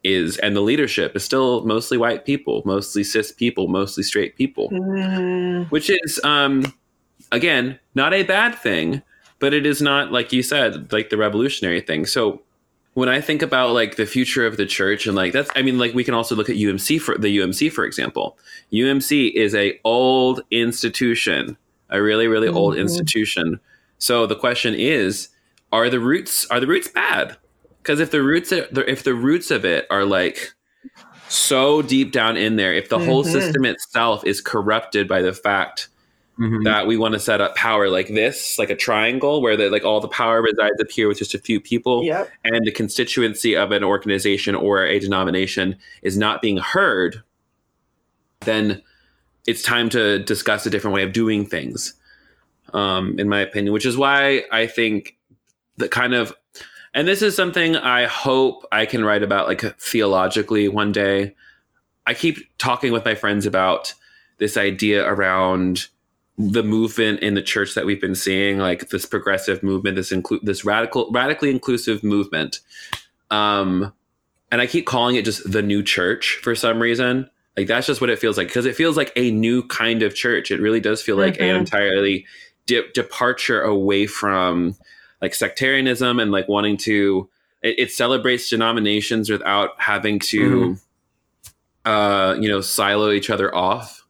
is 0.03 0.37
and 0.39 0.53
the 0.53 0.61
leadership 0.61 1.15
is 1.15 1.23
still 1.23 1.65
mostly 1.65 1.97
white 1.97 2.25
people, 2.25 2.61
mostly 2.65 3.05
cis 3.05 3.31
people, 3.31 3.69
mostly 3.69 4.03
straight 4.03 4.35
people, 4.35 4.69
mm. 4.69 5.69
which 5.71 5.89
is 5.89 6.19
um, 6.25 6.73
again 7.31 7.79
not 7.95 8.13
a 8.13 8.23
bad 8.23 8.53
thing 8.53 9.01
but 9.43 9.53
it 9.53 9.65
is 9.65 9.81
not 9.81 10.11
like 10.11 10.31
you 10.31 10.41
said 10.41 10.91
like 10.91 11.09
the 11.09 11.17
revolutionary 11.17 11.81
thing 11.81 12.05
so 12.05 12.41
when 12.93 13.09
i 13.09 13.19
think 13.19 13.41
about 13.41 13.73
like 13.73 13.95
the 13.97 14.05
future 14.05 14.45
of 14.45 14.57
the 14.57 14.65
church 14.65 15.05
and 15.05 15.15
like 15.15 15.33
that's 15.33 15.51
i 15.55 15.61
mean 15.61 15.77
like 15.77 15.93
we 15.93 16.03
can 16.03 16.13
also 16.13 16.35
look 16.35 16.49
at 16.49 16.55
umc 16.55 17.01
for 17.01 17.17
the 17.17 17.37
umc 17.39 17.71
for 17.71 17.85
example 17.85 18.37
umc 18.71 19.33
is 19.33 19.53
a 19.53 19.79
old 19.83 20.41
institution 20.51 21.57
a 21.89 22.01
really 22.01 22.27
really 22.27 22.47
mm-hmm. 22.47 22.57
old 22.57 22.75
institution 22.75 23.59
so 23.97 24.25
the 24.25 24.35
question 24.35 24.73
is 24.75 25.29
are 25.73 25.89
the 25.89 25.99
roots 25.99 26.45
are 26.51 26.59
the 26.59 26.67
roots 26.67 26.87
bad? 26.87 27.35
Because 27.81 27.99
if 27.99 28.11
the 28.11 28.21
roots 28.21 28.51
if 28.51 29.03
the 29.03 29.15
roots 29.15 29.49
of 29.49 29.65
it 29.65 29.87
are 29.89 30.05
like 30.05 30.53
so 31.29 31.81
deep 31.81 32.11
down 32.11 32.37
in 32.37 32.57
there, 32.57 32.73
if 32.73 32.89
the 32.89 32.97
mm-hmm. 32.97 33.07
whole 33.07 33.23
system 33.23 33.65
itself 33.65 34.25
is 34.25 34.39
corrupted 34.39 35.07
by 35.07 35.21
the 35.21 35.33
fact 35.33 35.87
mm-hmm. 36.39 36.63
that 36.63 36.87
we 36.87 36.97
want 36.97 37.13
to 37.13 37.19
set 37.19 37.41
up 37.41 37.55
power 37.55 37.89
like 37.89 38.07
this, 38.07 38.57
like 38.57 38.69
a 38.69 38.75
triangle 38.75 39.41
where 39.41 39.55
the, 39.55 39.69
like 39.69 39.83
all 39.83 39.99
the 39.99 40.07
power 40.07 40.41
resides 40.41 40.79
up 40.81 40.89
here 40.91 41.07
with 41.07 41.17
just 41.17 41.33
a 41.33 41.39
few 41.39 41.59
people, 41.59 42.03
yep. 42.03 42.29
and 42.43 42.65
the 42.65 42.71
constituency 42.71 43.55
of 43.55 43.71
an 43.71 43.83
organization 43.83 44.55
or 44.55 44.85
a 44.85 44.99
denomination 44.99 45.77
is 46.01 46.17
not 46.17 46.41
being 46.41 46.57
heard, 46.57 47.23
then 48.41 48.81
it's 49.45 49.61
time 49.61 49.89
to 49.89 50.19
discuss 50.19 50.65
a 50.65 50.69
different 50.69 50.95
way 50.95 51.03
of 51.03 51.13
doing 51.13 51.45
things. 51.45 51.93
Um, 52.73 53.19
in 53.19 53.29
my 53.29 53.39
opinion, 53.39 53.71
which 53.71 53.85
is 53.85 53.97
why 53.97 54.45
I 54.51 54.65
think 54.65 55.15
the 55.77 55.87
kind 55.87 56.15
of 56.15 56.33
and 56.93 57.07
this 57.07 57.21
is 57.21 57.35
something 57.35 57.75
I 57.75 58.05
hope 58.05 58.65
I 58.71 58.85
can 58.85 59.03
write 59.03 59.23
about 59.23 59.47
like 59.47 59.61
theologically 59.79 60.67
one 60.67 60.91
day. 60.91 61.35
I 62.05 62.13
keep 62.13 62.37
talking 62.57 62.91
with 62.91 63.05
my 63.05 63.15
friends 63.15 63.45
about 63.45 63.93
this 64.37 64.57
idea 64.57 65.05
around 65.05 65.87
the 66.37 66.63
movement 66.63 67.19
in 67.19 67.35
the 67.35 67.41
church 67.41 67.75
that 67.75 67.85
we've 67.85 68.01
been 68.01 68.15
seeing, 68.15 68.57
like 68.57 68.89
this 68.89 69.05
progressive 69.05 69.61
movement, 69.61 69.95
this 69.95 70.11
include 70.11 70.41
this 70.43 70.65
radical, 70.65 71.09
radically 71.11 71.51
inclusive 71.51 72.03
movement. 72.03 72.59
Um, 73.29 73.93
and 74.51 74.61
I 74.61 74.67
keep 74.67 74.85
calling 74.85 75.15
it 75.15 75.25
just 75.25 75.51
the 75.51 75.61
new 75.61 75.83
church 75.83 76.39
for 76.43 76.55
some 76.55 76.79
reason. 76.79 77.29
Like 77.55 77.67
that's 77.67 77.87
just 77.87 78.01
what 78.01 78.09
it 78.09 78.19
feels 78.19 78.37
like 78.37 78.47
because 78.47 78.65
it 78.65 78.75
feels 78.75 78.97
like 78.97 79.11
a 79.15 79.31
new 79.31 79.63
kind 79.67 80.01
of 80.01 80.15
church. 80.15 80.49
It 80.49 80.59
really 80.59 80.79
does 80.79 81.01
feel 81.01 81.17
like 81.17 81.35
mm-hmm. 81.35 81.43
an 81.43 81.55
entirely 81.55 82.25
de- 82.65 82.91
departure 82.93 83.61
away 83.61 84.07
from 84.07 84.75
like 85.21 85.35
sectarianism 85.35 86.19
and 86.19 86.31
like 86.31 86.47
wanting 86.47 86.77
to. 86.77 87.29
It, 87.61 87.79
it 87.79 87.91
celebrates 87.91 88.49
denominations 88.49 89.29
without 89.29 89.79
having 89.79 90.19
to, 90.19 90.49
mm-hmm. 90.49 91.89
uh, 91.89 92.33
you 92.35 92.49
know, 92.49 92.61
silo 92.61 93.11
each 93.11 93.29
other 93.29 93.53
off. 93.55 94.03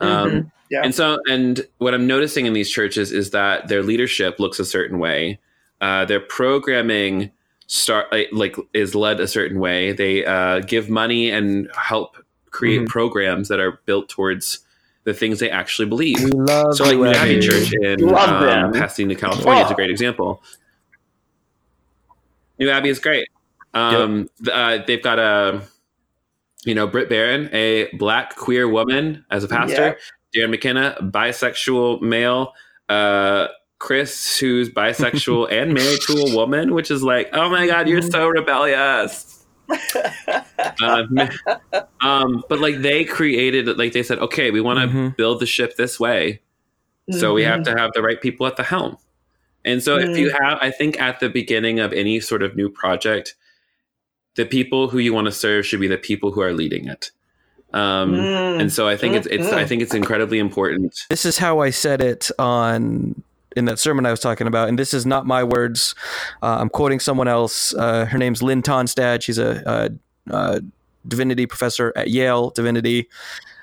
Um, 0.00 0.30
mm-hmm. 0.30 0.48
Yeah. 0.70 0.82
And 0.84 0.94
so, 0.94 1.18
and 1.30 1.66
what 1.78 1.94
I'm 1.94 2.06
noticing 2.06 2.46
in 2.46 2.52
these 2.52 2.70
churches 2.70 3.12
is 3.12 3.30
that 3.30 3.68
their 3.68 3.82
leadership 3.82 4.38
looks 4.38 4.58
a 4.58 4.64
certain 4.64 4.98
way. 4.98 5.38
Uh, 5.80 6.04
their 6.04 6.20
programming 6.20 7.30
start 7.66 8.12
like 8.32 8.56
is 8.74 8.94
led 8.94 9.20
a 9.20 9.28
certain 9.28 9.60
way. 9.60 9.92
They 9.92 10.24
uh, 10.24 10.60
give 10.60 10.90
money 10.90 11.30
and 11.30 11.70
help 11.74 12.16
create 12.50 12.80
mm-hmm. 12.80 12.86
programs 12.86 13.48
that 13.48 13.60
are 13.60 13.80
built 13.86 14.08
towards 14.08 14.60
the 15.04 15.14
things 15.14 15.38
they 15.38 15.50
actually 15.50 15.88
believe. 15.88 16.22
We 16.22 16.30
love 16.32 16.76
so, 16.76 16.84
like 16.84 16.96
New 16.96 17.06
Abbey 17.06 17.40
Church 17.40 17.72
in 17.72 18.08
um, 18.14 18.72
Pasadena, 18.72 19.14
California, 19.14 19.62
oh. 19.62 19.66
is 19.66 19.70
a 19.70 19.74
great 19.74 19.90
example. 19.90 20.42
New 22.58 22.68
Abbey 22.68 22.88
is 22.88 22.98
great. 22.98 23.28
Um, 23.74 24.28
yep. 24.42 24.54
uh, 24.54 24.84
they've 24.86 25.02
got 25.02 25.18
a, 25.18 25.62
you 26.64 26.74
know, 26.74 26.86
Britt 26.86 27.08
Barron, 27.08 27.48
a 27.52 27.88
black 27.96 28.34
queer 28.36 28.68
woman 28.68 29.24
as 29.30 29.44
a 29.44 29.48
pastor. 29.48 29.96
Darren 30.34 30.50
McKenna, 30.50 30.96
bisexual 31.00 32.02
male. 32.02 32.52
Uh, 32.88 33.48
Chris, 33.78 34.38
who's 34.38 34.68
bisexual 34.68 35.50
and 35.52 35.72
married 35.72 36.00
to 36.02 36.12
a 36.14 36.34
woman, 36.34 36.74
which 36.74 36.90
is 36.90 37.02
like, 37.02 37.30
oh 37.32 37.48
my 37.48 37.66
god, 37.66 37.88
you're 37.88 38.02
so 38.02 38.26
rebellious. 38.28 39.46
um, 40.82 41.18
um, 42.00 42.42
but 42.48 42.58
like 42.58 42.78
they 42.78 43.04
created, 43.04 43.78
like 43.78 43.92
they 43.92 44.02
said, 44.02 44.18
okay, 44.18 44.50
we 44.50 44.60
want 44.60 44.80
to 44.80 44.86
mm-hmm. 44.86 45.08
build 45.16 45.40
the 45.40 45.46
ship 45.46 45.76
this 45.76 46.00
way, 46.00 46.40
so 47.10 47.28
mm-hmm. 47.28 47.34
we 47.34 47.42
have 47.44 47.62
to 47.62 47.70
mm-hmm. 47.70 47.78
have 47.78 47.92
the 47.94 48.02
right 48.02 48.20
people 48.20 48.46
at 48.46 48.56
the 48.56 48.62
helm. 48.62 48.96
And 49.64 49.82
so, 49.82 49.98
mm-hmm. 49.98 50.10
if 50.10 50.18
you 50.18 50.30
mm. 50.30 50.42
have, 50.42 50.58
I 50.62 50.70
think 50.70 50.98
at 51.00 51.20
the 51.20 51.28
beginning 51.28 51.80
of 51.80 51.92
any 51.92 52.20
sort 52.20 52.42
of 52.42 52.56
new 52.56 52.70
project, 52.70 53.34
the 54.36 54.46
people 54.46 54.88
who 54.88 54.98
you 54.98 55.12
want 55.12 55.26
to 55.26 55.32
serve 55.32 55.66
should 55.66 55.80
be 55.80 55.88
the 55.88 55.98
people 55.98 56.32
who 56.32 56.40
are 56.40 56.52
leading 56.52 56.88
it. 56.88 57.10
Um, 57.74 58.14
mm. 58.14 58.60
and 58.60 58.72
so 58.72 58.88
I 58.88 58.96
think 58.96 59.14
it's, 59.14 59.26
it's, 59.26 59.48
I 59.48 59.50
mm-hmm. 59.50 59.68
think 59.68 59.82
it's 59.82 59.94
incredibly 59.94 60.38
important. 60.38 60.98
This 61.10 61.26
is 61.26 61.36
how 61.36 61.60
I 61.60 61.70
said 61.70 62.00
it 62.00 62.30
on 62.38 63.22
in 63.56 63.64
that 63.66 63.78
sermon 63.78 64.06
I 64.06 64.10
was 64.10 64.20
talking 64.20 64.46
about, 64.46 64.68
and 64.68 64.78
this 64.78 64.94
is 64.94 65.04
not 65.04 65.26
my 65.26 65.42
words. 65.44 65.94
Uh, 66.42 66.58
I'm 66.60 66.68
quoting 66.68 67.00
someone 67.00 67.28
else. 67.28 67.74
Uh, 67.74 68.06
her 68.06 68.18
name's 68.18 68.42
Linn 68.42 68.62
Tonstad. 68.62 69.22
She's 69.22 69.38
a, 69.38 69.62
a, 69.66 70.34
a, 70.34 70.60
divinity 71.06 71.46
professor 71.46 71.92
at 71.96 72.08
Yale 72.08 72.50
Divinity. 72.50 73.08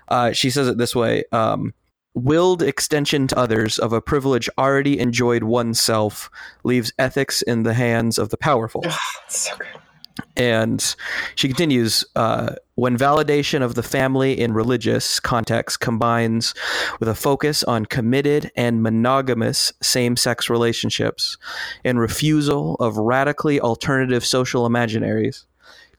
Uh, 0.08 0.32
she 0.32 0.50
says 0.50 0.68
it 0.68 0.78
this 0.78 0.96
way: 0.96 1.24
um, 1.32 1.74
"Willed 2.14 2.62
extension 2.62 3.28
to 3.28 3.40
others 3.40 3.80
of 3.80 3.94
a 3.94 4.02
privilege 4.02 4.50
already 4.58 5.00
enjoyed 5.00 5.44
oneself 5.44 6.30
leaves 6.64 6.92
ethics 7.00 7.42
in 7.42 7.64
the 7.64 7.74
hands 7.74 8.18
of 8.18 8.30
the 8.30 8.38
powerful." 8.38 8.84
so 9.30 9.56
good. 9.58 9.68
And 10.38 10.96
she 11.36 11.48
continues 11.48 12.06
uh, 12.16 12.56
when 12.76 12.98
validation 12.98 13.62
of 13.62 13.76
the 13.76 13.84
family 13.84 14.40
in 14.40 14.54
religious 14.54 15.20
context 15.20 15.80
combines 15.80 16.54
with 17.00 17.10
a 17.10 17.16
focus 17.16 17.64
on 17.64 17.86
committed 17.86 18.52
and 18.56 18.82
monogamous 18.82 19.74
same 19.82 20.16
sex 20.16 20.50
relationships 20.50 21.38
and 21.84 22.00
refusal 22.00 22.76
of 22.76 22.98
radically 22.98 23.60
alternative 23.60 24.26
social 24.26 24.68
imaginaries, 24.68 25.46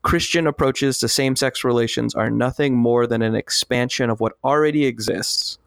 Christian 0.02 0.46
approaches 0.46 0.98
to 0.98 1.08
same 1.08 1.36
sex 1.36 1.64
relations 1.64 2.14
are 2.14 2.30
nothing 2.30 2.76
more 2.76 3.06
than 3.06 3.22
an 3.22 3.34
expansion 3.34 4.08
of 4.08 4.20
what 4.20 4.34
already 4.44 4.86
exists 4.86 5.58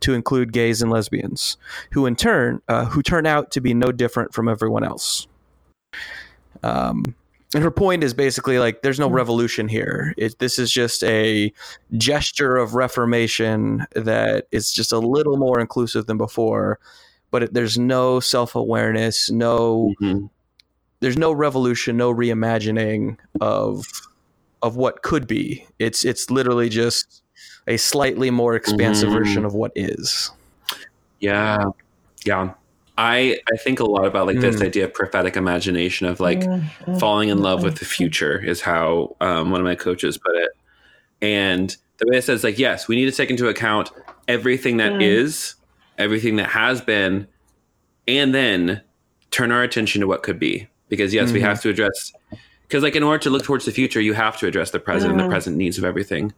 to 0.00 0.14
include 0.14 0.52
gays 0.52 0.82
and 0.82 0.90
lesbians, 0.90 1.56
who 1.92 2.04
in 2.04 2.16
turn 2.16 2.60
uh, 2.68 2.86
who 2.86 3.02
turn 3.02 3.26
out 3.26 3.50
to 3.52 3.60
be 3.60 3.72
no 3.72 3.92
different 3.92 4.34
from 4.34 4.48
everyone 4.48 4.84
else. 4.84 5.26
Um, 6.62 7.14
and 7.54 7.62
her 7.62 7.70
point 7.70 8.02
is 8.02 8.12
basically 8.12 8.58
like 8.58 8.82
there's 8.82 8.98
no 8.98 9.08
hmm. 9.08 9.14
revolution 9.14 9.68
here 9.68 10.14
it, 10.16 10.38
this 10.38 10.58
is 10.58 10.70
just 10.70 11.02
a 11.04 11.52
gesture 11.96 12.56
of 12.56 12.74
reformation 12.74 13.86
that 13.94 14.46
is 14.50 14.72
just 14.72 14.92
a 14.92 14.98
little 14.98 15.36
more 15.36 15.60
inclusive 15.60 16.06
than 16.06 16.18
before 16.18 16.78
but 17.30 17.44
it, 17.44 17.54
there's 17.54 17.78
no 17.78 18.20
self-awareness 18.20 19.30
no 19.30 19.94
mm-hmm. 20.00 20.26
there's 21.00 21.16
no 21.16 21.32
revolution 21.32 21.96
no 21.96 22.12
reimagining 22.12 23.16
of 23.40 23.86
of 24.62 24.76
what 24.76 25.02
could 25.02 25.26
be 25.26 25.66
it's 25.78 26.04
it's 26.04 26.30
literally 26.30 26.68
just 26.68 27.22
a 27.66 27.76
slightly 27.76 28.30
more 28.30 28.54
expansive 28.54 29.08
mm-hmm. 29.08 29.18
version 29.18 29.44
of 29.44 29.54
what 29.54 29.72
is 29.74 30.30
yeah 31.20 31.64
yeah 32.24 32.52
I 32.96 33.40
I 33.52 33.56
think 33.56 33.80
a 33.80 33.84
lot 33.84 34.06
about 34.06 34.26
like 34.26 34.36
mm. 34.36 34.42
this 34.42 34.60
idea 34.60 34.84
of 34.84 34.94
prophetic 34.94 35.36
imagination 35.36 36.06
of 36.06 36.20
like 36.20 36.40
mm-hmm. 36.40 36.98
falling 36.98 37.28
in 37.28 37.38
love 37.38 37.62
with 37.62 37.78
the 37.78 37.84
future 37.84 38.38
is 38.38 38.60
how 38.60 39.16
um, 39.20 39.50
one 39.50 39.60
of 39.60 39.64
my 39.64 39.74
coaches 39.74 40.16
put 40.16 40.36
it, 40.36 40.50
and 41.20 41.76
the 41.98 42.06
way 42.08 42.18
it 42.18 42.24
says 42.24 42.44
like 42.44 42.58
yes, 42.58 42.86
we 42.86 42.96
need 42.96 43.06
to 43.06 43.16
take 43.16 43.30
into 43.30 43.48
account 43.48 43.90
everything 44.28 44.76
that 44.76 44.92
mm. 44.92 45.02
is, 45.02 45.54
everything 45.98 46.36
that 46.36 46.50
has 46.50 46.80
been, 46.80 47.26
and 48.06 48.32
then 48.34 48.80
turn 49.30 49.50
our 49.50 49.62
attention 49.62 50.00
to 50.00 50.06
what 50.06 50.22
could 50.22 50.38
be 50.38 50.68
because 50.88 51.12
yes, 51.12 51.26
mm-hmm. 51.26 51.34
we 51.34 51.40
have 51.40 51.60
to 51.62 51.68
address 51.68 52.12
because 52.62 52.84
like 52.84 52.94
in 52.94 53.02
order 53.02 53.18
to 53.22 53.30
look 53.30 53.42
towards 53.42 53.64
the 53.64 53.72
future, 53.72 54.00
you 54.00 54.14
have 54.14 54.38
to 54.38 54.46
address 54.46 54.70
the 54.70 54.80
present 54.80 55.10
and 55.10 55.20
the 55.20 55.24
mm. 55.24 55.30
present 55.30 55.56
needs 55.56 55.78
of 55.78 55.84
everything. 55.84 56.32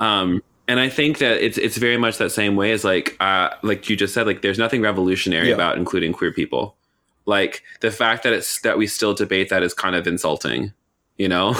Um, 0.00 0.42
and 0.68 0.78
I 0.78 0.88
think 0.88 1.18
that 1.18 1.44
it's 1.44 1.58
it's 1.58 1.76
very 1.76 1.96
much 1.96 2.18
that 2.18 2.30
same 2.30 2.56
way 2.56 2.72
as 2.72 2.84
like 2.84 3.16
uh, 3.20 3.50
like 3.62 3.88
you 3.90 3.96
just 3.96 4.14
said 4.14 4.26
like 4.26 4.42
there's 4.42 4.58
nothing 4.58 4.82
revolutionary 4.82 5.48
yeah. 5.48 5.54
about 5.54 5.76
including 5.76 6.12
queer 6.12 6.32
people. 6.32 6.76
Like 7.26 7.62
the 7.80 7.90
fact 7.90 8.22
that 8.24 8.32
it's 8.32 8.60
that 8.62 8.78
we 8.78 8.86
still 8.86 9.14
debate 9.14 9.48
that 9.50 9.62
is 9.62 9.74
kind 9.74 9.96
of 9.96 10.06
insulting, 10.06 10.72
you 11.18 11.28
know. 11.28 11.56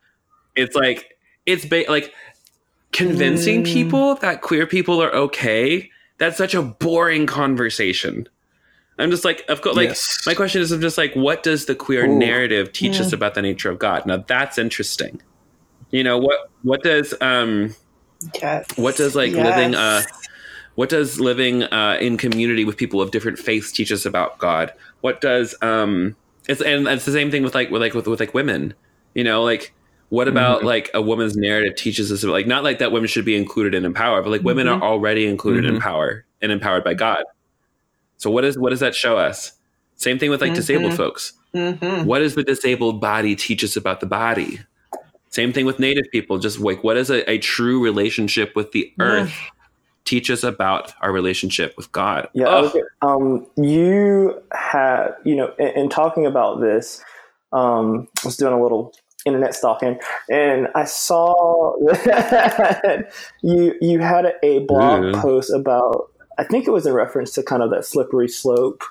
it's 0.56 0.74
like 0.74 1.18
it's 1.46 1.64
ba- 1.64 1.84
like 1.88 2.12
convincing 2.92 3.62
mm. 3.62 3.66
people 3.66 4.14
that 4.16 4.40
queer 4.40 4.66
people 4.66 5.02
are 5.02 5.14
okay. 5.14 5.90
That's 6.18 6.36
such 6.36 6.54
a 6.54 6.62
boring 6.62 7.26
conversation. 7.26 8.28
I'm 8.98 9.12
just 9.12 9.24
like, 9.24 9.44
of 9.48 9.62
course, 9.62 9.76
like 9.76 9.90
yes. 9.90 10.24
my 10.26 10.34
question 10.34 10.60
is, 10.60 10.72
I'm 10.72 10.80
just 10.80 10.98
like, 10.98 11.14
what 11.14 11.44
does 11.44 11.66
the 11.66 11.76
queer 11.76 12.06
Ooh. 12.06 12.18
narrative 12.18 12.72
teach 12.72 12.96
yeah. 12.96 13.02
us 13.02 13.12
about 13.12 13.34
the 13.34 13.42
nature 13.42 13.70
of 13.70 13.78
God? 13.78 14.04
Now 14.06 14.24
that's 14.26 14.58
interesting. 14.58 15.22
You 15.90 16.02
know 16.02 16.18
what? 16.18 16.50
What 16.62 16.82
does 16.82 17.14
um 17.20 17.74
Yes. 18.40 18.66
What 18.76 18.96
does 18.96 19.14
like 19.14 19.32
yes. 19.32 19.44
living 19.44 19.74
uh 19.74 20.02
what 20.74 20.90
does 20.90 21.18
living 21.18 21.64
uh, 21.64 21.98
in 22.00 22.16
community 22.16 22.64
with 22.64 22.76
people 22.76 23.00
of 23.02 23.10
different 23.10 23.36
faiths 23.36 23.72
teach 23.72 23.90
us 23.90 24.06
about 24.06 24.38
God? 24.38 24.72
What 25.00 25.20
does 25.20 25.54
um 25.60 26.16
it's 26.48 26.60
and 26.62 26.86
it's 26.86 27.04
the 27.04 27.12
same 27.12 27.30
thing 27.30 27.42
with 27.42 27.54
like 27.54 27.70
with 27.70 27.82
like 27.82 27.94
with, 27.94 28.06
with 28.06 28.20
like 28.20 28.34
women. 28.34 28.74
You 29.14 29.24
know, 29.24 29.42
like 29.42 29.74
what 30.10 30.28
about 30.28 30.58
mm-hmm. 30.58 30.66
like 30.66 30.90
a 30.94 31.02
woman's 31.02 31.36
narrative 31.36 31.76
teaches 31.76 32.10
us 32.10 32.22
about, 32.22 32.32
like 32.32 32.46
not 32.46 32.64
like 32.64 32.78
that 32.78 32.92
women 32.92 33.08
should 33.08 33.24
be 33.24 33.36
included 33.36 33.74
in 33.74 33.92
power, 33.92 34.22
but 34.22 34.30
like 34.30 34.42
women 34.42 34.66
mm-hmm. 34.66 34.82
are 34.82 34.88
already 34.88 35.26
included 35.26 35.64
mm-hmm. 35.64 35.76
in 35.76 35.82
power 35.82 36.24
and 36.40 36.50
empowered 36.50 36.84
by 36.84 36.94
God. 36.94 37.24
So 38.16 38.30
what 38.30 38.44
is 38.44 38.58
what 38.58 38.70
does 38.70 38.80
that 38.80 38.94
show 38.94 39.18
us? 39.18 39.52
Same 39.96 40.18
thing 40.18 40.30
with 40.30 40.40
like 40.40 40.54
disabled 40.54 40.92
mm-hmm. 40.92 40.96
folks. 40.96 41.32
Mm-hmm. 41.54 42.06
What 42.06 42.20
does 42.20 42.34
the 42.34 42.44
disabled 42.44 43.00
body 43.00 43.34
teach 43.36 43.64
us 43.64 43.76
about 43.76 44.00
the 44.00 44.06
body? 44.06 44.60
Same 45.38 45.52
thing 45.52 45.66
with 45.66 45.78
native 45.78 46.10
people. 46.10 46.38
Just 46.38 46.58
like 46.58 46.82
what 46.82 46.96
is 46.96 47.10
a, 47.10 47.30
a 47.30 47.38
true 47.38 47.80
relationship 47.80 48.56
with 48.56 48.72
the 48.72 48.92
earth 48.98 49.32
teach 50.04 50.30
us 50.30 50.42
about 50.42 50.94
our 51.00 51.12
relationship 51.12 51.74
with 51.76 51.92
God. 51.92 52.28
Yeah, 52.34 52.48
okay. 52.48 52.82
um, 53.02 53.46
you 53.56 54.42
had, 54.50 55.10
you 55.22 55.36
know, 55.36 55.54
in, 55.60 55.68
in 55.68 55.88
talking 55.90 56.26
about 56.26 56.60
this, 56.60 57.00
um, 57.52 58.08
I 58.24 58.26
was 58.26 58.36
doing 58.36 58.52
a 58.52 58.60
little 58.60 58.92
internet 59.26 59.54
stalking, 59.54 60.00
and 60.28 60.66
I 60.74 60.86
saw 60.86 61.76
that 61.82 63.12
you 63.42 63.76
you 63.80 64.00
had 64.00 64.34
a 64.42 64.58
blog 64.66 65.14
post 65.22 65.52
about. 65.52 66.10
I 66.36 66.42
think 66.42 66.66
it 66.66 66.72
was 66.72 66.84
a 66.84 66.92
reference 66.92 67.30
to 67.34 67.44
kind 67.44 67.62
of 67.62 67.70
that 67.70 67.84
slippery 67.84 68.26
slope. 68.26 68.82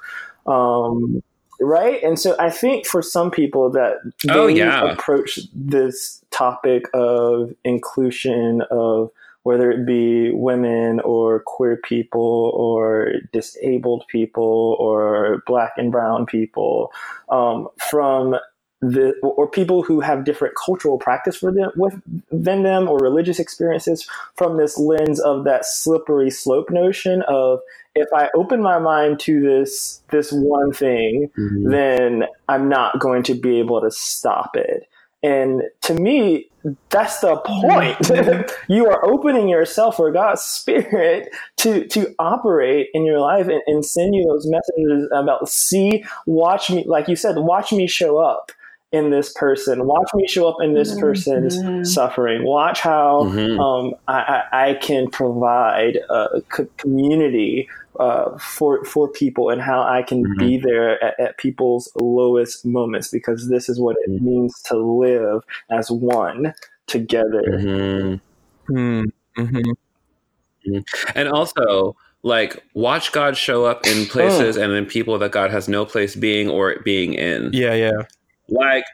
Um, 0.46 1.22
right 1.60 2.02
and 2.04 2.20
so 2.20 2.36
i 2.40 2.50
think 2.50 2.86
for 2.86 3.02
some 3.02 3.32
people 3.32 3.70
that 3.70 3.96
they 4.26 4.34
oh, 4.34 4.48
yeah. 4.48 4.92
approach 4.92 5.40
this 5.54 6.24
topic 6.32 6.86
of 6.94 7.54
inclusion 7.64 8.62
of 8.70 9.10
whether 9.44 9.72
it 9.72 9.86
be 9.86 10.30
women 10.32 11.00
or 11.00 11.42
queer 11.46 11.78
people 11.78 12.52
or 12.54 13.14
disabled 13.32 14.04
people 14.10 14.76
or 14.78 15.42
black 15.48 15.72
and 15.78 15.90
brown 15.90 16.26
people 16.26 16.92
um, 17.30 17.70
from 17.78 18.36
the 18.82 19.14
or 19.24 19.50
people 19.50 19.82
who 19.82 20.00
have 20.02 20.24
different 20.24 20.54
cultural 20.64 21.00
practice 21.00 21.36
for 21.36 21.52
them 21.52 21.72
within 21.76 22.64
them 22.64 22.88
or 22.88 22.98
religious 23.00 23.40
experiences 23.40 24.08
from 24.36 24.58
this 24.58 24.78
lens 24.78 25.20
of 25.20 25.46
that 25.46 25.66
slippery 25.66 26.30
slope 26.30 26.70
notion 26.70 27.24
of 27.28 27.60
if 27.96 28.08
I 28.14 28.30
open 28.36 28.62
my 28.62 28.78
mind 28.78 29.20
to 29.22 29.42
this 29.42 30.02
this 30.12 30.32
one 30.32 30.72
thing, 30.72 31.32
mm-hmm. 31.38 31.70
then 31.72 32.26
I'm 32.48 32.70
not 32.70 33.00
going 33.00 33.24
to 33.24 33.34
be 33.34 33.58
able 33.60 33.82
to 33.82 33.90
stop 33.90 34.56
it. 34.56 34.88
And 35.24 35.64
to 35.82 35.96
me, 35.96 36.48
that's 36.90 37.20
the 37.22 37.38
point. 37.38 37.98
Mm-hmm. 37.98 38.50
you 38.72 38.88
are 38.88 39.04
opening 39.04 39.50
yourself 39.50 39.98
for 39.98 40.12
God's 40.12 40.44
spirit 40.44 41.30
to 41.58 41.88
to 41.88 42.14
operate 42.20 42.90
in 42.94 43.06
your 43.06 43.20
life 43.20 43.48
and, 43.48 43.62
and 43.66 43.84
send 43.84 44.14
you 44.14 44.24
those 44.28 44.46
messages 44.46 45.10
about 45.12 45.50
see, 45.50 46.06
watch 46.28 46.70
me, 46.70 46.84
like 46.88 47.08
you 47.08 47.16
said, 47.16 47.38
watch 47.38 47.72
me 47.72 47.88
show 47.88 48.20
up 48.20 48.52
in 48.92 49.10
this 49.10 49.34
person. 49.34 49.86
Watch 49.86 50.10
me 50.14 50.28
show 50.28 50.48
up 50.48 50.58
in 50.62 50.74
this 50.74 50.92
mm-hmm. 50.92 51.02
person's 51.02 51.58
mm-hmm. 51.58 51.84
suffering. 51.84 52.44
Watch 52.44 52.80
how 52.80 53.24
mm-hmm. 53.26 53.60
um, 53.60 53.94
I, 54.08 54.44
I, 54.52 54.74
can 54.76 55.10
provide 55.10 55.98
a 56.10 56.42
community 56.78 57.70
uh, 58.00 58.38
for 58.38 58.86
for 58.86 59.10
people 59.10 59.50
and 59.50 59.62
how 59.62 59.82
I 59.82 60.04
can 60.04 60.24
mm-hmm. 60.24 60.40
be 60.40 60.58
there 60.58 61.04
at, 61.04 61.20
at, 61.20 61.38
people's 61.38 61.92
lowest 62.00 62.66
moments 62.66 63.10
because 63.10 63.50
this 63.50 63.70
is 63.70 63.80
what 63.80 63.98
it 64.06 64.12
mm-hmm. 64.12 64.26
means 64.26 64.62
to 64.64 64.78
live 64.78 65.44
as 65.70 65.92
one 65.92 66.54
together. 66.86 67.44
Mm-hmm. 67.44 68.74
Mm-hmm. 68.74 69.42
Mm-hmm. 69.42 70.80
And 71.16 71.30
also, 71.30 71.96
like, 72.24 72.64
watch 72.74 73.12
God 73.12 73.38
show 73.38 73.66
up 73.66 73.86
in 73.86 74.06
places 74.06 74.58
oh. 74.58 74.62
and 74.62 74.74
in 74.74 74.86
people 74.86 75.18
that 75.20 75.32
God 75.32 75.52
has 75.52 75.68
no 75.68 75.86
place 75.86 76.16
being 76.16 76.50
or 76.50 76.76
being 76.84 77.14
in. 77.14 77.52
Yeah, 77.54 77.74
yeah. 77.74 78.04
Like, 78.50 78.86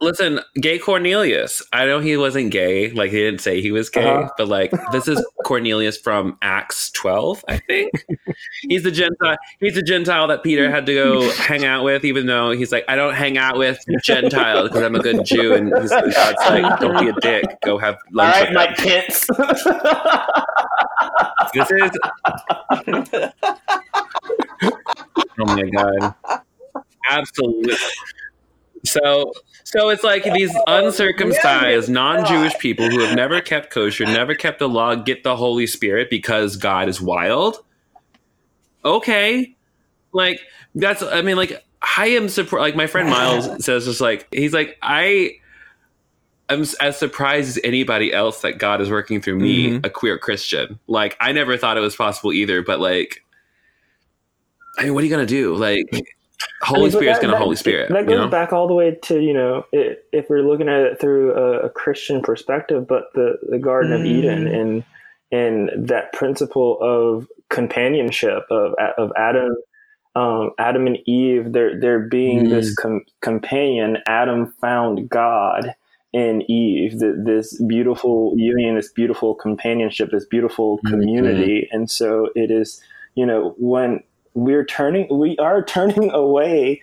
listen, 0.00 0.40
gay 0.60 0.78
Cornelius. 0.78 1.62
I 1.72 1.84
know 1.84 2.00
he 2.00 2.16
wasn't 2.16 2.50
gay. 2.50 2.90
Like, 2.90 3.10
he 3.10 3.18
didn't 3.18 3.40
say 3.40 3.60
he 3.60 3.70
was 3.70 3.90
gay, 3.90 4.02
uh-huh. 4.02 4.30
but 4.38 4.48
like, 4.48 4.72
this 4.92 5.08
is 5.08 5.24
Cornelius 5.44 5.98
from 5.98 6.38
Acts 6.40 6.90
12, 6.92 7.44
I 7.48 7.58
think. 7.58 7.92
he's 8.62 8.82
the 8.82 8.90
Gentile. 8.90 9.36
He's 9.60 9.74
the 9.74 9.82
Gentile 9.82 10.26
that 10.28 10.42
Peter 10.42 10.70
had 10.70 10.86
to 10.86 10.94
go 10.94 11.30
hang 11.32 11.66
out 11.66 11.84
with, 11.84 12.04
even 12.04 12.26
though 12.26 12.52
he's 12.52 12.72
like, 12.72 12.84
I 12.88 12.96
don't 12.96 13.14
hang 13.14 13.36
out 13.36 13.58
with 13.58 13.78
Gentiles 14.02 14.70
because 14.70 14.82
I'm 14.82 14.94
a 14.94 15.00
good 15.00 15.24
Jew. 15.24 15.52
And 15.52 15.72
he's, 15.80 15.90
God's 15.90 16.38
like, 16.38 16.80
don't 16.80 16.98
be 17.04 17.10
a 17.10 17.14
dick. 17.20 17.44
Go 17.62 17.76
have 17.78 17.98
lunch. 18.10 18.34
All 18.34 18.42
right, 18.42 18.52
Mike 18.54 18.76
Pence. 18.78 19.26
this 21.52 21.70
is. 21.70 21.90
oh 25.38 25.44
my 25.44 25.62
God. 25.62 26.14
Absolutely. 27.10 27.74
So 28.84 29.32
so 29.64 29.88
it's 29.88 30.04
like 30.04 30.24
these 30.24 30.54
uncircumcised, 30.66 31.88
non-Jewish 31.88 32.56
people 32.58 32.88
who 32.88 33.00
have 33.00 33.16
never 33.16 33.40
kept 33.40 33.70
kosher, 33.70 34.04
never 34.04 34.34
kept 34.34 34.58
the 34.58 34.68
law, 34.68 34.94
get 34.94 35.24
the 35.24 35.36
Holy 35.36 35.66
Spirit 35.66 36.10
because 36.10 36.56
God 36.56 36.88
is 36.88 37.00
wild. 37.00 37.64
Okay, 38.84 39.56
like 40.12 40.38
that's. 40.74 41.02
I 41.02 41.22
mean, 41.22 41.36
like 41.36 41.64
I 41.96 42.08
am 42.08 42.28
surprised. 42.28 42.60
Like 42.60 42.76
my 42.76 42.86
friend 42.86 43.08
Miles 43.08 43.64
says, 43.64 43.86
just 43.86 44.00
like 44.00 44.28
he's 44.32 44.52
like 44.52 44.76
I. 44.82 45.38
I'm 46.50 46.66
as 46.78 46.98
surprised 46.98 47.56
as 47.56 47.60
anybody 47.64 48.12
else 48.12 48.42
that 48.42 48.58
God 48.58 48.82
is 48.82 48.90
working 48.90 49.22
through 49.22 49.38
me, 49.38 49.70
mm-hmm. 49.70 49.84
a 49.86 49.88
queer 49.88 50.18
Christian. 50.18 50.78
Like 50.86 51.16
I 51.18 51.32
never 51.32 51.56
thought 51.56 51.78
it 51.78 51.80
was 51.80 51.96
possible 51.96 52.34
either, 52.34 52.60
but 52.60 52.80
like, 52.80 53.24
I 54.78 54.84
mean, 54.84 54.92
what 54.92 55.02
are 55.02 55.06
you 55.06 55.10
gonna 55.10 55.24
do? 55.24 55.54
Like, 55.56 55.88
Holy 56.62 56.80
I 56.80 56.82
mean, 56.84 56.90
Spirit's 56.92 57.18
going 57.20 57.32
to 57.32 57.38
Holy 57.38 57.56
Spirit. 57.56 57.90
That 57.90 58.06
goes 58.06 58.14
you 58.14 58.18
know? 58.20 58.28
back 58.28 58.52
all 58.52 58.66
the 58.66 58.74
way 58.74 58.96
to 59.02 59.20
you 59.20 59.34
know 59.34 59.66
it, 59.72 60.06
if 60.12 60.30
we're 60.30 60.42
looking 60.42 60.68
at 60.68 60.80
it 60.80 61.00
through 61.00 61.34
a, 61.34 61.66
a 61.66 61.70
Christian 61.70 62.22
perspective, 62.22 62.86
but 62.86 63.04
the 63.14 63.38
the 63.48 63.58
Garden 63.58 63.92
mm. 63.92 64.00
of 64.00 64.06
Eden 64.06 64.44
mm. 64.44 64.60
and 64.60 64.84
and 65.30 65.88
that 65.88 66.12
principle 66.12 66.78
of 66.80 67.28
companionship 67.50 68.44
of 68.50 68.74
of 68.98 69.12
Adam. 69.16 69.56
Um, 70.16 70.52
Adam 70.60 70.86
and 70.86 70.98
Eve, 71.06 71.52
there 71.52 71.80
there 71.80 71.98
being 71.98 72.44
mm. 72.44 72.50
this 72.50 72.72
com- 72.76 73.04
companion. 73.20 73.98
Adam 74.06 74.54
found 74.60 75.08
God 75.08 75.74
in 76.12 76.48
Eve, 76.48 77.00
the, 77.00 77.20
this 77.26 77.60
beautiful 77.66 78.32
union, 78.36 78.76
this 78.76 78.92
beautiful 78.92 79.34
companionship, 79.34 80.12
this 80.12 80.24
beautiful 80.24 80.78
mm-hmm. 80.78 80.88
community, 80.88 81.62
mm-hmm. 81.62 81.76
and 81.76 81.90
so 81.90 82.28
it 82.36 82.52
is. 82.52 82.80
You 83.16 83.26
know, 83.26 83.54
when 83.58 84.02
we're 84.34 84.64
turning 84.64 85.06
we 85.10 85.36
are 85.38 85.62
turning 85.76 86.10
away 86.10 86.82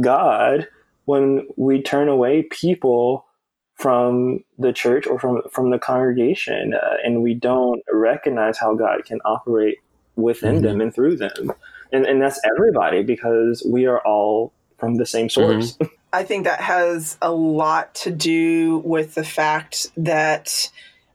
God 0.00 0.68
when 1.04 1.46
we 1.56 1.82
turn 1.82 2.08
away 2.08 2.44
people 2.44 3.26
from 3.74 4.44
the 4.58 4.72
church 4.72 5.06
or 5.06 5.18
from 5.18 5.42
from 5.50 5.70
the 5.70 5.78
congregation 5.78 6.74
uh, 6.74 6.96
and 7.04 7.22
we 7.22 7.34
don't 7.34 7.82
recognize 7.92 8.58
how 8.58 8.74
God 8.74 9.04
can 9.04 9.20
operate 9.24 9.78
within 10.16 10.56
mm-hmm. 10.56 10.64
them 10.64 10.80
and 10.80 10.94
through 10.94 11.16
them 11.16 11.52
and 11.92 12.06
and 12.06 12.22
that's 12.22 12.40
everybody 12.44 13.02
because 13.02 13.66
we 13.68 13.86
are 13.86 14.00
all 14.00 14.52
from 14.78 14.96
the 14.96 15.06
same 15.06 15.28
source 15.28 15.76
mm-hmm. 15.76 15.94
I 16.12 16.24
think 16.24 16.44
that 16.44 16.60
has 16.60 17.16
a 17.22 17.32
lot 17.32 17.94
to 17.96 18.10
do 18.10 18.78
with 18.84 19.14
the 19.14 19.24
fact 19.24 19.86
that 19.96 20.70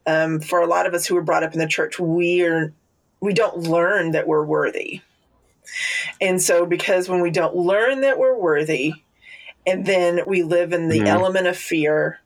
um, 0.08 0.40
for 0.40 0.60
a 0.60 0.66
lot 0.66 0.88
of 0.88 0.94
us 0.94 1.06
who 1.06 1.14
were 1.14 1.22
brought 1.22 1.44
up 1.44 1.54
in 1.54 1.60
the 1.60 1.68
church, 1.68 2.00
we 2.00 2.42
are 2.42 2.74
we 3.20 3.34
don't 3.34 3.58
learn 3.58 4.12
that 4.12 4.28
we're 4.28 4.46
worthy. 4.46 5.02
And 6.22 6.42
so, 6.42 6.66
because 6.66 7.10
when 7.10 7.22
we 7.22 7.32
don't 7.32 7.56
learn 7.56 8.02
that 8.02 8.18
we're 8.18 8.38
worthy, 8.38 8.94
and 9.66 9.86
then 9.86 10.22
we 10.26 10.44
live 10.44 10.74
in 10.74 10.90
the 10.90 11.00
mm. 11.00 11.08
element 11.08 11.48
of 11.48 11.58
fear, 11.58 12.20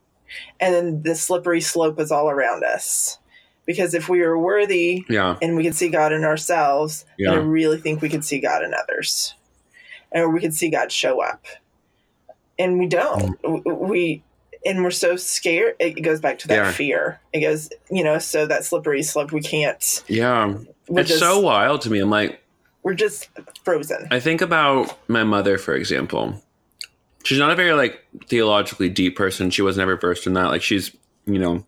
and 0.60 0.74
then 0.74 1.04
the 1.04 1.16
slippery 1.16 1.62
slope 1.62 2.00
is 2.00 2.12
all 2.12 2.30
around 2.30 2.64
us. 2.64 3.18
Because 3.66 3.94
if 3.94 4.10
we 4.10 4.22
are 4.22 4.38
worthy 4.38 5.06
yeah. 5.08 5.38
and 5.42 5.56
we 5.56 5.64
can 5.64 5.74
see 5.74 5.90
God 5.90 6.12
in 6.12 6.24
ourselves, 6.24 7.06
yeah. 7.18 7.32
I 7.32 7.36
really 7.36 7.80
think 7.80 8.02
we 8.02 8.10
can 8.10 8.22
see 8.22 8.40
God 8.40 8.64
in 8.64 8.74
others. 8.74 9.36
And 10.12 10.34
we 10.34 10.42
can 10.42 10.52
see 10.52 10.70
God 10.70 10.92
show 10.92 11.22
up. 11.22 11.46
And 12.58 12.80
we 12.80 12.88
don't. 12.88 13.42
Mm. 13.42 13.80
We 13.88 14.24
and 14.66 14.84
we're 14.84 14.92
so 14.92 15.16
scared 15.16 15.76
it 15.80 16.02
goes 16.02 16.20
back 16.20 16.40
to 16.40 16.48
that 16.48 16.56
yeah. 16.56 16.72
fear 16.72 17.20
it 17.34 17.42
goes 17.42 17.70
you 17.90 18.04
know 18.04 18.20
so 18.20 18.46
that 18.46 18.64
slippery 18.64 19.04
slope 19.04 19.32
we 19.32 19.42
can't 19.42 20.04
yeah 20.08 20.54
it's 20.90 21.10
just, 21.10 21.20
so 21.20 21.40
wild 21.40 21.82
to 21.82 21.90
me 21.90 22.00
i'm 22.00 22.10
like 22.10 22.41
we're 22.84 22.94
just 22.94 23.30
frozen. 23.64 24.08
I 24.12 24.20
think 24.20 24.42
about 24.42 24.98
my 25.10 25.24
mother, 25.24 25.58
for 25.58 25.76
example. 25.76 26.42
She's 27.24 27.38
not 27.38 27.52
a 27.52 27.56
very 27.56 27.74
like 27.74 28.04
theologically 28.28 28.90
deep 28.90 29.16
person. 29.16 29.52
She 29.52 29.62
was 29.62 29.78
never 29.78 29.96
versed 29.96 30.26
in 30.26 30.34
that. 30.34 30.48
Like 30.48 30.64
she's, 30.64 30.96
you 31.26 31.38
know, 31.38 31.64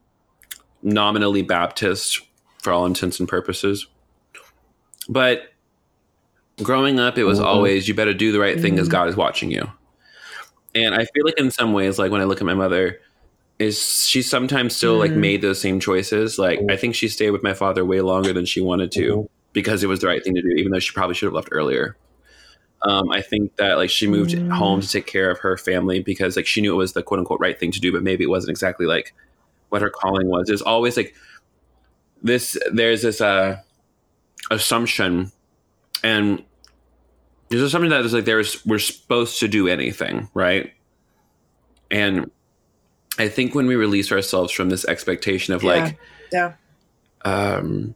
nominally 0.82 1.44
Baptist 1.44 2.22
for 2.60 2.74
all 2.74 2.86
intents 2.86 3.20
and 3.20 3.30
purposes. 3.30 3.86
But 5.08 5.54
growing 6.64 7.00
up, 7.00 7.18
it 7.18 7.26
was 7.26 7.38
mm-hmm. 7.38 7.48
always 7.48 7.88
you 7.88 7.94
better 7.94 8.14
do 8.14 8.32
the 8.32 8.40
right 8.40 8.60
thing 8.60 8.74
because 8.74 8.88
mm-hmm. 8.88 8.94
God 8.94 9.10
is 9.10 9.16
watching 9.16 9.52
you. 9.52 9.70
And 10.74 10.96
I 10.96 11.06
feel 11.06 11.24
like 11.24 11.38
in 11.38 11.52
some 11.52 11.74
ways, 11.74 12.00
like 12.00 12.12
when 12.12 12.22
I 12.22 12.24
look 12.24 12.42
at 12.42 12.48
my 12.48 12.56
mother, 12.56 13.00
is 13.60 14.08
she 14.08 14.24
sometimes 14.24 14.76
still 14.76 14.94
mm-hmm. 14.94 15.12
like 15.12 15.12
made 15.12 15.44
those 15.44 15.62
same 15.62 15.80
choices. 15.80 16.40
Like 16.40 16.60
I 16.68 16.78
think 16.78 16.96
she 16.96 17.08
stayed 17.08 17.30
with 17.30 17.44
my 17.44 17.54
father 17.54 17.86
way 17.86 18.02
longer 18.02 18.34
than 18.34 18.46
she 18.46 18.60
wanted 18.60 18.92
to 18.94 19.02
mm-hmm 19.02 19.34
because 19.54 19.84
it 19.84 19.88
was 19.88 20.02
the 20.02 20.08
right 20.08 20.24
thing 20.24 20.36
to 20.36 20.42
do, 20.42 20.50
even 20.50 20.72
though 20.72 20.80
she 20.80 20.92
probably 20.94 21.16
should 21.16 21.28
have 21.28 21.34
left 21.34 21.50
earlier. 21.52 21.96
Um, 22.82 23.12
I 23.12 23.22
think 23.22 23.56
that 23.56 23.78
like 23.78 23.90
she 23.90 24.08
moved 24.08 24.32
mm. 24.32 24.52
home 24.52 24.82
to 24.82 24.88
take 24.88 25.08
care 25.08 25.32
of 25.32 25.40
her 25.40 25.56
family 25.56 26.02
because 26.02 26.36
like 26.36 26.46
she 26.46 26.60
knew 26.60 26.74
it 26.74 26.78
was 26.78 26.94
the 26.94 27.02
quote 27.02 27.20
unquote 27.20 27.40
right 27.40 27.58
thing 27.58 27.72
to 27.72 27.80
do, 27.80 27.94
but 27.94 28.04
maybe 28.04 28.24
it 28.24 28.30
wasn't 28.30 28.50
exactly 28.50 28.86
like 28.86 29.14
what 29.70 29.82
her 29.82 29.90
calling 29.90 30.28
was. 30.28 30.48
There's 30.48 30.62
always 30.62 30.98
like 30.98 31.16
this. 32.22 32.58
There's 32.74 33.04
this 33.04 33.22
uh, 33.22 33.62
assumption, 34.52 35.32
and 36.04 36.44
there's 37.50 37.72
something 37.72 37.90
that 37.90 38.04
is 38.04 38.14
like 38.14 38.26
there's 38.26 38.66
we're 38.66 38.80
supposed 38.80 39.40
to 39.40 39.48
do 39.48 39.70
anything, 39.70 40.30
right? 40.34 40.74
And 41.90 42.32
I 43.18 43.30
think 43.30 43.56
when 43.56 43.68
we 43.68 43.76
release 43.76 44.12
ourselves 44.12 44.52
from 44.52 44.70
this 44.70 44.86
expectation 44.86 45.54
of 45.54 45.64
yeah. 45.64 45.70
like, 45.70 45.98
yeah, 46.32 46.54
um, 47.24 47.96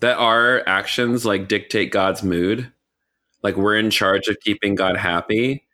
that 0.00 0.18
our 0.18 0.62
actions 0.66 1.24
like 1.24 1.48
dictate 1.48 1.92
God's 1.92 2.22
mood. 2.22 2.72
Like 3.42 3.56
we're 3.56 3.76
in 3.76 3.90
charge 3.90 4.28
of 4.28 4.38
keeping 4.40 4.74
God 4.74 4.96
happy. 4.96 5.66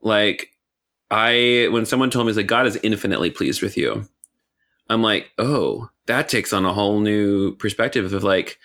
Like 0.00 0.50
I 1.10 1.68
when 1.70 1.86
someone 1.86 2.10
told 2.10 2.26
me 2.26 2.32
like 2.32 2.46
God 2.46 2.66
is 2.66 2.76
infinitely 2.82 3.30
pleased 3.30 3.62
with 3.62 3.76
you. 3.76 4.08
I'm 4.88 5.02
like, 5.02 5.30
"Oh, 5.38 5.90
that 6.06 6.28
takes 6.28 6.52
on 6.52 6.64
a 6.64 6.72
whole 6.72 7.00
new 7.00 7.54
perspective 7.56 8.12
of 8.12 8.24
like 8.24 8.58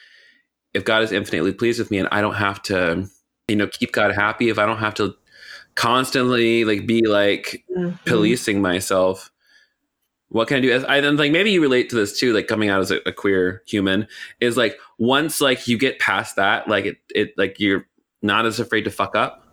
if 0.74 0.86
God 0.86 1.04
is 1.04 1.12
infinitely 1.12 1.54
pleased 1.54 1.80
with 1.80 1.92
me 1.92 2.00
and 2.00 2.08
I 2.12 2.22
don't 2.22 2.36
have 2.36 2.62
to, 2.64 3.08
you 3.48 3.56
know, 3.56 3.68
keep 3.68 3.92
God 3.92 4.14
happy, 4.14 4.50
if 4.50 4.58
I 4.58 4.66
don't 4.66 4.78
have 4.78 4.94
to 4.96 5.16
constantly 5.76 6.66
like 6.66 6.86
be 6.86 7.06
like 7.08 7.64
mm-hmm. 7.76 7.96
policing 8.06 8.62
myself, 8.62 9.32
what 10.32 10.48
can 10.48 10.58
I 10.58 10.60
do? 10.62 10.86
I 10.88 11.02
then 11.02 11.18
like 11.18 11.32
maybe 11.32 11.52
you 11.52 11.62
relate 11.62 11.90
to 11.90 11.98
this 11.98 12.18
too, 12.18 12.34
like 12.34 12.48
coming 12.48 12.70
out 12.70 12.80
as 12.80 12.90
a, 12.90 13.00
a, 13.06 13.12
queer 13.12 13.64
human 13.68 14.08
is 14.40 14.56
like 14.56 14.78
once 14.98 15.42
like 15.42 15.68
you 15.68 15.78
get 15.78 16.00
past 16.00 16.38
that, 16.38 16.70
like 16.70 16.86
it, 16.86 16.98
it 17.14 17.34
like 17.38 17.60
you're 17.60 17.86
not 18.22 18.46
as 18.46 18.58
afraid 18.58 18.86
to 18.86 18.92
fuck 18.92 19.14
up, 19.14 19.46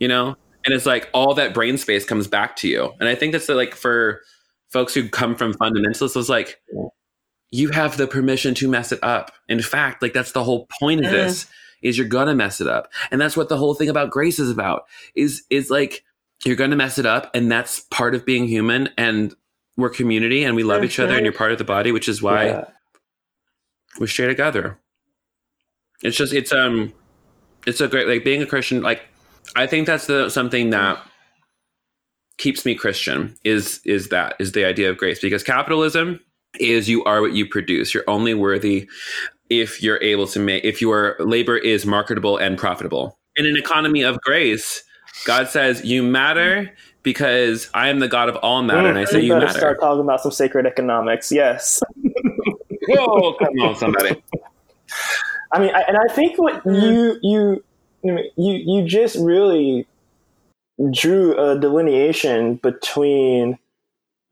you 0.00 0.08
know? 0.08 0.34
And 0.64 0.74
it's 0.74 0.86
like 0.86 1.10
all 1.12 1.34
that 1.34 1.52
brain 1.52 1.76
space 1.76 2.06
comes 2.06 2.26
back 2.26 2.56
to 2.56 2.68
you. 2.68 2.94
And 2.98 3.08
I 3.08 3.14
think 3.14 3.32
that's 3.32 3.50
like 3.50 3.74
for 3.74 4.22
folks 4.70 4.94
who 4.94 5.10
come 5.10 5.34
from 5.34 5.52
fundamentalists, 5.52 6.18
it's 6.18 6.28
like 6.30 6.58
you 7.50 7.68
have 7.70 7.98
the 7.98 8.06
permission 8.06 8.54
to 8.54 8.68
mess 8.68 8.92
it 8.92 9.00
up. 9.02 9.32
In 9.46 9.60
fact, 9.60 10.00
like 10.00 10.14
that's 10.14 10.32
the 10.32 10.44
whole 10.44 10.68
point 10.80 11.04
of 11.04 11.10
this 11.10 11.44
mm-hmm. 11.44 11.88
is 11.88 11.98
you're 11.98 12.08
gonna 12.08 12.34
mess 12.34 12.62
it 12.62 12.66
up. 12.66 12.90
And 13.10 13.20
that's 13.20 13.36
what 13.36 13.50
the 13.50 13.58
whole 13.58 13.74
thing 13.74 13.90
about 13.90 14.10
grace 14.10 14.38
is 14.38 14.50
about. 14.50 14.84
Is 15.14 15.44
is 15.50 15.68
like 15.70 16.02
you're 16.46 16.56
gonna 16.56 16.76
mess 16.76 16.98
it 16.98 17.04
up 17.04 17.30
and 17.34 17.52
that's 17.52 17.80
part 17.80 18.14
of 18.14 18.24
being 18.24 18.48
human 18.48 18.88
and 18.96 19.34
we're 19.78 19.88
community 19.88 20.42
and 20.42 20.56
we 20.56 20.64
love 20.64 20.84
each 20.84 20.98
other 20.98 21.14
and 21.14 21.24
you're 21.24 21.32
part 21.32 21.52
of 21.52 21.58
the 21.58 21.64
body, 21.64 21.92
which 21.92 22.08
is 22.08 22.20
why 22.20 22.46
yeah. 22.46 22.64
we 24.00 24.08
stay 24.08 24.26
together. 24.26 24.76
It's 26.02 26.16
just 26.16 26.34
it's 26.34 26.52
um 26.52 26.92
it's 27.66 27.80
a 27.80 27.88
great 27.88 28.08
like 28.08 28.24
being 28.24 28.42
a 28.42 28.46
Christian, 28.46 28.82
like 28.82 29.02
I 29.56 29.66
think 29.66 29.86
that's 29.86 30.06
the 30.06 30.28
something 30.28 30.70
that 30.70 31.00
keeps 32.38 32.66
me 32.66 32.74
Christian 32.74 33.36
is 33.44 33.80
is 33.84 34.08
that 34.08 34.34
is 34.40 34.52
the 34.52 34.64
idea 34.64 34.90
of 34.90 34.98
grace 34.98 35.20
because 35.20 35.44
capitalism 35.44 36.20
is 36.58 36.88
you 36.88 37.04
are 37.04 37.20
what 37.20 37.32
you 37.32 37.46
produce. 37.46 37.94
You're 37.94 38.08
only 38.08 38.34
worthy 38.34 38.88
if 39.48 39.80
you're 39.80 40.02
able 40.02 40.26
to 40.26 40.40
make 40.40 40.64
if 40.64 40.82
your 40.82 41.16
labor 41.20 41.56
is 41.56 41.86
marketable 41.86 42.36
and 42.36 42.58
profitable. 42.58 43.16
In 43.36 43.46
an 43.46 43.56
economy 43.56 44.02
of 44.02 44.20
grace, 44.22 44.82
God 45.24 45.48
says 45.48 45.84
you 45.84 46.02
matter 46.02 46.74
because 47.02 47.70
I 47.74 47.88
am 47.88 48.00
the 48.00 48.08
God 48.08 48.28
of 48.28 48.36
all 48.36 48.62
matter, 48.62 48.88
and 48.88 48.98
I 48.98 49.04
say 49.04 49.20
you, 49.20 49.34
you 49.34 49.40
matter. 49.40 49.58
Start 49.58 49.80
talking 49.80 50.00
about 50.00 50.20
some 50.20 50.32
sacred 50.32 50.66
economics. 50.66 51.30
Yes. 51.32 51.82
Whoa! 52.88 53.34
Come 53.34 53.58
on, 53.60 53.76
somebody. 53.76 54.22
I 55.52 55.58
mean, 55.60 55.74
I, 55.74 55.82
and 55.82 55.96
I 55.96 56.12
think 56.12 56.38
what 56.38 56.64
you 56.64 57.18
you 57.22 57.64
you 58.02 58.30
you 58.36 58.84
just 58.86 59.16
really 59.16 59.86
drew 60.92 61.38
a 61.38 61.58
delineation 61.58 62.56
between 62.56 63.58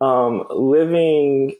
um, 0.00 0.44
living 0.50 1.54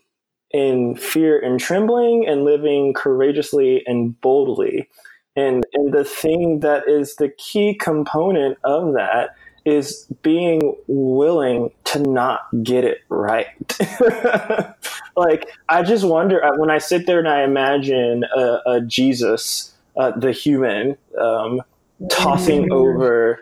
in 0.51 0.95
fear 0.97 1.39
and 1.39 1.59
trembling 1.59 2.27
and 2.27 2.45
living 2.45 2.95
courageously 2.95 3.83
and 3.87 4.19
boldly. 4.21 4.89
And, 5.35 5.67
and 5.75 5.93
the 5.93 6.05
thing 6.05 6.61
that 6.61 6.89
is 6.89 7.17
the 7.17 7.29
key 7.29 7.75
component 7.75 8.59
of 8.65 8.95
that 8.95 9.31
is 9.67 10.07
being 10.23 10.77
willing 10.87 11.71
to 11.85 11.99
not 11.99 12.43
get 12.63 12.85
it 12.85 13.03
right. 13.09 13.49
like, 15.17 15.51
I 15.69 15.83
just 15.83 16.05
wonder 16.05 16.41
when 16.57 16.71
I 16.71 16.79
sit 16.79 17.07
there 17.07 17.19
and 17.19 17.29
I 17.29 17.43
imagine 17.43 18.25
a, 18.25 18.61
a 18.65 18.81
Jesus, 18.81 19.75
uh, 19.97 20.13
the 20.13 20.31
human, 20.31 20.97
um, 21.21 21.61
tossing 22.09 22.73
over 22.73 23.41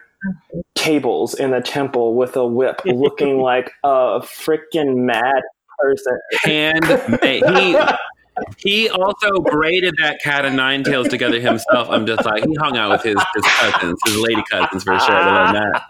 tables 0.74 1.34
in 1.34 1.52
a 1.52 1.60
temple 1.60 2.14
with 2.14 2.36
a 2.36 2.46
whip, 2.46 2.80
looking 2.86 3.38
like 3.38 3.70
a 3.84 4.20
freaking 4.20 4.96
mad 5.04 5.42
person. 5.78 6.18
And 6.46 6.84
he 7.22 7.76
he 8.58 8.88
also 8.88 9.40
braided 9.40 9.94
that 9.98 10.20
cat 10.22 10.44
of 10.44 10.52
nine 10.52 10.82
tails 10.82 11.08
together 11.08 11.40
himself. 11.40 11.88
I'm 11.90 12.06
just 12.06 12.24
like 12.24 12.44
he 12.44 12.54
hung 12.54 12.76
out 12.76 12.90
with 12.90 13.02
his, 13.02 13.16
his 13.34 13.44
cousins, 13.44 13.98
his 14.06 14.16
lady 14.18 14.42
cousins 14.50 14.82
for 14.82 14.98
sure. 14.98 15.14
that. 15.14 15.82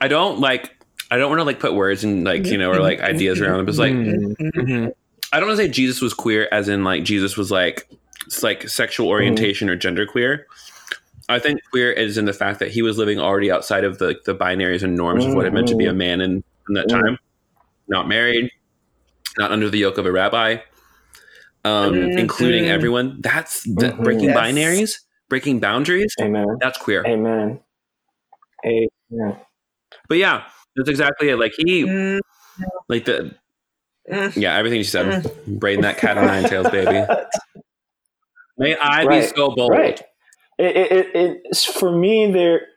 I 0.00 0.08
don't 0.08 0.40
like. 0.40 0.70
I 1.10 1.18
don't 1.18 1.28
want 1.28 1.40
to 1.40 1.44
like 1.44 1.60
put 1.60 1.74
words 1.74 2.02
and 2.04 2.24
like 2.24 2.46
you 2.46 2.58
know 2.58 2.70
or 2.70 2.80
like 2.80 3.00
ideas 3.00 3.40
around 3.40 3.60
it. 3.60 3.64
But 3.64 3.70
it's 3.70 3.78
like 3.78 3.92
mm-hmm. 3.92 4.88
I 5.32 5.40
don't 5.40 5.48
want 5.48 5.58
to 5.58 5.64
say 5.64 5.70
Jesus 5.70 6.00
was 6.00 6.14
queer, 6.14 6.48
as 6.50 6.68
in 6.68 6.84
like 6.84 7.04
Jesus 7.04 7.36
was 7.36 7.50
like 7.50 7.88
it's 8.26 8.42
like 8.42 8.68
sexual 8.68 9.08
orientation 9.08 9.68
mm-hmm. 9.68 9.74
or 9.74 9.76
gender 9.76 10.06
queer. 10.06 10.46
I 11.28 11.38
think 11.38 11.60
queer 11.70 11.90
is 11.92 12.18
in 12.18 12.24
the 12.24 12.32
fact 12.32 12.58
that 12.60 12.70
he 12.70 12.82
was 12.82 12.98
living 12.98 13.18
already 13.18 13.50
outside 13.50 13.84
of 13.84 13.98
the 13.98 14.16
the 14.24 14.34
binaries 14.34 14.82
and 14.82 14.96
norms 14.96 15.22
mm-hmm. 15.22 15.30
of 15.30 15.36
what 15.36 15.46
it 15.46 15.52
meant 15.52 15.68
to 15.68 15.76
be 15.76 15.86
a 15.86 15.94
man 15.94 16.20
in, 16.20 16.42
in 16.68 16.74
that 16.74 16.88
time. 16.88 17.18
Not 17.88 18.08
married, 18.08 18.50
not 19.38 19.52
under 19.52 19.68
the 19.68 19.78
yoke 19.78 19.98
of 19.98 20.06
a 20.06 20.12
rabbi, 20.12 20.58
um, 21.64 21.94
mm-hmm. 21.94 22.18
including 22.18 22.66
everyone. 22.66 23.20
That's 23.20 23.66
mm-hmm. 23.66 24.02
breaking 24.02 24.30
yes. 24.30 24.36
binaries, 24.36 25.00
breaking 25.28 25.60
boundaries. 25.60 26.14
Amen. 26.20 26.46
That's 26.60 26.78
queer. 26.78 27.04
Amen. 27.06 27.60
Amen. 28.64 29.36
But 30.08 30.18
yeah, 30.18 30.44
that's 30.76 30.88
exactly 30.88 31.30
it. 31.30 31.36
Like 31.36 31.52
he, 31.56 31.84
mm-hmm. 31.84 32.18
like 32.88 33.04
the, 33.04 33.34
mm-hmm. 34.10 34.38
yeah, 34.38 34.56
everything 34.56 34.78
you 34.78 34.84
said, 34.84 35.24
mm-hmm. 35.24 35.56
braiding 35.56 35.82
that 35.82 35.98
cat 35.98 36.18
of 36.18 36.24
nine 36.24 36.48
tails, 36.48 36.70
baby. 36.70 37.06
May 38.58 38.76
I 38.76 39.04
right. 39.04 39.22
be 39.22 39.26
so 39.26 39.54
bold. 39.54 39.72
Right. 39.72 40.00
It, 40.58 40.76
it, 40.76 41.16
it, 41.16 41.40
it's 41.44 41.64
for 41.64 41.96
me 41.96 42.30
there. 42.30 42.68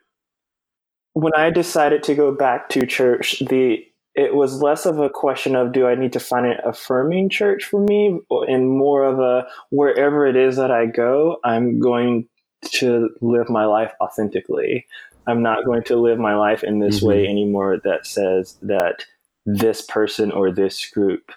When 1.13 1.33
I 1.35 1.49
decided 1.49 2.03
to 2.03 2.15
go 2.15 2.31
back 2.31 2.69
to 2.69 2.85
church, 2.85 3.39
the 3.39 3.83
it 4.17 4.33
was 4.33 4.63
less 4.63 4.87
of 4.87 4.99
a 4.99 5.11
question 5.11 5.55
of 5.55 5.71
do 5.71 5.85
I 5.87 5.93
need 5.93 6.11
to 6.13 6.19
find 6.19 6.47
an 6.47 6.57
affirming 6.65 7.29
church 7.29 7.63
for 7.63 7.79
me, 7.79 8.19
and 8.31 8.67
more 8.67 9.03
of 9.03 9.19
a 9.19 9.47
wherever 9.69 10.25
it 10.25 10.35
is 10.35 10.55
that 10.55 10.71
I 10.71 10.87
go, 10.87 11.37
I'm 11.43 11.79
going 11.79 12.27
to 12.71 13.09
live 13.21 13.47
my 13.47 13.65
life 13.65 13.93
authentically. 14.01 14.87
I'm 15.27 15.43
not 15.43 15.65
going 15.65 15.83
to 15.83 15.97
live 15.97 16.17
my 16.17 16.35
life 16.35 16.63
in 16.63 16.79
this 16.79 16.97
mm-hmm. 16.97 17.07
way 17.07 17.27
anymore 17.27 17.79
that 17.83 18.07
says 18.07 18.57
that 18.63 19.05
this 19.45 19.81
person 19.81 20.31
or 20.31 20.51
this 20.51 20.89
group 20.89 21.31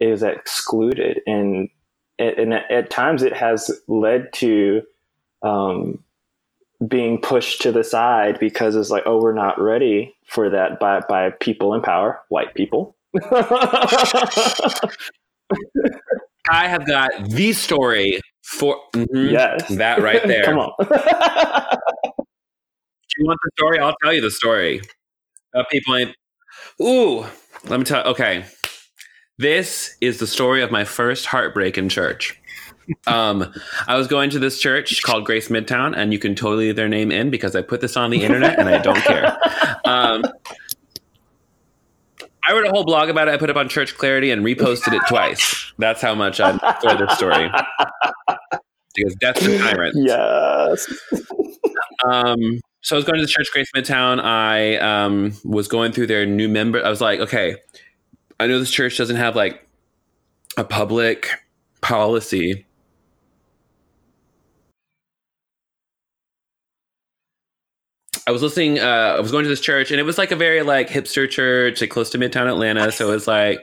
is 0.00 0.22
excluded. 0.22 1.20
And, 1.26 1.68
and 2.18 2.54
at 2.54 2.88
times 2.88 3.22
it 3.22 3.34
has 3.34 3.70
led 3.88 4.32
to 4.34 4.82
um, 5.42 6.02
being 6.88 7.20
pushed 7.20 7.62
to 7.62 7.72
the 7.72 7.84
side 7.84 8.38
because 8.38 8.76
it's 8.76 8.90
like, 8.90 9.02
oh, 9.06 9.20
we're 9.20 9.34
not 9.34 9.60
ready 9.60 10.14
for 10.26 10.50
that 10.50 10.80
by 10.80 11.00
by 11.00 11.30
people 11.30 11.74
in 11.74 11.82
power, 11.82 12.20
white 12.28 12.54
people. 12.54 12.96
I 16.48 16.66
have 16.66 16.86
got 16.86 17.10
the 17.28 17.52
story 17.52 18.20
for 18.42 18.76
mm-hmm, 18.94 19.32
yes. 19.32 19.68
that 19.76 20.00
right 20.00 20.22
there. 20.26 20.44
Come 20.44 20.58
on. 20.58 20.72
Do 20.80 20.86
you 23.18 23.26
want 23.26 23.38
the 23.44 23.50
story? 23.58 23.78
I'll 23.78 23.94
tell 24.02 24.12
you 24.12 24.22
the 24.22 24.30
story. 24.30 24.80
Uh, 25.54 25.64
people 25.70 25.96
ain't. 25.96 26.16
Ooh, 26.80 27.26
let 27.64 27.78
me 27.78 27.84
tell. 27.84 28.04
Okay, 28.06 28.44
this 29.38 29.96
is 30.00 30.18
the 30.18 30.26
story 30.26 30.62
of 30.62 30.70
my 30.70 30.84
first 30.84 31.26
heartbreak 31.26 31.76
in 31.76 31.88
church 31.88 32.40
um, 33.06 33.52
I 33.86 33.96
was 33.96 34.06
going 34.06 34.30
to 34.30 34.38
this 34.38 34.58
church 34.58 35.02
called 35.02 35.24
Grace 35.24 35.48
Midtown, 35.48 35.96
and 35.96 36.12
you 36.12 36.18
can 36.18 36.34
totally 36.34 36.66
leave 36.66 36.76
their 36.76 36.88
name 36.88 37.10
in 37.10 37.30
because 37.30 37.54
I 37.56 37.62
put 37.62 37.80
this 37.80 37.96
on 37.96 38.10
the 38.10 38.22
internet 38.22 38.58
and 38.58 38.68
I 38.68 38.78
don't 38.78 39.00
care. 39.02 39.36
Um, 39.84 40.24
I 42.46 42.52
wrote 42.52 42.66
a 42.66 42.70
whole 42.70 42.84
blog 42.84 43.08
about 43.08 43.28
it. 43.28 43.34
I 43.34 43.36
put 43.36 43.50
it 43.50 43.56
on 43.56 43.68
Church 43.68 43.96
Clarity 43.96 44.30
and 44.30 44.44
reposted 44.44 44.94
it 44.94 45.02
twice. 45.08 45.72
That's 45.78 46.00
how 46.00 46.14
much 46.14 46.40
I'm 46.40 46.58
for 46.58 46.94
this 46.96 47.16
story. 47.16 47.50
Because 48.94 49.14
death 49.16 49.36
to 49.36 49.58
tyrants. 49.58 49.98
Yes. 50.00 50.86
um, 52.04 52.60
so 52.82 52.96
I 52.96 52.98
was 52.98 53.04
going 53.04 53.20
to 53.20 53.24
the 53.24 53.30
church 53.30 53.48
Grace 53.52 53.70
Midtown. 53.74 54.20
I 54.20 54.76
um, 54.78 55.34
was 55.44 55.68
going 55.68 55.92
through 55.92 56.08
their 56.08 56.26
new 56.26 56.48
member. 56.48 56.84
I 56.84 56.90
was 56.90 57.00
like, 57.00 57.20
okay, 57.20 57.56
I 58.40 58.48
know 58.48 58.58
this 58.58 58.70
church 58.72 58.98
doesn't 58.98 59.16
have 59.16 59.36
like 59.36 59.66
a 60.56 60.64
public 60.64 61.28
policy 61.80 62.66
I 68.26 68.30
was 68.30 68.42
listening. 68.42 68.78
Uh, 68.78 69.14
I 69.16 69.20
was 69.20 69.30
going 69.30 69.42
to 69.44 69.48
this 69.48 69.60
church, 69.60 69.90
and 69.90 69.98
it 69.98 70.04
was 70.04 70.18
like 70.18 70.30
a 70.30 70.36
very 70.36 70.62
like 70.62 70.88
hipster 70.88 71.28
church, 71.28 71.80
like 71.80 71.90
close 71.90 72.10
to 72.10 72.18
Midtown 72.18 72.48
Atlanta. 72.48 72.92
So 72.92 73.08
it 73.08 73.14
was 73.14 73.26
like, 73.26 73.58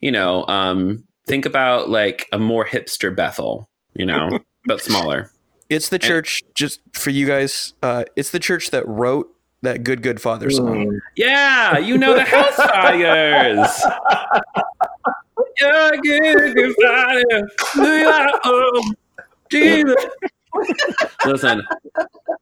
you 0.00 0.12
know, 0.12 0.46
um, 0.46 1.04
think 1.26 1.46
about 1.46 1.88
like 1.88 2.26
a 2.32 2.38
more 2.38 2.66
hipster 2.66 3.14
Bethel, 3.14 3.68
you 3.94 4.04
know, 4.04 4.38
but 4.66 4.80
smaller. 4.80 5.30
It's 5.68 5.88
the 5.88 5.98
church, 5.98 6.42
and, 6.42 6.54
just 6.54 6.80
for 6.92 7.10
you 7.10 7.26
guys. 7.26 7.74
Uh, 7.82 8.04
it's 8.14 8.30
the 8.30 8.38
church 8.38 8.70
that 8.70 8.86
wrote 8.86 9.28
that 9.62 9.82
"Good 9.82 10.02
Good 10.02 10.20
Father" 10.20 10.50
song. 10.50 11.00
Yeah, 11.16 11.78
you 11.78 11.98
know 11.98 12.14
the 12.14 12.24
House 12.24 12.54
Fires. 12.56 13.82
You're 15.58 15.90
good, 16.02 16.54
good 16.54 16.74
Friday. 16.80 17.42
Oh, 18.44 18.92
Jesus. 19.50 19.94
Listen, 21.24 21.62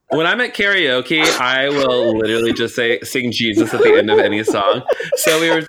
when 0.09 0.27
I'm 0.27 0.41
at 0.41 0.55
karaoke, 0.55 1.23
I 1.41 1.69
will 1.69 2.17
literally 2.17 2.53
just 2.53 2.75
say 2.75 3.01
sing 3.01 3.33
Jesus 3.33 3.73
at 3.75 3.81
the 3.81 3.97
end 3.97 4.11
of 4.11 4.19
any 4.19 4.45
song. 4.45 4.83
So 5.17 5.41
we 5.41 5.51
were 5.51 5.63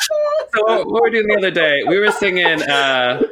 so 0.00 0.84
what 0.84 0.86
were 0.86 1.00
we 1.04 1.10
doing 1.10 1.28
the 1.28 1.36
other 1.38 1.50
day? 1.50 1.82
We 1.86 1.98
were 1.98 2.10
singing 2.12 2.62
uh 2.62 3.22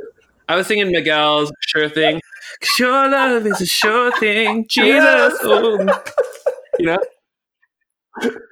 I 0.49 0.57
was 0.57 0.67
singing 0.67 0.91
Miguel's 0.91 1.53
Sure 1.61 1.89
Thing. 1.89 2.21
Sure 2.63 3.09
love 3.09 3.47
is 3.47 3.61
a 3.61 3.67
sure 3.67 4.17
thing. 4.19 4.67
Jesus. 4.69 5.35
Oh. 5.43 5.79
You 6.79 6.87
know? 6.87 6.99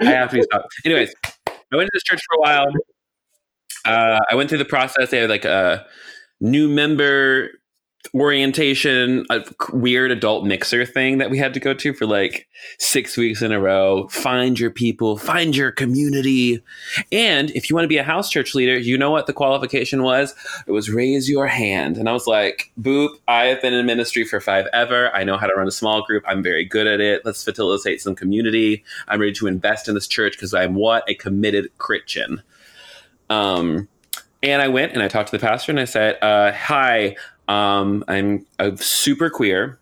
I 0.00 0.04
have 0.04 0.30
to 0.30 0.36
be 0.36 0.42
stopped. 0.42 0.68
Anyways, 0.84 1.12
I 1.46 1.76
went 1.76 1.88
to 1.88 1.90
this 1.92 2.02
church 2.02 2.20
for 2.28 2.36
a 2.36 2.40
while. 2.40 2.72
Uh, 3.84 4.20
I 4.30 4.34
went 4.34 4.48
through 4.48 4.58
the 4.58 4.64
process. 4.64 5.10
They 5.10 5.18
had 5.18 5.30
like 5.30 5.44
a 5.44 5.86
new 6.40 6.68
member 6.68 7.50
orientation, 8.14 9.26
a 9.30 9.44
weird 9.72 10.10
adult 10.10 10.44
mixer 10.44 10.84
thing 10.84 11.18
that 11.18 11.30
we 11.30 11.38
had 11.38 11.54
to 11.54 11.60
go 11.60 11.74
to 11.74 11.92
for 11.92 12.06
like 12.06 12.48
six 12.78 13.16
weeks 13.16 13.42
in 13.42 13.52
a 13.52 13.60
row. 13.60 14.08
Find 14.08 14.58
your 14.58 14.70
people, 14.70 15.16
find 15.16 15.54
your 15.54 15.70
community. 15.70 16.62
And 17.12 17.50
if 17.50 17.68
you 17.68 17.76
want 17.76 17.84
to 17.84 17.88
be 17.88 17.98
a 17.98 18.02
house 18.02 18.30
church 18.30 18.54
leader, 18.54 18.78
you 18.78 18.96
know 18.98 19.10
what 19.10 19.26
the 19.26 19.32
qualification 19.32 20.02
was? 20.02 20.34
It 20.66 20.72
was 20.72 20.90
raise 20.90 21.28
your 21.28 21.46
hand. 21.46 21.98
And 21.98 22.08
I 22.08 22.12
was 22.12 22.26
like, 22.26 22.72
boop, 22.80 23.10
I 23.28 23.44
have 23.44 23.62
been 23.62 23.74
in 23.74 23.86
ministry 23.86 24.24
for 24.24 24.40
five 24.40 24.66
ever. 24.72 25.14
I 25.14 25.22
know 25.22 25.36
how 25.36 25.46
to 25.46 25.54
run 25.54 25.68
a 25.68 25.72
small 25.72 26.02
group. 26.02 26.24
I'm 26.26 26.42
very 26.42 26.64
good 26.64 26.86
at 26.86 27.00
it. 27.00 27.22
Let's 27.24 27.44
facilitate 27.44 28.00
some 28.00 28.16
community. 28.16 28.82
I'm 29.08 29.20
ready 29.20 29.32
to 29.34 29.46
invest 29.46 29.88
in 29.88 29.94
this 29.94 30.08
church 30.08 30.32
because 30.32 30.54
I'm 30.54 30.74
what? 30.74 31.08
A 31.08 31.14
committed 31.14 31.70
Christian. 31.78 32.42
Um, 33.28 33.88
and 34.42 34.62
I 34.62 34.68
went 34.68 34.92
and 34.92 35.02
I 35.02 35.08
talked 35.08 35.30
to 35.30 35.36
the 35.36 35.46
pastor 35.46 35.70
and 35.70 35.78
I 35.78 35.84
said, 35.84 36.18
uh, 36.22 36.52
Hi, 36.52 37.16
um, 37.48 38.04
I'm 38.08 38.46
super 38.76 39.30
queer, 39.30 39.78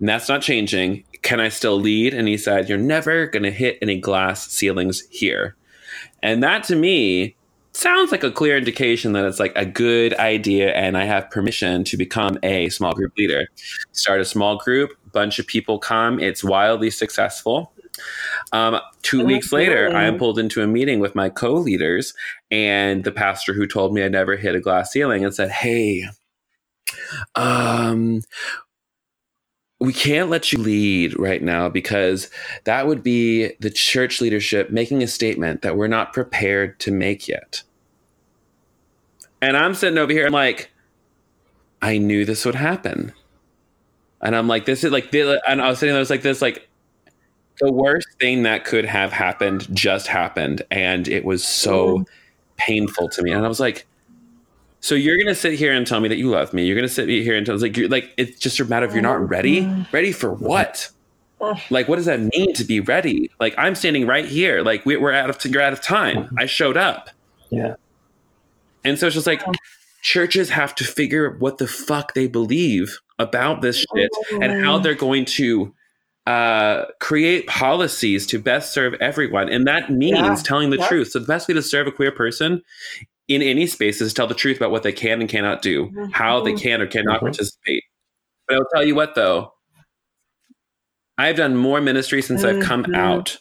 and 0.00 0.08
that's 0.08 0.28
not 0.28 0.42
changing. 0.42 1.04
Can 1.22 1.40
I 1.40 1.48
still 1.48 1.78
lead? 1.78 2.14
And 2.14 2.28
he 2.28 2.36
said, 2.36 2.68
You're 2.68 2.78
never 2.78 3.26
going 3.26 3.44
to 3.44 3.50
hit 3.50 3.78
any 3.80 3.98
glass 3.98 4.48
ceilings 4.48 5.02
here. 5.10 5.56
And 6.22 6.42
that 6.42 6.64
to 6.64 6.76
me 6.76 7.36
sounds 7.72 8.12
like 8.12 8.22
a 8.22 8.30
clear 8.30 8.56
indication 8.56 9.12
that 9.12 9.24
it's 9.24 9.40
like 9.40 9.52
a 9.56 9.66
good 9.66 10.14
idea 10.14 10.72
and 10.74 10.96
I 10.96 11.04
have 11.04 11.30
permission 11.30 11.84
to 11.84 11.96
become 11.96 12.38
a 12.42 12.68
small 12.68 12.92
group 12.92 13.12
leader. 13.18 13.48
Start 13.92 14.20
a 14.20 14.24
small 14.24 14.56
group, 14.56 14.90
bunch 15.12 15.38
of 15.38 15.46
people 15.46 15.78
come, 15.78 16.20
it's 16.20 16.44
wildly 16.44 16.90
successful. 16.90 17.72
Um, 18.52 18.80
two 19.02 19.24
weeks 19.24 19.52
later, 19.52 19.94
I 19.94 20.04
am 20.04 20.18
pulled 20.18 20.38
into 20.38 20.62
a 20.62 20.66
meeting 20.66 20.98
with 20.98 21.14
my 21.14 21.28
co 21.28 21.54
leaders 21.54 22.14
and 22.50 23.04
the 23.04 23.12
pastor 23.12 23.52
who 23.52 23.66
told 23.66 23.94
me 23.94 24.04
I 24.04 24.08
never 24.08 24.36
hit 24.36 24.54
a 24.54 24.60
glass 24.60 24.90
ceiling 24.90 25.24
and 25.24 25.34
said, 25.34 25.50
Hey, 25.50 26.04
um, 27.34 28.22
we 29.80 29.92
can't 29.92 30.30
let 30.30 30.52
you 30.52 30.58
lead 30.58 31.18
right 31.18 31.42
now 31.42 31.68
because 31.68 32.30
that 32.64 32.86
would 32.86 33.02
be 33.02 33.52
the 33.60 33.70
church 33.70 34.20
leadership 34.20 34.70
making 34.70 35.02
a 35.02 35.06
statement 35.06 35.62
that 35.62 35.76
we're 35.76 35.88
not 35.88 36.12
prepared 36.12 36.78
to 36.80 36.90
make 36.90 37.28
yet. 37.28 37.62
And 39.42 39.56
I'm 39.56 39.74
sitting 39.74 39.98
over 39.98 40.12
here, 40.12 40.26
I'm 40.26 40.32
like, 40.32 40.70
I 41.82 41.98
knew 41.98 42.24
this 42.24 42.46
would 42.46 42.54
happen. 42.54 43.12
And 44.22 44.34
I'm 44.34 44.48
like, 44.48 44.64
this 44.64 44.84
is 44.84 44.90
like, 44.90 45.12
and 45.12 45.60
I 45.60 45.68
was 45.68 45.80
sitting 45.80 45.92
there, 45.92 45.98
I 45.98 46.00
was 46.00 46.08
like, 46.08 46.22
this, 46.22 46.40
like, 46.40 46.66
the 47.60 47.70
worst 47.70 48.08
thing 48.18 48.44
that 48.44 48.64
could 48.64 48.86
have 48.86 49.12
happened 49.12 49.68
just 49.74 50.06
happened. 50.06 50.62
And 50.70 51.06
it 51.08 51.24
was 51.24 51.44
so 51.44 51.98
mm. 51.98 52.06
painful 52.56 53.10
to 53.10 53.22
me. 53.22 53.32
And 53.32 53.44
I 53.44 53.48
was 53.48 53.60
like, 53.60 53.86
so 54.84 54.94
you're 54.94 55.16
gonna 55.16 55.34
sit 55.34 55.54
here 55.54 55.72
and 55.72 55.86
tell 55.86 55.98
me 56.00 56.10
that 56.10 56.18
you 56.18 56.28
love 56.28 56.52
me. 56.52 56.66
You're 56.66 56.76
gonna 56.76 56.88
sit 56.88 57.08
here 57.08 57.34
and 57.34 57.46
tell 57.46 57.54
us 57.54 57.62
like 57.62 57.74
you're 57.74 57.88
like 57.88 58.12
it's 58.18 58.38
just 58.38 58.60
a 58.60 58.66
matter 58.66 58.84
of 58.84 58.92
you're 58.92 59.00
not 59.00 59.30
ready. 59.30 59.66
Ready 59.92 60.12
for 60.12 60.30
what? 60.34 60.90
Like 61.70 61.88
what 61.88 61.96
does 61.96 62.04
that 62.04 62.20
mean 62.20 62.52
to 62.52 62.64
be 62.64 62.80
ready? 62.80 63.30
Like 63.40 63.54
I'm 63.56 63.76
standing 63.76 64.06
right 64.06 64.26
here. 64.26 64.60
Like 64.60 64.84
we, 64.84 64.94
are 64.96 65.10
out 65.10 65.30
of 65.30 65.42
you're 65.50 65.62
out 65.62 65.72
of 65.72 65.80
time. 65.80 66.28
I 66.38 66.44
showed 66.44 66.76
up. 66.76 67.08
Yeah. 67.48 67.76
And 68.84 68.98
so 68.98 69.06
it's 69.06 69.14
just 69.14 69.26
like 69.26 69.42
churches 70.02 70.50
have 70.50 70.74
to 70.74 70.84
figure 70.84 71.30
what 71.38 71.56
the 71.56 71.66
fuck 71.66 72.12
they 72.12 72.26
believe 72.26 72.98
about 73.18 73.62
this 73.62 73.86
shit 73.94 74.10
and 74.32 74.62
how 74.62 74.78
they're 74.80 74.94
going 74.94 75.24
to 75.24 75.74
uh, 76.26 76.84
create 77.00 77.46
policies 77.46 78.26
to 78.26 78.38
best 78.38 78.74
serve 78.74 78.92
everyone. 79.00 79.48
And 79.48 79.66
that 79.66 79.90
means 79.90 80.18
yeah. 80.18 80.36
telling 80.44 80.68
the 80.68 80.76
yeah. 80.76 80.88
truth. 80.88 81.12
So 81.12 81.20
the 81.20 81.26
best 81.26 81.48
way 81.48 81.54
to 81.54 81.62
serve 81.62 81.86
a 81.86 81.92
queer 81.92 82.12
person 82.12 82.62
in 83.28 83.42
any 83.42 83.66
spaces 83.66 84.12
tell 84.12 84.26
the 84.26 84.34
truth 84.34 84.56
about 84.56 84.70
what 84.70 84.82
they 84.82 84.92
can 84.92 85.20
and 85.20 85.30
cannot 85.30 85.62
do, 85.62 85.86
mm-hmm. 85.86 86.10
how 86.12 86.42
they 86.42 86.52
can 86.52 86.80
or 86.80 86.86
cannot 86.86 87.16
mm-hmm. 87.16 87.26
participate. 87.26 87.84
But 88.46 88.56
I'll 88.56 88.68
tell 88.74 88.84
you 88.84 88.94
what, 88.94 89.14
though, 89.14 89.52
I've 91.16 91.36
done 91.36 91.56
more 91.56 91.80
ministry 91.80 92.20
since 92.22 92.42
mm-hmm. 92.42 92.60
I've 92.60 92.66
come 92.66 92.82
mm-hmm. 92.84 92.94
out, 92.94 93.38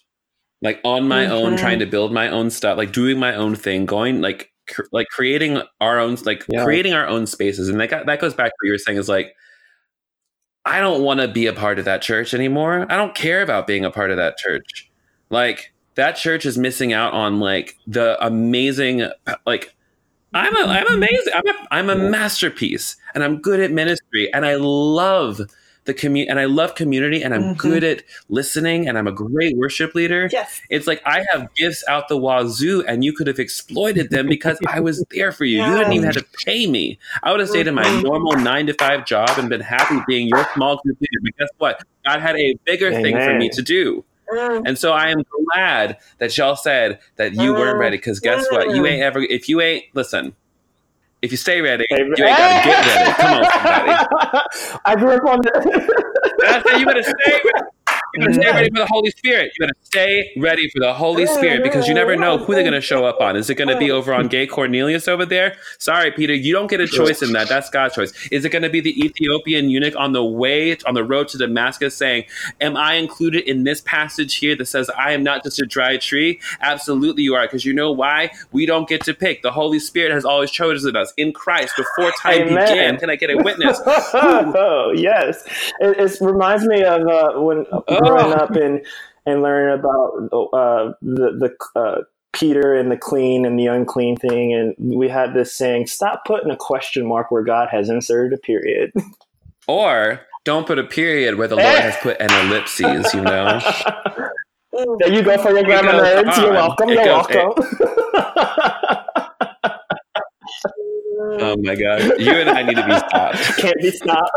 like 0.61 0.79
on 0.83 1.07
my 1.07 1.27
own, 1.27 1.57
trying 1.57 1.79
to 1.79 1.85
build 1.85 2.13
my 2.13 2.29
own 2.29 2.49
stuff, 2.49 2.77
like 2.77 2.93
doing 2.93 3.19
my 3.19 3.35
own 3.35 3.55
thing, 3.55 3.85
going 3.85 4.21
like 4.21 4.51
cr- 4.69 4.83
like 4.91 5.07
creating 5.09 5.61
our 5.81 5.99
own, 5.99 6.15
like 6.23 6.45
yeah. 6.47 6.63
creating 6.63 6.93
our 6.93 7.07
own 7.07 7.27
spaces, 7.27 7.67
and 7.67 7.79
that 7.79 7.89
got, 7.89 8.05
that 8.05 8.21
goes 8.21 8.33
back 8.33 8.47
to 8.47 8.55
what 8.61 8.67
you 8.67 8.71
were 8.71 8.77
saying 8.77 8.97
is 8.97 9.09
like. 9.09 9.33
I 10.65 10.79
don't 10.79 11.03
want 11.03 11.19
to 11.19 11.27
be 11.27 11.47
a 11.47 11.51
part 11.51 11.77
of 11.77 11.83
that 11.83 12.01
church 12.01 12.33
anymore. 12.33 12.89
I 12.89 12.95
don't 12.95 13.13
care 13.13 13.41
about 13.41 13.67
being 13.67 13.83
a 13.83 13.91
part 13.91 14.11
of 14.11 14.15
that 14.15 14.37
church. 14.37 14.89
Like 15.29 15.72
that 15.95 16.13
church 16.13 16.45
is 16.45 16.57
missing 16.57 16.93
out 16.93 17.13
on 17.13 17.39
like 17.39 17.77
the 17.87 18.23
amazing 18.25 19.09
like 19.45 19.75
I'm 20.33 20.55
a, 20.55 20.61
I'm 20.61 20.87
amazing. 20.87 21.33
I'm 21.35 21.47
a, 21.47 21.67
I'm 21.69 21.89
a 21.89 21.95
masterpiece 21.95 22.95
and 23.13 23.23
I'm 23.23 23.39
good 23.39 23.59
at 23.59 23.71
ministry 23.71 24.33
and 24.33 24.45
I 24.45 24.55
love 24.55 25.41
the 25.85 25.93
community 25.93 26.29
and 26.29 26.39
I 26.39 26.45
love 26.45 26.75
community 26.75 27.21
and 27.21 27.33
I'm 27.33 27.41
mm-hmm. 27.41 27.53
good 27.57 27.83
at 27.83 28.03
listening 28.29 28.87
and 28.87 28.97
I'm 28.97 29.05
a 29.05 29.11
great 29.11 29.57
worship 29.57 29.93
leader. 29.93 30.29
Yes. 30.31 30.61
It's 30.69 30.87
like 30.87 31.01
I 31.05 31.25
have 31.31 31.53
gifts 31.55 31.83
out 31.87 32.07
the 32.07 32.17
wazoo 32.17 32.83
and 32.87 33.03
you 33.03 33.13
could 33.13 33.27
have 33.27 33.39
exploited 33.39 34.09
them 34.09 34.27
because 34.27 34.57
I 34.67 34.79
was 34.79 35.03
there 35.11 35.31
for 35.31 35.45
you. 35.45 35.57
Yeah. 35.57 35.71
You 35.71 35.77
didn't 35.77 35.93
even 35.93 36.05
have 36.05 36.15
to 36.15 36.25
pay 36.45 36.67
me. 36.67 36.97
I 37.21 37.31
would 37.31 37.39
have 37.39 37.49
stayed 37.49 37.67
in 37.67 37.75
my 37.75 37.83
mm-hmm. 37.83 38.01
normal 38.01 38.33
nine 38.37 38.65
to 38.67 38.73
five 38.73 39.05
job 39.05 39.31
and 39.37 39.49
been 39.49 39.61
happy 39.61 39.99
being 40.07 40.27
your 40.27 40.45
small 40.53 40.77
group 40.77 40.99
leader. 40.99 41.19
But 41.21 41.37
guess 41.37 41.49
what? 41.57 41.83
God 42.05 42.21
had 42.21 42.37
a 42.37 42.55
bigger 42.65 42.87
Amen. 42.87 43.03
thing 43.03 43.17
for 43.17 43.37
me 43.37 43.49
to 43.49 43.61
do. 43.61 44.05
Mm. 44.33 44.63
And 44.65 44.77
so 44.77 44.93
I 44.93 45.09
am 45.09 45.23
glad 45.53 45.97
that 46.17 46.37
y'all 46.37 46.55
said 46.55 46.99
that 47.17 47.33
you 47.33 47.53
weren't 47.53 47.77
ready 47.77 47.97
because 47.97 48.19
guess 48.19 48.45
what? 48.51 48.75
You 48.75 48.85
ain't 48.85 49.01
ever, 49.01 49.21
if 49.21 49.47
you 49.47 49.61
ain't, 49.61 49.85
listen, 49.93 50.35
if 51.21 51.31
you 51.31 51.37
stay 51.37 51.61
ready, 51.61 51.85
you 51.89 51.97
ain't 51.97 52.17
gotta 52.17 52.67
get 52.67 52.85
ready. 52.85 53.13
Come 53.13 53.33
on, 53.33 53.45
somebody. 53.45 54.79
I 54.85 54.95
grew 54.95 55.11
up 55.11 55.23
on 55.23 55.41
that. 55.43 56.75
you 56.77 56.85
better 56.85 57.03
stay 57.03 57.39
ready. 57.45 57.67
You 58.15 58.27
better 58.27 58.33
stay 58.33 58.51
ready 58.51 58.69
for 58.69 58.79
the 58.79 58.85
Holy 58.85 59.09
Spirit. 59.11 59.51
You 59.57 59.65
better 59.65 59.79
stay 59.83 60.31
ready 60.37 60.69
for 60.69 60.79
the 60.79 60.93
Holy 60.93 61.25
Spirit 61.25 61.63
because 61.63 61.87
you 61.87 61.95
never 61.95 62.15
know 62.15 62.37
who 62.37 62.53
they're 62.53 62.61
going 62.61 62.73
to 62.73 62.81
show 62.81 63.05
up 63.05 63.19
on. 63.19 63.35
Is 63.35 63.49
it 63.49 63.55
going 63.55 63.69
to 63.69 63.77
be 63.77 63.89
over 63.89 64.13
on 64.13 64.27
Gay 64.27 64.45
Cornelius 64.45 65.07
over 65.07 65.25
there? 65.25 65.55
Sorry, 65.79 66.11
Peter, 66.11 66.33
you 66.33 66.53
don't 66.53 66.67
get 66.67 66.79
a 66.79 66.87
choice 66.87 67.23
in 67.23 67.33
that. 67.33 67.49
That's 67.49 67.71
God's 67.71 67.95
choice. 67.95 68.27
Is 68.31 68.45
it 68.45 68.49
going 68.49 68.61
to 68.61 68.69
be 68.69 68.81
the 68.81 69.03
Ethiopian 69.03 69.69
eunuch 69.69 69.95
on 69.95 70.11
the 70.11 70.23
way 70.23 70.77
on 70.85 70.93
the 70.93 71.03
road 71.03 71.27
to 71.29 71.39
Damascus 71.39 71.95
saying, 71.95 72.25
"Am 72.61 72.77
I 72.77 72.95
included 72.95 73.49
in 73.49 73.63
this 73.63 73.81
passage 73.81 74.35
here 74.35 74.55
that 74.57 74.65
says 74.65 74.91
I 74.91 75.13
am 75.13 75.23
not 75.23 75.43
just 75.43 75.59
a 75.59 75.65
dry 75.65 75.97
tree?" 75.97 76.39
Absolutely, 76.61 77.23
you 77.23 77.33
are. 77.33 77.43
Because 77.43 77.65
you 77.65 77.73
know 77.73 77.91
why? 77.91 78.31
We 78.51 78.67
don't 78.67 78.87
get 78.87 79.03
to 79.05 79.15
pick. 79.15 79.41
The 79.41 79.51
Holy 79.51 79.79
Spirit 79.79 80.11
has 80.11 80.23
always 80.23 80.51
chosen 80.51 80.95
us 80.95 81.13
in 81.17 81.33
Christ 81.33 81.73
before 81.75 82.11
time 82.21 82.43
Amen. 82.43 82.67
began. 82.67 82.97
Can 82.97 83.09
I 83.09 83.15
get 83.15 83.31
a 83.31 83.37
witness? 83.37 83.79
oh 83.87 84.93
yes, 84.95 85.43
it, 85.79 85.97
it, 85.97 86.21
reminds 86.21 86.65
me 86.65 86.83
of 86.83 87.07
uh, 87.07 87.41
when. 87.41 87.65
Oh 87.87 88.02
growing 88.03 88.33
up 88.33 88.51
and 88.51 88.85
and 89.25 89.41
learning 89.41 89.79
about 89.79 90.29
uh, 90.53 90.93
the 91.01 91.55
the 91.73 91.79
uh, 91.79 92.01
Peter 92.33 92.73
and 92.73 92.91
the 92.91 92.97
clean 92.97 93.45
and 93.45 93.57
the 93.57 93.67
unclean 93.67 94.17
thing, 94.17 94.53
and 94.53 94.75
we 94.77 95.07
had 95.07 95.33
this 95.33 95.53
saying: 95.53 95.87
"Stop 95.87 96.25
putting 96.25 96.49
a 96.49 96.57
question 96.57 97.05
mark 97.05 97.31
where 97.31 97.43
God 97.43 97.69
has 97.71 97.89
inserted 97.89 98.37
a 98.37 98.41
period." 98.41 98.91
Or 99.65 100.19
don't 100.43 100.67
put 100.67 100.77
a 100.77 100.83
period 100.83 101.37
where 101.37 101.47
the 101.47 101.55
Lord 101.55 101.79
has 101.79 101.95
put 102.01 102.19
an 102.19 102.29
ellipses. 102.45 103.13
You 103.13 103.21
know. 103.21 103.61
There 104.73 105.13
you 105.13 105.21
go 105.21 105.37
for 105.37 105.51
your 105.51 105.63
grammar 105.63 105.91
nerds. 105.91 106.35
You're 106.35 106.51
welcome. 106.51 106.89
You're 106.89 107.05
welcome. 107.05 107.53
oh 111.39 111.55
my 111.61 111.75
god, 111.75 112.19
you 112.19 112.31
and 112.31 112.49
I 112.49 112.63
need 112.63 112.75
to 112.77 112.85
be 112.85 112.97
stopped. 112.97 113.57
Can't 113.57 113.77
be 113.79 113.91
stopped 113.91 114.31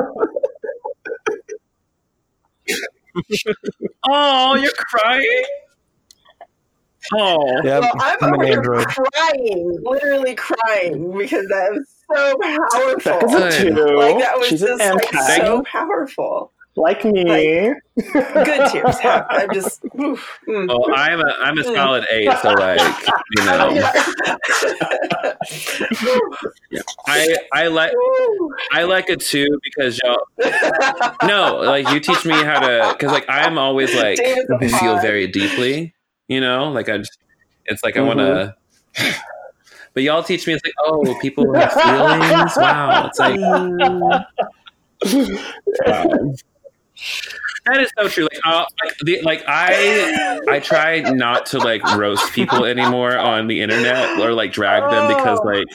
oh, 4.09 4.57
you're 4.57 4.73
crying. 4.73 5.45
Oh, 7.15 7.61
yeah, 7.63 7.79
well, 7.81 7.93
I'm, 8.01 8.19
I'm 8.21 8.35
over 8.35 8.45
here 8.45 8.63
crying, 8.63 9.79
literally 9.85 10.35
crying 10.35 11.17
because 11.17 11.47
that 11.49 11.71
was 11.73 11.87
so 12.13 12.37
powerful. 12.43 13.29
Like 13.97 14.19
that 14.19 14.35
was 14.37 14.49
She's 14.49 14.61
just 14.61 14.81
like 14.83 15.15
so 15.37 15.63
powerful. 15.71 16.53
Like 16.77 17.05
me. 17.05 17.25
Like, 17.25 17.77
good 18.13 18.71
tears. 18.71 18.97
I'm 19.03 19.53
just. 19.53 19.85
Oof, 19.99 20.39
mm. 20.47 20.67
Oh, 20.71 20.93
I'm 20.95 21.21
a 21.21 21.35
I'm 21.41 21.59
a 21.59 21.63
mm. 21.63 21.75
solid 21.75 22.05
eight. 22.11 22.31
So 22.43 22.51
like 22.51 22.81
you 23.37 23.45
know, 23.45 23.71
yeah. 26.71 26.83
I 27.07 27.37
I 27.53 27.67
like 27.69 27.93
I 28.73 28.85
like 28.85 29.09
a 29.09 29.17
two 29.17 29.59
because 29.63 29.99
y'all. 30.05 30.27
No, 31.27 31.57
like 31.59 31.89
you 31.91 32.01
teach 32.01 32.25
me 32.25 32.35
how 32.35 32.61
to 32.61 32.93
because 32.93 33.13
like 33.13 33.25
I'm 33.29 33.59
always 33.59 33.95
like 33.95 34.19
feel 34.19 35.01
very 35.01 35.27
deeply. 35.27 35.95
You 36.29 36.41
know, 36.41 36.71
like 36.71 36.89
I 36.89 36.99
just 36.99 37.19
it's 37.65 37.83
like 37.83 37.95
mm-hmm. 37.95 38.19
I 38.19 38.25
want 38.25 38.55
to. 38.97 39.15
But 39.95 40.03
y'all 40.03 40.23
teach 40.23 40.47
me 40.47 40.53
it's 40.53 40.63
like 40.65 40.75
oh 40.85 41.19
people 41.21 41.53
have 41.55 41.73
feelings. 41.73 42.57
Wow, 42.57 43.07
it's 43.07 43.19
like. 43.19 43.41
Wow. 45.87 46.35
That 47.67 47.81
is 47.81 47.91
so 47.99 48.09
true. 48.09 48.25
Like, 48.25 48.41
uh, 48.45 48.65
like, 48.83 48.97
the, 48.99 49.21
like 49.23 49.45
I, 49.49 50.41
I 50.49 50.61
try 50.61 51.01
not 51.01 51.47
to 51.47 51.59
like 51.59 51.83
roast 51.97 52.33
people 52.33 52.65
anymore 52.65 53.19
on 53.19 53.49
the 53.49 53.61
internet 53.61 54.21
or 54.21 54.33
like 54.33 54.53
drag 54.53 54.89
them 54.91 55.09
because 55.09 55.41
oh. 55.43 55.49
like, 55.49 55.67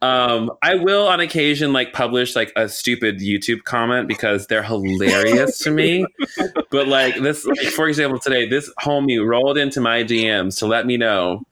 um, 0.00 0.50
I 0.62 0.76
will 0.76 1.06
on 1.06 1.20
occasion 1.20 1.72
like 1.72 1.92
publish 1.92 2.34
like 2.34 2.52
a 2.56 2.68
stupid 2.68 3.20
YouTube 3.20 3.62
comment 3.64 4.08
because 4.08 4.46
they're 4.46 4.62
hilarious 4.62 5.58
to 5.60 5.70
me. 5.70 6.06
But 6.70 6.88
like 6.88 7.20
this, 7.20 7.44
like, 7.44 7.58
for 7.58 7.88
example, 7.88 8.18
today 8.18 8.48
this 8.48 8.72
homie 8.80 9.24
rolled 9.24 9.58
into 9.58 9.80
my 9.80 10.02
DMs 10.02 10.58
to 10.58 10.66
let 10.66 10.86
me 10.86 10.96
know 10.96 11.42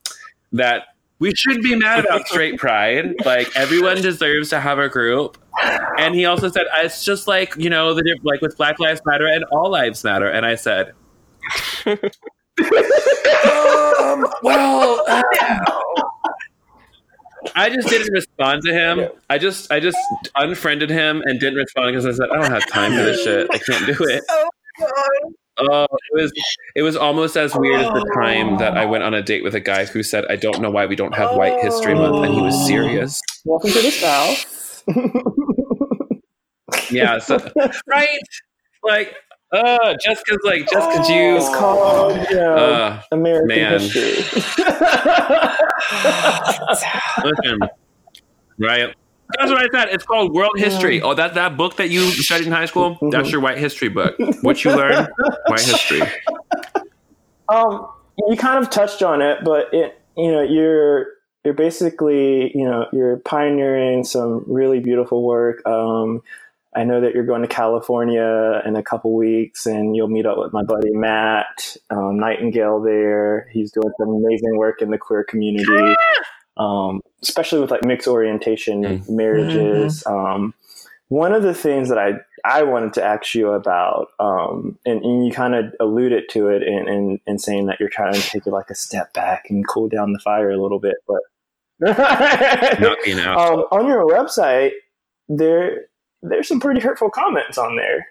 that 0.53 0.85
we 1.21 1.33
should 1.35 1.61
be 1.63 1.77
mad 1.77 2.05
about 2.05 2.27
straight 2.27 2.59
pride. 2.59 3.15
Like 3.25 3.55
everyone 3.57 4.01
deserves 4.01 4.49
to 4.51 4.61
have 4.61 4.79
a 4.79 4.89
group. 4.89 5.39
And 5.99 6.15
he 6.15 6.25
also 6.25 6.49
said 6.49 6.65
it's 6.79 7.05
just 7.05 7.29
like 7.29 7.55
you 7.57 7.71
know 7.71 7.95
the 7.95 8.19
like 8.25 8.41
with 8.41 8.57
Black 8.57 8.81
Lives 8.81 9.03
Matter 9.05 9.27
and 9.27 9.45
all 9.53 9.71
lives 9.71 10.03
matter. 10.03 10.29
And 10.29 10.45
I 10.47 10.55
said, 10.55 10.95
um, 11.87 12.01
well, 14.43 15.05
uh, 15.07 15.23
I 17.55 17.71
just 17.71 17.89
didn't 17.89 18.13
respond 18.13 18.63
to 18.65 18.73
him. 18.73 19.09
I 19.29 19.39
just 19.39 19.71
I 19.71 19.81
just 19.81 19.99
unfriended 20.35 20.91
him 20.91 21.23
and 21.27 21.39
didn't 21.39 21.57
respond 21.57 21.93
because 21.93 22.07
I 22.07 22.13
said 22.13 22.31
I 22.31 22.41
don't 22.41 22.51
have 22.51 22.67
time 22.67 22.93
for 22.93 23.03
this 23.03 23.23
shit. 23.23 23.49
I 23.51 23.59
can't 23.59 23.87
do 23.87 24.05
it. 24.05 24.25
Oh, 24.31 24.49
it 25.61 26.15
was 26.15 26.33
it 26.75 26.83
was 26.83 26.97
almost 26.97 27.37
as 27.37 27.55
weird 27.55 27.81
as 27.81 27.89
the 27.89 28.11
time 28.23 28.59
that 28.59 28.77
I 28.77 28.85
went 28.85 29.05
on 29.05 29.15
a 29.15 29.23
date 29.23 29.45
with 29.45 29.55
a 29.55 29.61
guy 29.61 29.85
who 29.85 30.03
said, 30.03 30.25
"I 30.29 30.37
don't 30.37 30.61
know 30.61 30.71
why 30.71 30.87
we 30.87 30.97
don't 30.97 31.15
have 31.15 31.37
White 31.37 31.61
History 31.63 31.95
Month," 31.95 32.25
and 32.25 32.35
he 32.35 32.41
was 32.41 32.67
serious. 32.67 33.21
Welcome 33.45 33.71
to 33.71 33.83
the 33.83 33.91
South. 33.91 34.83
yeah, 36.91 37.19
so, 37.19 37.39
right? 37.87 38.09
Like, 38.83 39.15
uh, 39.53 39.95
just 40.03 40.25
because, 40.25 40.41
like, 40.45 40.69
just 40.71 40.89
because 40.91 41.09
you. 41.09 41.37
It's 41.37 41.49
called 41.49 42.13
uh, 42.13 43.03
American 43.13 43.49
man. 43.49 43.81
history. 43.81 44.03
Listen, 47.25 47.59
right? 48.59 48.95
That's 49.39 49.51
what 49.51 49.59
I 49.59 49.69
said. 49.73 49.93
It's 49.95 50.05
called 50.05 50.35
World 50.35 50.53
History. 50.57 51.01
Oh, 51.01 51.15
that 51.15 51.35
that 51.35 51.57
book 51.57 51.77
that 51.77 51.91
you 51.91 52.11
studied 52.11 52.47
in 52.47 52.53
high 52.53 52.67
school. 52.67 52.97
Mm-hmm. 52.97 53.11
That's 53.11 53.31
your 53.31 53.41
white 53.41 53.59
history 53.59 53.89
book. 53.89 54.17
What 54.43 54.65
you 54.65 54.75
learn, 54.75 55.09
white 55.47 55.61
history. 55.61 56.03
Um, 57.51 57.89
you 58.29 58.37
kind 58.37 58.63
of 58.63 58.71
touched 58.71 59.03
on 59.03 59.23
it, 59.23 59.39
but 59.45 59.75
it 59.75 60.01
you 60.17 60.31
know 60.31 60.41
you're 60.41 61.09
you're 61.45 61.53
basically 61.53 62.57
you 62.57 62.65
know 62.65 62.87
you're 62.93 63.17
pioneering 63.17 64.05
some 64.05 64.45
really 64.47 64.79
beautiful 64.79 65.25
work. 65.25 65.67
Um, 65.67 66.23
I 66.77 66.85
know 66.85 67.01
that 67.01 67.13
you're 67.13 67.27
going 67.27 67.43
to 67.43 67.49
California 67.49 68.63
in 68.65 68.77
a 68.77 68.85
couple 68.85 69.17
weeks, 69.17 69.67
and 69.67 69.97
you'll 69.97 70.07
meet 70.07 70.27
up 70.27 70.39
with 70.39 70.53
my 70.53 70.63
buddy 70.63 70.93
Matt 70.93 71.77
um, 71.91 72.21
Nightingale 72.21 72.81
there. 72.81 73.49
He's 73.53 73.73
doing 73.73 73.91
some 73.99 74.11
amazing 74.11 74.57
work 74.57 74.81
in 74.81 74.93
the 74.93 74.99
queer 74.99 75.25
community 75.25 75.97
um, 76.61 77.01
especially 77.23 77.61
with 77.61 77.71
like 77.71 77.85
mixed 77.85 78.07
orientation 78.07 78.83
mm-hmm. 78.83 79.17
marriages. 79.17 80.05
Mm-hmm. 80.07 80.15
Um, 80.15 80.55
one 81.09 81.33
of 81.33 81.43
the 81.43 81.55
things 81.55 81.89
that 81.89 81.99
I 81.99 82.21
I 82.45 82.63
wanted 82.63 82.93
to 82.95 83.05
ask 83.05 83.35
you 83.35 83.51
about, 83.51 84.09
um, 84.21 84.79
and, 84.87 85.03
and, 85.03 85.27
you 85.27 85.33
kind 85.33 85.55
of 85.55 85.75
alluded 85.81 86.29
to 86.31 86.49
it 86.49 86.63
in, 86.63 86.89
in, 86.89 87.21
in, 87.27 87.39
saying 87.39 87.67
that 87.67 87.79
you're 87.81 87.91
trying 87.91 88.15
to 88.15 88.21
take 88.21 88.47
it 88.47 88.51
like 88.51 88.71
a 88.71 88.75
step 88.75 89.13
back 89.13 89.47
and 89.51 89.67
cool 89.69 89.89
down 89.89 90.13
the 90.13 90.21
fire 90.21 90.51
a 90.51 90.63
little 90.63 90.79
bit, 90.79 90.95
but 91.07 91.21
Not 92.81 92.99
being 93.05 93.19
um, 93.19 93.65
on 93.73 93.87
your 93.87 94.07
website 94.07 94.73
there 95.31 95.87
there's 96.23 96.49
some 96.49 96.61
pretty 96.61 96.81
hurtful 96.81 97.09
comments 97.09 97.57
on 97.57 97.77
there 97.77 98.09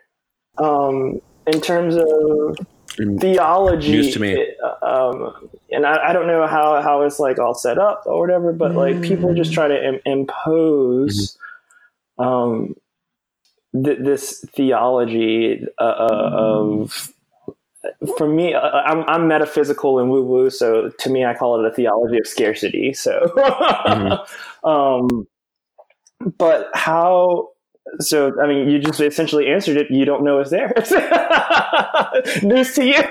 um, 0.57 1.21
in 1.45 1.61
terms 1.61 1.95
of 1.95 2.57
theology 2.95 3.91
news 3.91 4.13
to 4.13 4.19
me. 4.19 4.55
Um, 4.81 5.49
and 5.71 5.85
I, 5.85 6.09
I, 6.09 6.13
don't 6.13 6.27
know 6.27 6.47
how, 6.47 6.81
how 6.81 7.01
it's 7.01 7.19
like 7.19 7.39
all 7.39 7.53
set 7.53 7.77
up 7.77 8.03
or 8.05 8.19
whatever, 8.19 8.51
but 8.53 8.73
like 8.73 8.95
mm. 8.95 9.07
people 9.07 9.33
just 9.33 9.53
try 9.53 9.67
to 9.67 9.87
Im- 9.87 10.01
impose 10.05 11.37
mm-hmm. 12.19 12.23
um, 12.23 12.75
th- 13.83 13.99
this 13.99 14.45
theology 14.55 15.65
uh, 15.77 15.83
uh, 15.83 16.29
of. 16.33 17.13
For 18.17 18.27
me, 18.27 18.53
uh, 18.53 18.59
I'm, 18.59 19.03
I'm 19.07 19.27
metaphysical 19.29 19.99
and 19.99 20.11
woo 20.11 20.21
woo, 20.21 20.49
so 20.49 20.89
to 20.89 21.09
me, 21.09 21.23
I 21.23 21.33
call 21.33 21.63
it 21.63 21.71
a 21.71 21.73
theology 21.73 22.17
of 22.17 22.27
scarcity. 22.27 22.93
So, 22.93 23.31
mm-hmm. 23.37 24.67
um, 24.67 25.27
but 26.37 26.69
how 26.73 27.51
so, 27.99 28.39
I 28.41 28.47
mean, 28.47 28.69
you 28.69 28.79
just 28.79 28.99
essentially 28.99 29.47
answered 29.47 29.77
it. 29.77 29.91
You 29.91 30.05
don't 30.05 30.23
know 30.23 30.39
it's 30.39 30.49
there. 30.49 30.71
News 32.43 32.73
to 32.75 32.85
you. 32.85 33.03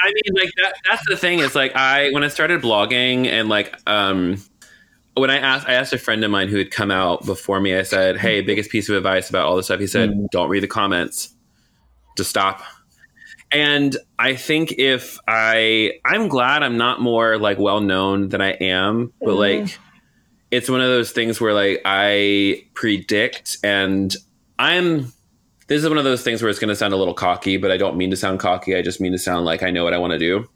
I 0.00 0.12
mean, 0.12 0.34
like 0.34 0.50
that. 0.56 0.74
That's 0.88 1.02
the 1.08 1.16
thing. 1.16 1.40
Is 1.40 1.54
like 1.54 1.74
I 1.74 2.10
when 2.10 2.22
I 2.22 2.28
started 2.28 2.62
blogging 2.62 3.26
and 3.26 3.48
like 3.48 3.74
um 3.86 4.42
when 5.14 5.30
I 5.30 5.38
asked 5.38 5.68
I 5.68 5.74
asked 5.74 5.92
a 5.92 5.98
friend 5.98 6.22
of 6.24 6.30
mine 6.30 6.48
who 6.48 6.58
had 6.58 6.70
come 6.70 6.90
out 6.90 7.26
before 7.26 7.60
me. 7.60 7.76
I 7.76 7.82
said, 7.82 8.16
"Hey, 8.16 8.40
biggest 8.40 8.70
piece 8.70 8.88
of 8.88 8.96
advice 8.96 9.28
about 9.28 9.46
all 9.46 9.56
this 9.56 9.66
stuff." 9.66 9.80
He 9.80 9.86
said, 9.86 10.10
mm. 10.10 10.26
"Don't 10.30 10.48
read 10.48 10.62
the 10.62 10.68
comments. 10.68 11.34
Just 12.16 12.30
stop." 12.30 12.62
And 13.50 13.96
I 14.18 14.36
think 14.36 14.72
if 14.78 15.18
I 15.26 15.94
I'm 16.04 16.28
glad 16.28 16.62
I'm 16.62 16.76
not 16.76 17.00
more 17.00 17.38
like 17.38 17.58
well 17.58 17.80
known 17.80 18.28
than 18.28 18.40
I 18.40 18.52
am, 18.52 19.12
but 19.20 19.30
mm. 19.30 19.38
like 19.38 19.78
it's 20.50 20.68
one 20.68 20.80
of 20.80 20.88
those 20.88 21.12
things 21.12 21.40
where 21.40 21.52
like 21.52 21.82
I 21.84 22.64
predict 22.74 23.58
and 23.62 24.14
I'm 24.58 25.12
this 25.68 25.82
is 25.82 25.88
one 25.88 25.98
of 25.98 26.04
those 26.04 26.22
things 26.22 26.42
where 26.42 26.48
it's 26.48 26.58
going 26.58 26.70
to 26.70 26.76
sound 26.76 26.94
a 26.94 26.96
little 26.96 27.14
cocky, 27.14 27.58
but 27.58 27.70
I 27.70 27.76
don't 27.76 27.96
mean 27.96 28.10
to 28.10 28.16
sound 28.16 28.40
cocky. 28.40 28.74
I 28.74 28.80
just 28.80 29.00
mean 29.02 29.12
to 29.12 29.18
sound 29.18 29.44
like 29.44 29.62
I 29.62 29.70
know 29.70 29.84
what 29.84 29.92
I 29.92 29.98
want 29.98 30.12
to 30.12 30.18
do. 30.18 30.48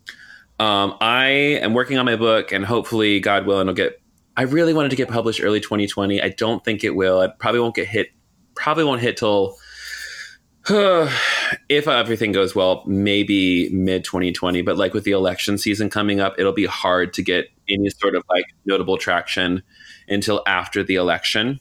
Um, 0.58 0.96
I 1.00 1.26
am 1.60 1.74
working 1.74 1.98
on 1.98 2.06
my 2.06 2.16
book, 2.16 2.50
and 2.50 2.64
hopefully, 2.64 3.20
God 3.20 3.46
willing, 3.46 3.68
it'll 3.68 3.74
get. 3.74 4.00
I 4.36 4.42
really 4.42 4.72
wanted 4.72 4.88
to 4.88 4.96
get 4.96 5.08
published 5.08 5.42
early 5.42 5.60
2020. 5.60 6.22
I 6.22 6.30
don't 6.30 6.64
think 6.64 6.82
it 6.82 6.96
will. 6.96 7.20
I 7.20 7.26
probably 7.28 7.60
won't 7.60 7.74
get 7.74 7.88
hit. 7.88 8.08
Probably 8.54 8.84
won't 8.84 9.02
hit 9.02 9.18
till 9.18 9.58
if 10.68 11.88
everything 11.88 12.32
goes 12.32 12.54
well, 12.54 12.82
maybe 12.86 13.68
mid 13.70 14.04
2020. 14.04 14.62
But 14.62 14.78
like 14.78 14.94
with 14.94 15.04
the 15.04 15.10
election 15.10 15.58
season 15.58 15.90
coming 15.90 16.20
up, 16.20 16.36
it'll 16.38 16.52
be 16.52 16.66
hard 16.66 17.12
to 17.14 17.22
get 17.22 17.48
any 17.68 17.90
sort 17.90 18.14
of 18.14 18.24
like 18.28 18.46
notable 18.64 18.96
traction 18.96 19.62
until 20.08 20.42
after 20.46 20.82
the 20.82 20.96
election. 20.96 21.60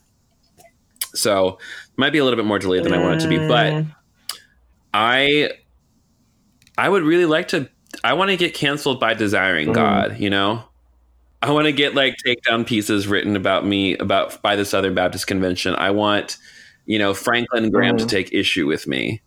So 1.13 1.59
might 1.97 2.11
be 2.11 2.19
a 2.19 2.23
little 2.23 2.37
bit 2.37 2.45
more 2.45 2.59
delayed 2.59 2.83
than 2.83 2.93
mm. 2.93 2.99
I 2.99 3.03
want 3.03 3.21
it 3.21 3.23
to 3.23 3.29
be, 3.29 3.37
but 3.37 3.73
mm. 3.73 3.95
I 4.93 5.51
I 6.77 6.89
would 6.89 7.03
really 7.03 7.25
like 7.25 7.49
to 7.49 7.69
I 8.03 8.13
want 8.13 8.31
to 8.31 8.37
get 8.37 8.53
canceled 8.53 8.99
by 8.99 9.13
desiring 9.13 9.69
mm. 9.69 9.73
God, 9.73 10.19
you 10.19 10.29
know? 10.29 10.63
I 11.41 11.51
want 11.51 11.65
to 11.65 11.71
get 11.71 11.95
like 11.95 12.17
takedown 12.25 12.65
pieces 12.67 13.07
written 13.07 13.35
about 13.35 13.65
me 13.65 13.97
about 13.97 14.41
by 14.41 14.55
the 14.55 14.65
Southern 14.65 14.93
Baptist 14.93 15.25
Convention. 15.25 15.75
I 15.75 15.89
want, 15.89 16.37
you 16.85 16.99
know, 16.99 17.13
Franklin 17.13 17.71
Graham 17.71 17.95
mm. 17.95 17.99
to 17.99 18.05
take 18.05 18.31
issue 18.31 18.67
with 18.67 18.87
me. 18.87 19.21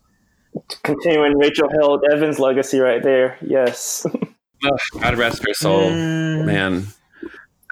Continuing 0.85 1.37
Rachel 1.37 1.69
Held 1.69 2.05
Evans' 2.13 2.39
legacy 2.39 2.79
right 2.79 3.03
there. 3.03 3.37
Yes. 3.41 4.07
oh, 4.65 5.01
God 5.01 5.17
rest 5.17 5.47
her 5.47 5.55
soul. 5.55 5.91
Mm. 5.91 6.47
Man. 6.47 6.87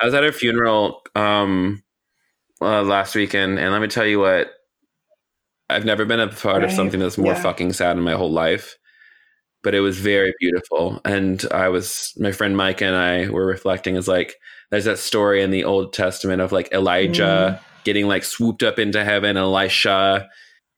I 0.00 0.04
was 0.04 0.14
at 0.14 0.24
her 0.24 0.32
funeral 0.32 1.02
um, 1.14 1.82
uh, 2.60 2.82
last 2.82 3.14
weekend, 3.14 3.58
and 3.58 3.72
let 3.72 3.80
me 3.80 3.88
tell 3.88 4.06
you 4.06 4.20
what. 4.20 4.48
I've 5.70 5.86
never 5.86 6.04
been 6.04 6.20
a 6.20 6.28
part 6.28 6.56
right. 6.56 6.64
of 6.64 6.72
something 6.72 7.00
that's 7.00 7.16
more 7.16 7.32
yeah. 7.32 7.40
fucking 7.40 7.72
sad 7.72 7.96
in 7.96 8.02
my 8.02 8.12
whole 8.12 8.30
life, 8.30 8.76
but 9.62 9.74
it 9.74 9.80
was 9.80 9.98
very 9.98 10.34
beautiful. 10.38 11.00
And 11.02 11.42
I 11.50 11.70
was, 11.70 12.12
my 12.18 12.30
friend 12.30 12.54
Mike 12.54 12.82
and 12.82 12.94
I 12.94 13.30
were 13.30 13.46
reflecting. 13.46 13.96
Is 13.96 14.06
like, 14.06 14.34
there's 14.70 14.84
that 14.84 14.98
story 14.98 15.42
in 15.42 15.50
the 15.50 15.64
Old 15.64 15.94
Testament 15.94 16.42
of 16.42 16.52
like 16.52 16.70
Elijah 16.72 17.58
mm. 17.58 17.84
getting 17.84 18.06
like 18.06 18.24
swooped 18.24 18.62
up 18.62 18.78
into 18.78 19.02
heaven. 19.02 19.38
Elisha 19.38 20.28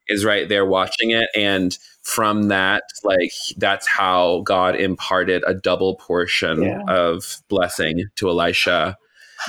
is 0.06 0.24
right 0.24 0.48
there 0.48 0.66
watching 0.66 1.10
it, 1.10 1.28
and 1.34 1.76
from 2.04 2.48
that, 2.48 2.84
like 3.02 3.32
that's 3.56 3.88
how 3.88 4.42
God 4.44 4.76
imparted 4.76 5.42
a 5.46 5.54
double 5.54 5.96
portion 5.96 6.62
yeah. 6.62 6.82
of 6.86 7.42
blessing 7.48 8.04
to 8.16 8.28
Elisha. 8.28 8.96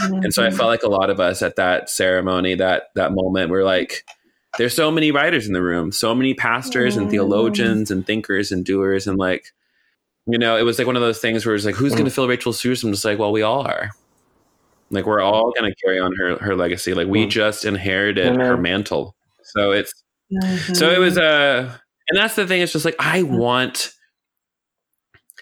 Mm-hmm. 0.02 0.24
And 0.24 0.34
so 0.34 0.44
I 0.44 0.50
felt 0.50 0.70
like 0.70 0.84
a 0.84 0.90
lot 0.90 1.10
of 1.10 1.20
us 1.20 1.42
at 1.42 1.58
that 1.58 1.90
ceremony, 1.90 2.56
that 2.56 2.86
that 2.96 3.12
moment, 3.14 3.52
we're 3.52 3.66
like, 3.66 4.06
there's 4.58 4.74
so 4.74 4.90
many 4.90 5.12
writers 5.12 5.48
in 5.48 5.54
the 5.54 5.62
room, 5.62 5.92
so 5.92 6.16
many 6.16 6.34
pastors 6.34 6.96
and 6.96 7.12
theologians 7.12 7.92
and 7.92 8.08
thinkers 8.08 8.54
and 8.54 8.66
doers. 8.66 9.06
And 9.06 9.18
like, 9.18 9.54
you 10.26 10.38
know, 10.38 10.58
it 10.58 10.64
was 10.64 10.78
like 10.78 10.88
one 10.88 10.96
of 10.96 11.02
those 11.02 11.20
things 11.20 11.46
where 11.46 11.56
it's 11.56 11.66
like, 11.66 11.76
who's 11.76 11.92
going 11.92 12.06
to 12.06 12.12
fill 12.12 12.28
Rachel's 12.28 12.62
shoes? 12.62 12.84
I'm 12.84 12.92
just 12.92 13.04
like, 13.04 13.20
well, 13.20 13.34
we 13.34 13.42
all 13.42 13.68
are. 13.68 13.92
Like, 14.92 15.06
we're 15.06 15.22
all 15.22 15.52
going 15.52 15.70
to 15.70 15.76
carry 15.84 16.00
on 16.00 16.16
her, 16.16 16.38
her 16.38 16.56
legacy. 16.56 16.94
Like, 16.94 17.08
we 17.08 17.28
just 17.28 17.66
inherited 17.66 18.38
her 18.38 18.56
mantle. 18.56 19.14
So 19.44 19.72
it's, 19.72 19.94
mm-hmm. 20.32 20.74
so 20.74 20.90
it 20.90 21.00
was 21.00 21.18
a, 21.18 21.82
and 22.10 22.18
that's 22.18 22.36
the 22.36 22.48
thing. 22.48 22.62
It's 22.62 22.74
just 22.74 22.86
like, 22.86 22.96
I 23.00 23.24
want, 23.24 23.94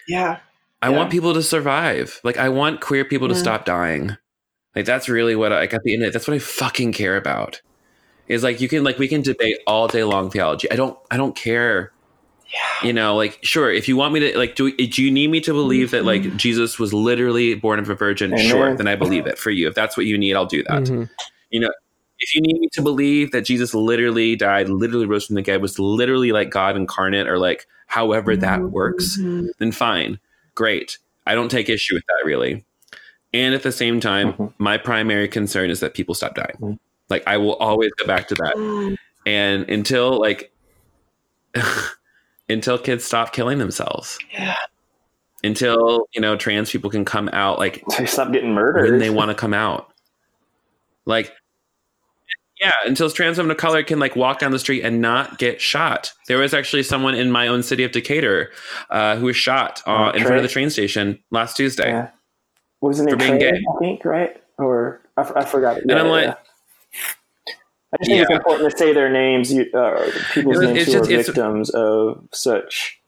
yeah. 0.07 0.39
I 0.82 0.89
yeah. 0.89 0.97
want 0.97 1.11
people 1.11 1.34
to 1.34 1.43
survive. 1.43 2.20
Like, 2.24 2.38
I 2.38 2.49
want 2.49 2.82
queer 2.82 3.05
people 3.05 3.28
to 3.30 3.36
stop 3.36 3.66
dying. 3.66 4.18
Like, 4.76 4.86
that's 4.86 5.07
really 5.07 5.36
what 5.36 5.53
I, 5.53 5.59
like, 5.59 5.74
at 5.74 5.84
the 5.84 5.93
end, 5.93 6.03
Of, 6.03 6.14
that's 6.14 6.28
what 6.28 6.36
I 6.36 6.39
fucking 6.39 6.93
care 6.93 7.16
about 7.16 7.61
is 8.28 8.43
like 8.43 8.61
you 8.61 8.68
can 8.68 8.84
like 8.84 8.97
we 8.97 9.07
can 9.07 9.22
debate 9.22 9.57
all 9.68 9.88
day 9.88 10.03
long 10.03 10.30
theology. 10.30 10.70
I 10.72 10.76
don't 10.76 10.97
I 11.11 11.18
don't 11.18 11.36
care. 11.36 11.91
Yeah. 12.53 12.88
You 12.88 12.93
know, 12.93 13.16
like 13.16 13.39
sure, 13.41 13.72
if 13.72 13.88
you 13.88 13.97
want 13.97 14.14
me 14.14 14.20
to 14.22 14.38
like 14.38 14.55
do 14.55 14.76
do 14.76 15.03
you 15.03 15.11
need 15.11 15.30
me 15.30 15.41
to 15.41 15.53
believe 15.53 15.88
mm-hmm. 15.88 15.97
that 15.97 16.05
like 16.05 16.22
mm-hmm. 16.22 16.38
Jesus 16.38 16.80
was 16.80 16.93
literally 16.93 17.55
born 17.55 17.80
of 17.80 17.89
a 17.89 17.95
virgin? 17.95 18.38
Sure, 18.38 18.76
then 18.76 18.88
I 18.88 18.95
believe 18.95 19.28
it 19.28 19.38
for 19.38 19.49
you. 19.49 19.68
If 19.68 19.76
that's 19.76 19.97
what 19.97 20.05
you 20.05 20.18
need, 20.18 20.36
I'll 20.36 20.45
do 20.45 20.64
that. 20.64 20.84
Mm-hmm. 20.84 21.03
You 21.49 21.59
know, 21.61 21.72
if 22.24 22.34
you 22.34 22.41
need 22.41 22.59
me 22.59 22.69
to 22.71 22.82
believe 22.82 23.32
that 23.32 23.41
Jesus 23.41 23.74
literally 23.74 24.36
died, 24.36 24.69
literally 24.69 25.05
rose 25.05 25.26
from 25.26 25.36
the 25.36 25.41
dead, 25.41 25.61
was 25.61 25.78
literally 25.78 26.32
like 26.32 26.49
God 26.49 26.78
incarnate 26.78 27.28
or 27.28 27.38
like 27.38 27.67
however 27.88 28.36
that 28.38 28.59
mm-hmm. 28.59 28.71
works, 28.71 29.17
then 29.59 29.71
fine. 29.71 30.19
Great. 30.55 30.97
I 31.28 31.36
don't 31.36 31.51
take 31.51 31.69
issue 31.69 31.95
with 31.95 32.03
that 32.07 32.26
really. 32.26 32.65
And 33.34 33.53
at 33.53 33.63
the 33.63 33.71
same 33.71 33.99
time, 33.99 34.34
mm-hmm. 34.34 34.45
my 34.57 34.78
primary 34.78 35.28
concern 35.28 35.69
is 35.69 35.82
that 35.82 35.93
people 35.93 36.15
stop 36.15 36.36
dying. 36.36 36.55
Mm-hmm. 36.59 36.74
Like 37.09 37.24
I 37.28 37.38
will 37.38 37.55
always 37.55 37.91
go 37.93 38.07
back 38.07 38.30
to 38.30 38.36
that. 38.36 38.55
Mm. 38.55 38.97
And 39.26 39.69
until 39.69 40.19
like 40.19 40.53
until 42.49 42.78
kids 42.78 43.03
stop 43.03 43.34
killing 43.34 43.57
themselves. 43.57 44.17
Yeah. 44.32 44.55
Until, 45.43 46.07
you 46.13 46.21
know, 46.21 46.38
trans 46.38 46.71
people 46.71 46.89
can 46.89 47.03
come 47.03 47.30
out 47.34 47.59
like 47.59 47.84
they 47.97 48.05
stop 48.05 48.32
getting 48.32 48.53
murdered. 48.53 48.91
When 48.91 48.99
they 48.99 49.09
want 49.09 49.30
to 49.30 49.36
come 49.36 49.53
out. 49.53 49.91
Like 51.05 51.34
yeah, 52.64 52.72
until 52.86 53.09
trans 53.09 53.38
women 53.38 53.51
of 53.51 53.57
color 53.57 53.84
can 53.84 53.99
like 53.99 54.16
walk 54.16 54.39
down 54.39 54.51
the 54.51 54.59
street 54.59 54.84
and 54.84 55.01
not 55.01 55.38
get 55.38 55.59
shot. 55.59 56.14
There 56.28 56.38
was 56.38 56.53
actually 56.53 56.84
someone 56.84 57.14
in 57.14 57.30
my 57.30 57.47
own 57.47 57.61
city 57.61 57.84
of 57.84 57.91
Decatur 57.91 58.51
uh, 58.89 59.18
who 59.18 59.26
was 59.26 59.36
shot 59.36 59.82
uh, 59.86 60.14
in 60.16 60.22
front 60.22 60.38
of 60.38 60.43
the 60.43 60.49
train 60.49 60.70
station 60.70 61.20
last 61.30 61.57
Tuesday. 61.57 61.89
Yeah. 61.89 62.09
Was 62.80 63.01
it 63.01 63.09
for 63.09 63.18
being 63.18 63.38
gay? 63.38 63.51
I 63.51 63.80
think 63.80 64.05
right, 64.05 64.41
or 64.57 65.01
I, 65.18 65.43
forgot. 65.43 65.78
Yeah, 65.78 65.82
and 65.89 65.99
I'm 65.99 66.07
like, 66.07 66.30
I 66.30 67.97
just 67.97 68.09
think 68.09 68.18
yeah. 68.18 68.22
it's 68.22 68.32
important 68.32 68.72
to 68.72 68.78
say 68.78 68.93
their 68.93 69.11
names, 69.11 69.51
uh, 69.51 70.11
people's 70.34 70.57
it's, 70.57 70.66
names 70.66 70.78
it's 70.80 70.93
who 70.93 70.99
just, 70.99 71.11
are 71.11 71.24
victims 71.24 71.70
of 71.72 72.28
such 72.32 72.99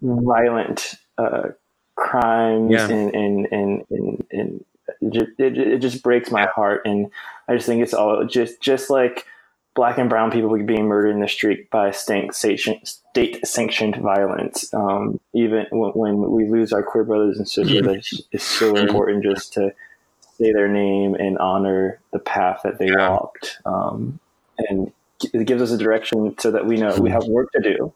violent 0.00 0.94
uh, 1.18 1.48
crimes, 1.96 2.70
yeah. 2.70 2.88
and, 2.88 3.14
and, 3.14 3.46
and, 3.90 4.24
and 4.30 4.64
it, 5.00 5.28
it, 5.38 5.58
it, 5.58 5.78
just 5.78 6.02
breaks 6.02 6.30
my 6.30 6.46
heart. 6.46 6.82
And 6.84 7.10
I 7.48 7.54
just 7.54 7.66
think 7.66 7.82
it's 7.82 7.94
all 7.94 8.24
just 8.24 8.60
just 8.60 8.90
like 8.90 9.26
black 9.74 9.98
and 9.98 10.08
brown 10.08 10.30
people 10.30 10.50
being 10.64 10.86
murdered 10.86 11.10
in 11.10 11.20
the 11.20 11.28
street 11.28 11.70
by 11.70 11.90
state 11.90 12.34
sanctioned 12.34 13.96
violence. 13.96 14.72
Um, 14.72 15.20
even 15.34 15.66
when, 15.70 15.92
when, 15.92 16.30
we 16.30 16.48
lose 16.48 16.72
our 16.72 16.82
queer 16.82 17.04
brothers 17.04 17.36
and 17.38 17.48
sisters, 17.48 17.86
it's, 17.86 18.22
it's 18.32 18.44
so 18.44 18.74
important 18.74 19.22
just 19.22 19.52
to 19.52 19.72
say 20.38 20.52
their 20.52 20.68
name 20.68 21.14
and 21.14 21.38
honor 21.38 22.00
the 22.12 22.18
path 22.18 22.60
that 22.64 22.78
they 22.78 22.88
yeah. 22.88 23.10
walked. 23.10 23.58
Um, 23.66 24.18
and 24.58 24.92
it 25.32 25.46
gives 25.46 25.62
us 25.62 25.70
a 25.70 25.78
direction 25.78 26.34
so 26.38 26.50
that 26.50 26.66
we 26.66 26.76
know 26.76 26.96
we 26.98 27.10
have 27.10 27.24
work 27.26 27.50
to 27.52 27.60
do. 27.60 27.92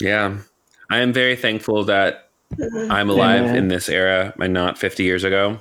Yeah. 0.00 0.38
I 0.90 0.98
am 0.98 1.12
very 1.12 1.36
thankful 1.36 1.84
that 1.84 2.25
I'm 2.90 3.10
alive 3.10 3.42
Amen. 3.42 3.56
in 3.56 3.68
this 3.68 3.88
era 3.88 4.32
and 4.40 4.52
not 4.52 4.78
50 4.78 5.02
years 5.02 5.24
ago. 5.24 5.60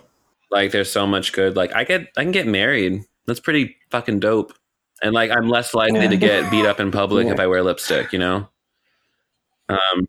Like 0.52 0.72
there's 0.72 0.92
so 0.92 1.06
much 1.08 1.34
good. 1.34 1.56
Like 1.56 1.74
I 1.76 1.84
get 1.84 2.08
I 2.18 2.24
can 2.24 2.32
get 2.32 2.48
married. 2.48 3.04
That's 3.26 3.40
pretty 3.40 3.76
fucking 3.90 4.20
dope. 4.20 4.54
And 5.02 5.14
like 5.14 5.32
I'm 5.32 5.50
less 5.50 5.74
likely 5.74 6.02
yeah. 6.02 6.10
to 6.10 6.18
get 6.18 6.52
beat 6.52 6.66
up 6.66 6.80
in 6.80 6.92
public 6.92 7.28
yeah. 7.28 7.34
if 7.34 7.40
I 7.40 7.48
wear 7.48 7.64
lipstick, 7.64 8.14
you 8.14 8.20
know? 8.20 8.48
Um 9.70 10.08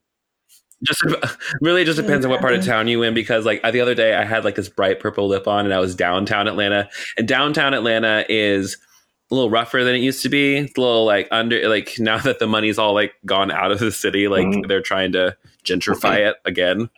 just 0.84 1.02
really 1.60 1.84
just 1.84 1.98
depends 1.98 2.24
on 2.24 2.30
what 2.30 2.40
part 2.40 2.54
of 2.54 2.64
town 2.64 2.86
you 2.86 3.02
in 3.02 3.14
because 3.14 3.46
like 3.46 3.62
the 3.62 3.80
other 3.80 3.94
day 3.94 4.14
I 4.14 4.24
had 4.24 4.44
like 4.44 4.54
this 4.54 4.68
bright 4.68 5.00
purple 5.00 5.26
lip 5.26 5.48
on 5.48 5.64
and 5.64 5.74
I 5.74 5.80
was 5.80 5.94
downtown 5.94 6.46
Atlanta 6.46 6.88
and 7.16 7.26
downtown 7.26 7.72
Atlanta 7.72 8.24
is 8.28 8.76
a 9.30 9.34
little 9.34 9.50
rougher 9.50 9.82
than 9.82 9.94
it 9.94 9.98
used 9.98 10.22
to 10.22 10.28
be. 10.28 10.56
It's 10.56 10.76
a 10.76 10.80
little 10.80 11.04
like 11.04 11.28
under 11.30 11.68
like 11.68 11.94
now 11.98 12.18
that 12.18 12.38
the 12.38 12.46
money's 12.46 12.78
all 12.78 12.94
like 12.94 13.14
gone 13.24 13.50
out 13.50 13.72
of 13.72 13.78
the 13.78 13.92
city, 13.92 14.28
like 14.28 14.46
mm-hmm. 14.46 14.68
they're 14.68 14.82
trying 14.82 15.12
to 15.12 15.36
gentrify 15.66 16.18
it 16.18 16.36
again. 16.44 16.88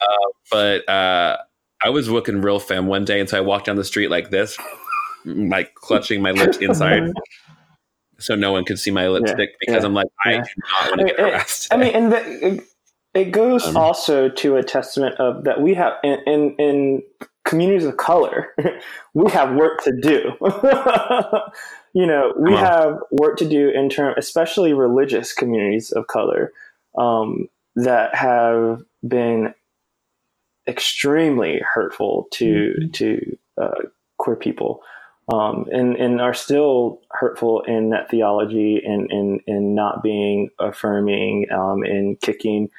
Uh, 0.00 0.28
but 0.50 0.88
uh, 0.88 1.36
I 1.82 1.90
was 1.90 2.08
looking 2.08 2.40
real 2.40 2.58
femme 2.58 2.86
one 2.86 3.04
day, 3.04 3.20
and 3.20 3.28
so 3.28 3.38
I 3.38 3.40
walked 3.40 3.66
down 3.66 3.76
the 3.76 3.84
street 3.84 4.10
like 4.10 4.30
this, 4.30 4.58
like 5.24 5.74
clutching 5.74 6.22
my 6.22 6.32
lips 6.32 6.58
inside. 6.58 7.12
so 8.18 8.34
no 8.34 8.52
one 8.52 8.64
could 8.64 8.78
see 8.78 8.90
my 8.90 9.08
lipstick 9.08 9.50
yeah, 9.50 9.56
because 9.60 9.82
yeah, 9.82 9.86
I'm 9.86 9.94
like, 9.94 10.08
I 10.24 10.32
yeah. 10.32 10.42
do 10.42 10.50
not 10.58 10.88
want 10.88 11.00
to 11.00 11.06
get 11.06 11.20
harassed. 11.20 11.68
I 11.72 11.76
mean, 11.76 11.94
and 11.94 12.12
the, 12.12 12.64
it 13.14 13.26
goes 13.26 13.66
um, 13.66 13.76
also 13.76 14.28
to 14.28 14.56
a 14.56 14.62
testament 14.62 15.16
of 15.18 15.44
that 15.44 15.60
we 15.60 15.74
have 15.74 15.94
in, 16.02 16.18
in, 16.26 16.56
in 16.58 17.02
communities 17.44 17.84
of 17.84 17.96
color, 17.96 18.54
we 19.14 19.30
have 19.30 19.54
work 19.54 19.82
to 19.84 19.92
do. 20.00 20.32
you 21.94 22.06
know, 22.06 22.34
we 22.38 22.52
have 22.54 22.98
work 23.10 23.38
to 23.38 23.48
do 23.48 23.70
in 23.70 23.88
term, 23.88 24.14
especially 24.16 24.72
religious 24.72 25.32
communities 25.32 25.90
of 25.92 26.06
color 26.08 26.52
um, 26.96 27.48
that 27.78 28.14
have 28.14 28.82
been 29.06 29.54
extremely 30.66 31.60
hurtful 31.60 32.28
to 32.32 32.74
mm-hmm. 32.78 32.90
to 32.90 33.38
uh, 33.60 33.82
queer 34.18 34.36
people. 34.36 34.82
Um, 35.30 35.66
and, 35.70 35.94
and 35.96 36.22
are 36.22 36.32
still 36.32 37.02
hurtful 37.10 37.60
in 37.64 37.90
that 37.90 38.10
theology 38.10 38.80
and 38.82 39.12
in, 39.12 39.40
in, 39.46 39.74
not 39.74 40.02
being 40.02 40.48
affirming 40.58 41.52
um, 41.52 41.82
and 41.82 42.18
kicking 42.18 42.70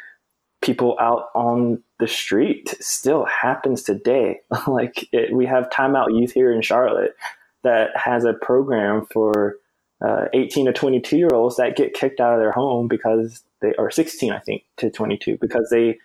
people 0.59 0.97
out 0.99 1.29
on 1.35 1.83
the 1.99 2.07
street 2.07 2.75
still 2.79 3.25
happens 3.25 3.83
today. 3.83 4.39
like 4.67 5.07
it, 5.11 5.31
we 5.31 5.45
have 5.45 5.69
Time 5.69 5.95
Out 5.95 6.11
Youth 6.11 6.31
here 6.31 6.51
in 6.51 6.63
Charlotte 6.63 7.15
that 7.63 7.95
has 7.95 8.25
a 8.25 8.33
program 8.33 9.05
for 9.05 9.57
uh, 10.01 10.25
18 10.33 10.65
to 10.65 10.73
22 10.73 11.17
year 11.17 11.29
olds 11.31 11.57
that 11.57 11.75
get 11.75 11.93
kicked 11.93 12.19
out 12.19 12.33
of 12.33 12.39
their 12.39 12.51
home 12.51 12.87
because 12.87 13.43
they 13.61 13.73
are 13.75 13.91
16, 13.91 14.31
I 14.31 14.39
think, 14.39 14.63
to 14.77 14.89
22 14.89 15.37
because 15.39 15.69
they 15.69 15.97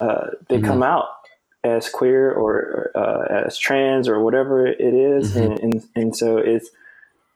uh, 0.00 0.28
they 0.48 0.56
mm-hmm. 0.56 0.66
come 0.66 0.82
out 0.82 1.06
as 1.64 1.88
queer 1.88 2.30
or 2.30 2.90
uh, 2.94 3.46
as 3.46 3.58
trans 3.58 4.08
or 4.08 4.22
whatever 4.22 4.66
it 4.66 4.80
is. 4.80 5.32
Mm-hmm. 5.32 5.52
And, 5.52 5.60
and, 5.60 5.84
and 5.96 6.16
so 6.16 6.36
it's 6.36 6.70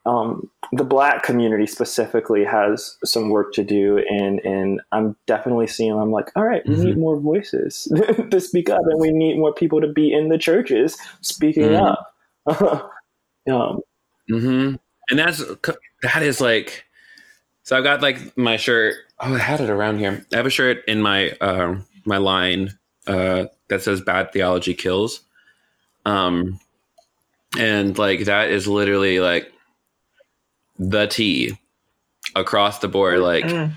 um, 0.09 0.51
the 0.73 0.85
black 0.85 1.23
community 1.23 1.66
specifically 1.66 2.45
has 2.45 2.97
some 3.05 3.31
work 3.31 3.53
to 3.55 3.64
do 3.64 3.99
and 4.09 4.39
and 4.41 4.81
I'm 4.93 5.16
definitely 5.27 5.66
seeing 5.66 5.93
I'm 5.93 6.11
like 6.11 6.31
all 6.35 6.45
right, 6.45 6.66
we 6.66 6.75
mm-hmm. 6.75 6.85
need 6.85 6.99
more 6.99 7.19
voices 7.19 7.93
to 8.31 8.41
speak 8.41 8.71
up 8.71 8.81
and 8.85 9.01
we 9.01 9.11
need 9.11 9.39
more 9.39 9.53
people 9.53 9.81
to 9.81 9.89
be 9.89 10.12
in 10.12 10.29
the 10.29 10.39
churches 10.39 10.97
speaking 11.21 11.71
mm-hmm. 11.71 11.85
up 11.85 12.12
um, 13.51 13.81
mm-hmm. 14.31 14.77
and 15.11 15.19
that's 15.19 15.43
that 16.03 16.23
is 16.23 16.41
like 16.41 16.85
so 17.64 17.77
I've 17.77 17.85
got 17.85 18.01
like 18.01 18.37
my 18.37 18.57
shirt 18.57 18.95
oh 19.21 19.35
I 19.35 19.39
had 19.39 19.61
it 19.61 19.71
around 19.71 19.99
here 19.99 20.25
I 20.33 20.37
have 20.37 20.47
a 20.47 20.51
shirt 20.51 20.85
in 20.87 21.03
my 21.03 21.31
uh, 21.41 21.79
my 22.05 22.19
line 22.19 22.79
uh, 23.07 23.47
that 23.69 23.83
says 23.83 24.01
bad 24.01 24.33
theology 24.33 24.75
kills 24.75 25.23
um 26.05 26.61
and 27.59 27.97
like 27.97 28.25
that 28.25 28.51
is 28.51 28.66
literally 28.66 29.21
like 29.21 29.53
the 30.79 31.07
T 31.07 31.59
across 32.35 32.79
the 32.79 32.89
board. 32.89 33.21
Like, 33.21 33.45
mm. 33.45 33.73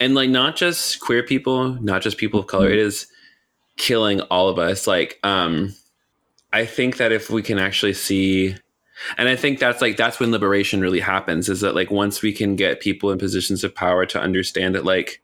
and 0.00 0.14
like 0.14 0.30
not 0.30 0.56
just 0.56 1.00
queer 1.00 1.22
people, 1.22 1.74
not 1.82 2.02
just 2.02 2.16
people 2.16 2.40
of 2.40 2.46
color. 2.46 2.68
Mm. 2.68 2.72
It 2.72 2.78
is 2.78 3.06
killing 3.76 4.20
all 4.22 4.48
of 4.48 4.58
us. 4.58 4.86
Like, 4.86 5.18
um, 5.22 5.74
I 6.52 6.64
think 6.64 6.96
that 6.96 7.12
if 7.12 7.30
we 7.30 7.42
can 7.42 7.58
actually 7.58 7.92
see, 7.92 8.56
and 9.18 9.28
I 9.28 9.36
think 9.36 9.58
that's 9.58 9.80
like 9.80 9.96
that's 9.96 10.18
when 10.18 10.30
liberation 10.30 10.80
really 10.80 11.00
happens. 11.00 11.48
Is 11.48 11.60
that 11.60 11.74
like 11.74 11.90
once 11.90 12.22
we 12.22 12.32
can 12.32 12.56
get 12.56 12.80
people 12.80 13.10
in 13.10 13.18
positions 13.18 13.64
of 13.64 13.74
power 13.74 14.06
to 14.06 14.20
understand 14.20 14.74
that, 14.74 14.84
like, 14.84 15.22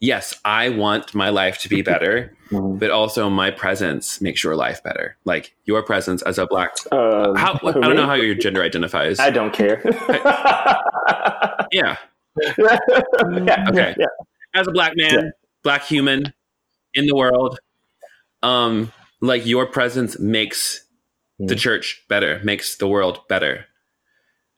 yes, 0.00 0.38
I 0.44 0.68
want 0.70 1.14
my 1.14 1.30
life 1.30 1.58
to 1.58 1.68
be 1.68 1.82
better, 1.82 2.34
mm-hmm. 2.50 2.78
but 2.78 2.90
also 2.90 3.28
my 3.28 3.50
presence 3.50 4.20
makes 4.20 4.42
your 4.44 4.56
life 4.56 4.82
better. 4.82 5.16
Like 5.24 5.54
your 5.64 5.82
presence 5.82 6.22
as 6.22 6.38
a 6.38 6.46
black. 6.46 6.70
Uh, 6.92 7.34
how, 7.34 7.58
I 7.64 7.72
don't 7.72 7.96
know 7.96 8.06
how 8.06 8.14
your 8.14 8.34
gender 8.34 8.62
identifies. 8.62 9.18
I 9.18 9.30
don't 9.30 9.52
care. 9.52 9.82
yeah. 11.72 11.96
yeah. 12.58 13.66
Okay. 13.68 13.94
Yeah. 13.98 14.06
As 14.54 14.66
a 14.68 14.72
black 14.72 14.92
man, 14.96 15.12
yeah. 15.12 15.30
black 15.62 15.84
human 15.84 16.32
in 16.94 17.06
the 17.06 17.14
world, 17.14 17.58
um, 18.42 18.92
like 19.20 19.44
your 19.44 19.66
presence 19.66 20.18
makes 20.18 20.85
the 21.38 21.56
church 21.56 22.04
better, 22.08 22.40
makes 22.44 22.76
the 22.76 22.88
world 22.88 23.20
better. 23.28 23.66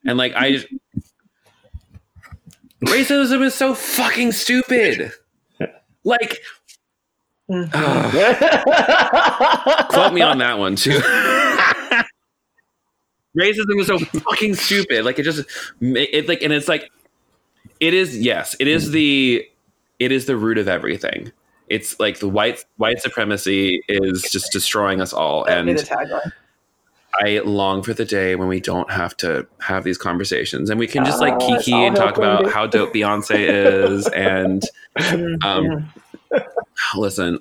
and 0.07 0.16
like 0.18 0.35
I 0.35 0.53
just, 0.53 0.66
racism 2.85 3.43
is 3.43 3.55
so 3.55 3.74
fucking 3.74 4.33
stupid. 4.33 5.12
Like, 6.05 6.39
quote 7.49 7.72
me 10.12 10.20
on 10.20 10.39
that 10.39 10.57
one 10.59 10.76
too. 10.76 10.99
racism 13.37 13.81
is 13.81 13.87
so 13.87 13.99
fucking 13.99 14.55
stupid. 14.55 15.05
Like 15.05 15.18
it 15.18 15.24
just, 15.24 15.45
it 15.81 16.29
like, 16.29 16.43
and 16.43 16.53
it's 16.53 16.68
like, 16.68 16.91
it 17.81 17.95
is 17.95 18.18
yes, 18.18 18.57
it 18.61 18.68
is 18.68 18.91
the, 18.93 19.47
it 19.99 20.12
is 20.12 20.26
the 20.26 20.37
root 20.37 20.59
of 20.59 20.68
everything. 20.68 21.33
It's 21.68 21.99
like 22.01 22.18
the 22.20 22.29
white 22.29 22.64
white 22.79 23.01
supremacy 23.03 23.83
is 23.89 24.22
just 24.22 24.53
destroying 24.53 25.01
us 25.03 25.12
all, 25.12 25.45
and 25.45 25.68
I 27.21 27.39
long 27.41 27.83
for 27.83 27.95
the 27.95 28.05
day 28.05 28.37
when 28.37 28.49
we 28.49 28.61
don't 28.61 28.91
have 28.91 29.16
to 29.19 29.47
have 29.61 29.85
these 29.85 29.99
conversations 29.99 30.71
and 30.71 30.79
we 30.79 30.87
can 30.87 31.05
just 31.05 31.21
like 31.21 31.35
oh, 31.41 31.59
kiki 31.59 31.73
and 31.73 31.97
talk 31.97 32.16
about 32.16 32.51
how 32.51 32.66
dope 32.66 32.93
Beyonce 32.93 33.37
is. 33.39 34.09
And 34.19 34.62
mm-hmm, 34.99 35.47
um, 35.47 35.93
listen, 36.97 37.41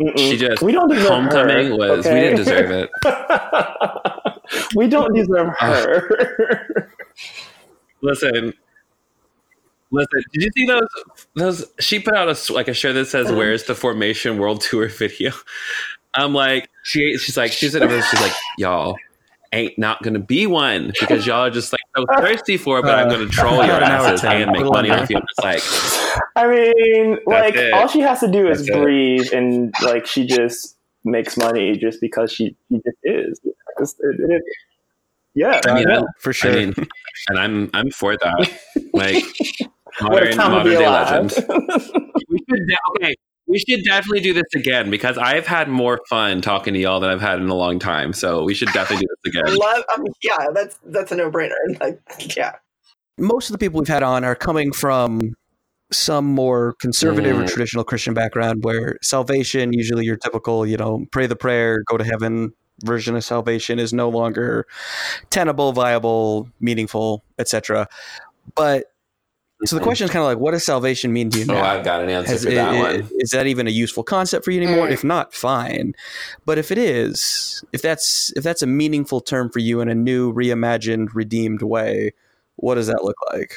Mm-mm. 0.00 0.18
she 0.18 0.36
just 0.36 0.60
we 0.62 0.72
don't 0.72 0.88
deserve 0.88 1.08
homecoming 1.08 1.68
her, 1.68 1.76
was 1.76 2.06
okay? 2.06 2.14
we 2.14 2.20
didn't 2.20 2.36
deserve 2.36 2.70
it. 2.70 2.90
we 4.74 4.88
don't 4.88 5.14
deserve 5.14 5.48
uh, 5.60 5.66
her. 5.66 6.88
listen, 8.02 8.52
listen. 9.92 10.22
Did 10.32 10.42
you 10.42 10.50
see 10.56 10.66
those? 10.66 10.88
Those 11.34 11.66
she 11.78 12.00
put 12.00 12.14
out 12.14 12.28
a 12.28 12.52
like 12.52 12.66
a 12.68 12.74
show 12.74 12.92
that 12.92 13.06
says 13.06 13.26
uh-huh. 13.26 13.36
"Where's 13.36 13.64
the 13.64 13.74
Formation 13.74 14.38
World 14.38 14.62
Tour" 14.62 14.88
video. 14.88 15.32
I'm 16.14 16.34
like, 16.34 16.70
she, 16.84 17.16
she's 17.18 17.36
like, 17.36 17.52
she's 17.52 17.72
she's 17.72 18.20
like, 18.20 18.32
y'all 18.58 18.96
ain't 19.54 19.78
not 19.78 20.02
gonna 20.02 20.18
be 20.18 20.46
one 20.46 20.92
because 21.00 21.26
y'all 21.26 21.46
are 21.46 21.50
just 21.50 21.72
like 21.72 21.80
so 21.96 22.04
thirsty 22.20 22.56
for 22.56 22.80
it, 22.80 22.82
but 22.82 22.98
uh, 22.98 23.02
I'm 23.02 23.08
gonna 23.08 23.26
troll 23.26 23.64
your 23.64 23.82
asses 23.82 24.24
and 24.24 24.50
make 24.50 24.64
money 24.64 24.90
off 24.90 25.08
you. 25.08 25.18
It's 25.18 25.38
like, 25.38 26.22
I 26.36 26.46
mean, 26.48 27.18
like 27.26 27.54
it. 27.54 27.72
all 27.72 27.88
she 27.88 28.00
has 28.00 28.20
to 28.20 28.28
do 28.28 28.48
is 28.48 28.66
That's 28.66 28.76
breathe, 28.76 29.26
it. 29.26 29.32
and 29.32 29.74
like 29.82 30.06
she 30.06 30.26
just 30.26 30.76
makes 31.04 31.36
money 31.36 31.76
just 31.78 32.00
because 32.00 32.32
she, 32.32 32.56
she 32.68 32.76
just 32.76 32.98
is. 33.04 33.40
It, 33.44 33.90
it, 34.00 34.42
yeah, 35.34 35.60
I 35.66 35.74
mean, 35.74 36.06
for 36.18 36.32
sure. 36.32 36.52
I 36.52 36.54
mean, 36.54 36.74
and 37.28 37.38
I'm 37.38 37.70
I'm 37.74 37.90
for 37.90 38.16
that. 38.16 38.60
Like 38.92 39.24
modern 40.00 40.36
modern 40.36 40.72
day 40.72 40.88
legend. 40.88 41.32
we 42.28 42.38
should 42.48 42.68
okay 42.96 43.14
we 43.46 43.58
should 43.58 43.84
definitely 43.84 44.20
do 44.20 44.32
this 44.32 44.54
again 44.54 44.90
because 44.90 45.18
I've 45.18 45.46
had 45.46 45.68
more 45.68 46.00
fun 46.08 46.40
talking 46.40 46.74
to 46.74 46.80
y'all 46.80 47.00
than 47.00 47.10
I've 47.10 47.20
had 47.20 47.38
in 47.38 47.48
a 47.48 47.54
long 47.54 47.78
time. 47.78 48.12
So 48.12 48.42
we 48.42 48.54
should 48.54 48.72
definitely 48.72 49.06
do 49.06 49.14
this 49.22 49.34
again. 49.42 49.56
Love, 49.56 49.84
I 49.94 50.00
mean, 50.00 50.12
yeah, 50.22 50.46
that's 50.52 50.78
that's 50.86 51.12
a 51.12 51.16
no 51.16 51.30
brainer. 51.30 51.54
Like, 51.80 52.36
yeah. 52.36 52.52
Most 53.18 53.48
of 53.48 53.52
the 53.52 53.58
people 53.58 53.80
we've 53.80 53.88
had 53.88 54.02
on 54.02 54.24
are 54.24 54.34
coming 54.34 54.72
from 54.72 55.34
some 55.92 56.24
more 56.24 56.74
conservative 56.80 57.36
mm. 57.36 57.44
or 57.44 57.46
traditional 57.46 57.84
Christian 57.84 58.14
background 58.14 58.64
where 58.64 58.98
salvation, 59.02 59.72
usually 59.72 60.04
your 60.04 60.16
typical, 60.16 60.66
you 60.66 60.76
know, 60.76 61.06
pray 61.12 61.26
the 61.26 61.36
prayer, 61.36 61.82
go 61.88 61.96
to 61.96 62.04
heaven 62.04 62.52
version 62.82 63.14
of 63.14 63.24
salvation 63.24 63.78
is 63.78 63.92
no 63.92 64.08
longer 64.08 64.66
tenable, 65.30 65.72
viable, 65.72 66.48
meaningful, 66.60 67.22
etc. 67.38 67.88
But 68.54 68.86
so 69.64 69.76
the 69.76 69.82
question 69.82 70.04
is 70.04 70.10
kind 70.10 70.22
of 70.22 70.26
like, 70.26 70.38
what 70.38 70.52
does 70.52 70.64
salvation 70.64 71.12
mean 71.12 71.30
to 71.30 71.38
you 71.38 71.46
now? 71.46 71.56
Oh, 71.56 71.62
I've 71.62 71.84
got 71.84 72.02
an 72.02 72.08
answer 72.08 72.32
Has, 72.32 72.44
for 72.44 72.50
that 72.50 72.74
it, 72.74 73.02
one. 73.02 73.10
Is 73.18 73.30
that 73.30 73.46
even 73.46 73.66
a 73.66 73.70
useful 73.70 74.02
concept 74.02 74.44
for 74.44 74.50
you 74.50 74.62
anymore? 74.62 74.88
If 74.88 75.04
not, 75.04 75.34
fine. 75.34 75.94
But 76.44 76.58
if 76.58 76.70
it 76.70 76.78
is, 76.78 77.64
if 77.72 77.82
that's 77.82 78.32
if 78.36 78.44
that's 78.44 78.62
a 78.62 78.66
meaningful 78.66 79.20
term 79.20 79.50
for 79.50 79.58
you 79.58 79.80
in 79.80 79.88
a 79.88 79.94
new, 79.94 80.32
reimagined, 80.32 81.14
redeemed 81.14 81.62
way, 81.62 82.12
what 82.56 82.76
does 82.76 82.86
that 82.86 83.04
look 83.04 83.16
like? 83.32 83.54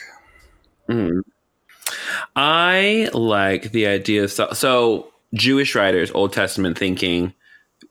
Mm. 0.90 1.22
I 2.36 3.10
like 3.14 3.72
the 3.72 3.88
idea 3.88 4.24
of 4.24 4.32
so, 4.32 4.50
so 4.54 5.12
Jewish 5.34 5.76
writers, 5.76 6.12
Old 6.12 6.34
Testament 6.34 6.78
thinking, 6.78 7.34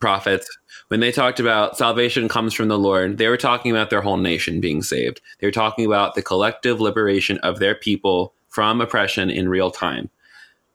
prophets 0.00 0.48
when 0.88 1.00
they 1.00 1.10
talked 1.10 1.40
about 1.40 1.76
salvation 1.76 2.28
comes 2.28 2.54
from 2.54 2.68
the 2.68 2.78
Lord, 2.78 3.18
they 3.18 3.28
were 3.28 3.36
talking 3.36 3.70
about 3.70 3.90
their 3.90 4.02
whole 4.02 4.16
nation 4.16 4.60
being 4.60 4.82
saved. 4.82 5.20
They 5.40 5.46
were 5.46 5.52
talking 5.52 5.84
about 5.84 6.14
the 6.14 6.22
collective 6.22 6.80
liberation 6.80 7.38
of 7.38 7.58
their 7.58 7.74
people 7.74 8.34
from 8.48 8.80
oppression 8.80 9.28
in 9.28 9.48
real 9.48 9.70
time. 9.70 10.10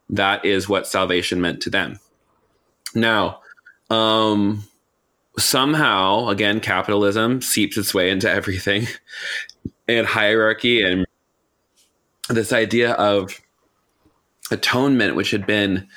That 0.10 0.44
is 0.44 0.68
what 0.68 0.88
salvation 0.88 1.40
meant 1.40 1.62
to 1.62 1.70
them. 1.70 2.00
Now, 2.94 3.40
um, 3.90 4.66
somehow, 5.38 6.28
again, 6.28 6.60
capitalism 6.60 7.42
seeps 7.42 7.78
its 7.78 7.94
way 7.94 8.10
into 8.10 8.30
everything 8.32 8.88
and 9.88 10.06
hierarchy 10.06 10.84
and 10.84 11.06
this 12.30 12.52
idea 12.52 12.92
of 12.94 13.40
atonement, 14.52 15.16
which 15.16 15.32
had 15.32 15.46
been 15.46 15.88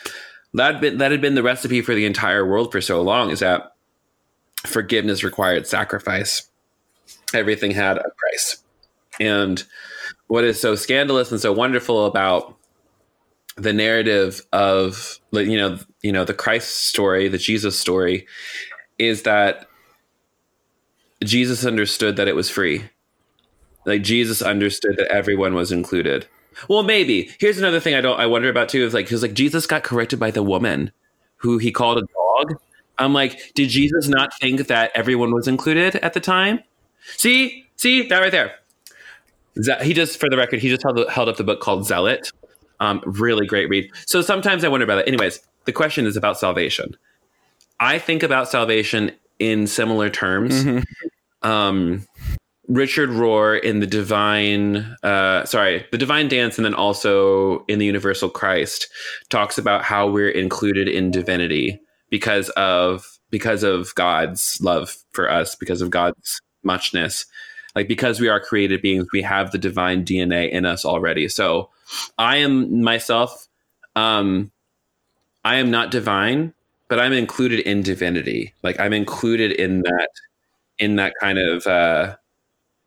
that, 0.55 0.81
been 0.81 0.99
that 0.99 1.11
had 1.11 1.21
been 1.21 1.35
the 1.35 1.43
recipe 1.43 1.83
for 1.83 1.95
the 1.95 2.07
entire 2.07 2.47
world 2.47 2.71
for 2.71 2.81
so 2.81 3.03
long, 3.03 3.31
is 3.31 3.41
that 3.41 3.74
forgiveness 4.67 5.23
required 5.23 5.67
sacrifice. 5.67 6.49
Everything 7.33 7.71
had 7.71 7.99
a 7.99 8.11
price. 8.17 8.63
And 9.21 9.63
what 10.27 10.45
is 10.45 10.61
so 10.61 10.75
scandalous 10.75 11.31
and 11.31 11.41
so 11.41 11.53
wonderful 11.53 12.07
about 12.07 12.57
the 13.57 13.73
narrative 13.73 14.43
of 14.53 15.21
you 15.33 15.57
know 15.57 15.79
you 16.03 16.11
know 16.13 16.25
the 16.25 16.35
Christ 16.35 16.89
story, 16.89 17.29
the 17.29 17.39
Jesus 17.39 17.79
story, 17.79 18.27
is 18.99 19.23
that 19.23 19.69
Jesus 21.23 21.65
understood 21.65 22.17
that 22.17 22.29
it 22.29 22.35
was 22.35 22.51
free. 22.51 22.85
Like 23.87 24.03
Jesus 24.03 24.43
understood 24.43 24.97
that 24.97 25.13
everyone 25.13 25.55
was 25.55 25.71
included. 25.71 26.27
Well, 26.69 26.83
maybe. 26.83 27.31
Here's 27.39 27.59
another 27.59 27.81
thing 27.81 27.95
I 27.95 28.01
don't 28.01 28.19
I 28.19 28.27
wonder 28.27 28.49
about 28.49 28.69
too 28.69 28.85
is 28.85 28.95
like 28.95 29.07
because 29.07 29.23
like 29.23 29.35
Jesus 29.35 29.67
got 29.67 29.85
corrected 29.85 30.19
by 30.19 30.31
the 30.31 30.43
woman 30.43 30.91
who 31.37 31.59
he 31.59 31.71
called 31.71 31.99
a 31.99 32.03
dog 32.03 32.59
I'm 32.99 33.13
like, 33.13 33.53
did 33.55 33.69
Jesus 33.69 34.09
not 34.09 34.33
think 34.39 34.69
that 34.69 34.93
everyone 34.95 35.33
was 35.35 35.49
included 35.49 35.97
at 35.97 36.15
the 36.15 36.21
time? 36.21 36.61
See, 37.17 37.67
see 37.77 38.07
that 38.09 38.19
right 38.19 38.33
there. 38.33 38.55
He 39.83 39.95
just, 39.95 40.19
for 40.19 40.29
the 40.29 40.37
record, 40.37 40.61
he 40.61 40.69
just 40.69 40.83
held, 40.83 41.09
held 41.09 41.29
up 41.29 41.37
the 41.37 41.45
book 41.45 41.61
called 41.61 41.87
Zealot. 41.87 42.31
Um, 42.81 43.03
really 43.07 43.47
great 43.47 43.69
read. 43.69 43.91
So 44.07 44.21
sometimes 44.21 44.65
I 44.65 44.69
wonder 44.69 44.85
about 44.85 44.99
it. 44.99 45.09
Anyways, 45.09 45.41
the 45.65 45.73
question 45.73 46.07
is 46.07 46.17
about 46.17 46.39
salvation. 46.39 46.97
I 47.81 47.99
think 47.99 48.23
about 48.23 48.49
salvation 48.49 49.13
in 49.39 49.67
similar 49.67 50.11
terms. 50.11 50.65
Mm-hmm. 50.65 51.49
Um, 51.49 52.07
Richard 52.69 53.11
Rohr 53.11 53.61
in 53.63 53.81
the 53.81 53.87
Divine, 53.87 54.97
uh, 55.03 55.45
sorry, 55.45 55.87
the 55.93 55.99
Divine 55.99 56.29
Dance, 56.29 56.57
and 56.57 56.65
then 56.65 56.75
also 56.75 57.65
in 57.67 57.79
the 57.79 57.85
Universal 57.87 58.31
Christ, 58.31 58.89
talks 59.29 59.59
about 59.59 59.85
how 59.85 60.09
we're 60.09 60.31
included 60.31 60.89
in 60.89 61.11
divinity 61.11 61.79
because 62.15 62.49
of 62.51 63.19
because 63.29 63.65
of 63.65 63.93
God's 63.97 64.61
love 64.63 64.99
for 65.11 65.29
us, 65.29 65.57
because 65.57 65.83
of 65.83 65.91
God's 65.91 66.41
muchness. 66.63 67.27
Like 67.75 67.89
because 67.89 68.21
we 68.21 68.29
are 68.29 68.39
created 68.39 68.83
beings, 68.83 69.09
we 69.13 69.21
have 69.23 69.51
the 69.51 69.59
divine 69.59 70.05
DNA 70.05 70.49
in 70.49 70.65
us 70.65 70.85
already. 70.85 71.29
So 71.29 71.71
I 72.17 72.37
am 72.37 72.85
myself 72.85 73.49
um 73.97 74.53
I 75.45 75.57
am 75.57 75.73
not 75.73 75.91
divine, 75.91 76.55
but 76.87 77.01
I'm 77.01 77.13
included 77.13 77.59
in 77.67 77.83
divinity. 77.83 78.55
Like 78.63 78.79
I'm 78.79 78.93
included 78.93 79.51
in 79.51 79.83
that 79.83 80.11
in 80.79 80.95
that 80.95 81.15
kind 81.21 81.41
of 81.41 81.67
uh 81.67 82.15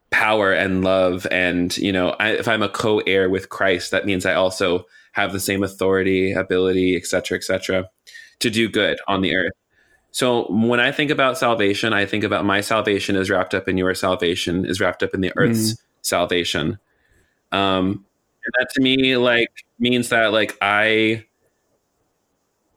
power 0.09 0.53
and 0.53 0.85
love 0.85 1.27
and 1.31 1.75
you 1.77 1.91
know 1.91 2.11
I, 2.11 2.29
if 2.29 2.47
i'm 2.47 2.63
a 2.63 2.69
co-heir 2.69 3.29
with 3.29 3.49
christ 3.49 3.91
that 3.91 4.05
means 4.05 4.25
i 4.25 4.33
also 4.33 4.85
have 5.11 5.33
the 5.33 5.39
same 5.41 5.63
authority 5.63 6.31
ability 6.31 6.95
etc 6.95 7.37
etc 7.37 7.89
to 8.39 8.49
do 8.49 8.69
good 8.69 8.99
on 9.07 9.21
the 9.21 9.35
earth. 9.35 9.53
So 10.11 10.51
when 10.51 10.79
I 10.79 10.91
think 10.91 11.11
about 11.11 11.37
salvation, 11.37 11.93
I 11.93 12.05
think 12.05 12.23
about 12.23 12.45
my 12.45 12.61
salvation 12.61 13.15
is 13.15 13.29
wrapped 13.29 13.53
up 13.53 13.67
in 13.67 13.77
your 13.77 13.93
salvation, 13.93 14.65
is 14.65 14.79
wrapped 14.79 15.03
up 15.03 15.13
in 15.13 15.21
the 15.21 15.31
earth's 15.35 15.73
mm. 15.73 15.77
salvation. 16.01 16.79
Um, 17.51 18.05
and 18.43 18.53
that 18.59 18.69
to 18.75 18.81
me 18.81 19.17
like 19.17 19.51
means 19.79 20.09
that 20.09 20.31
like 20.31 20.57
I 20.61 21.25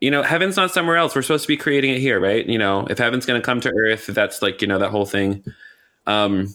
you 0.01 0.11
know, 0.11 0.23
heaven's 0.23 0.57
not 0.57 0.71
somewhere 0.71 0.97
else. 0.97 1.15
We're 1.15 1.23
supposed 1.23 1.45
to 1.45 1.49
be 1.49 1.57
creating 1.57 1.93
it 1.95 2.01
here, 2.01 2.19
right? 2.19 2.47
You 2.47 2.59
know, 2.59 2.87
if 2.89 2.99
heaven's 2.99 3.27
going 3.27 3.41
to 3.41 3.45
come 3.45 3.61
to 3.61 3.71
earth, 3.71 4.07
that's 4.07 4.41
like, 4.41 4.63
you 4.63 4.69
know, 4.69 4.79
that 4.79 4.91
whole 4.91 5.05
thing. 5.05 5.45
Um, 6.07 6.55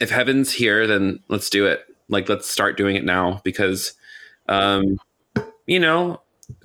if 0.00 0.10
heaven's 0.10 0.52
here, 0.52 0.86
then 0.86 1.20
let's 1.28 1.48
do 1.48 1.66
it. 1.66 1.84
Like, 2.08 2.28
let's 2.28 2.50
start 2.50 2.76
doing 2.76 2.96
it 2.96 3.04
now 3.04 3.40
because, 3.44 3.92
um, 4.48 4.98
you 5.66 5.78
know, 5.78 6.20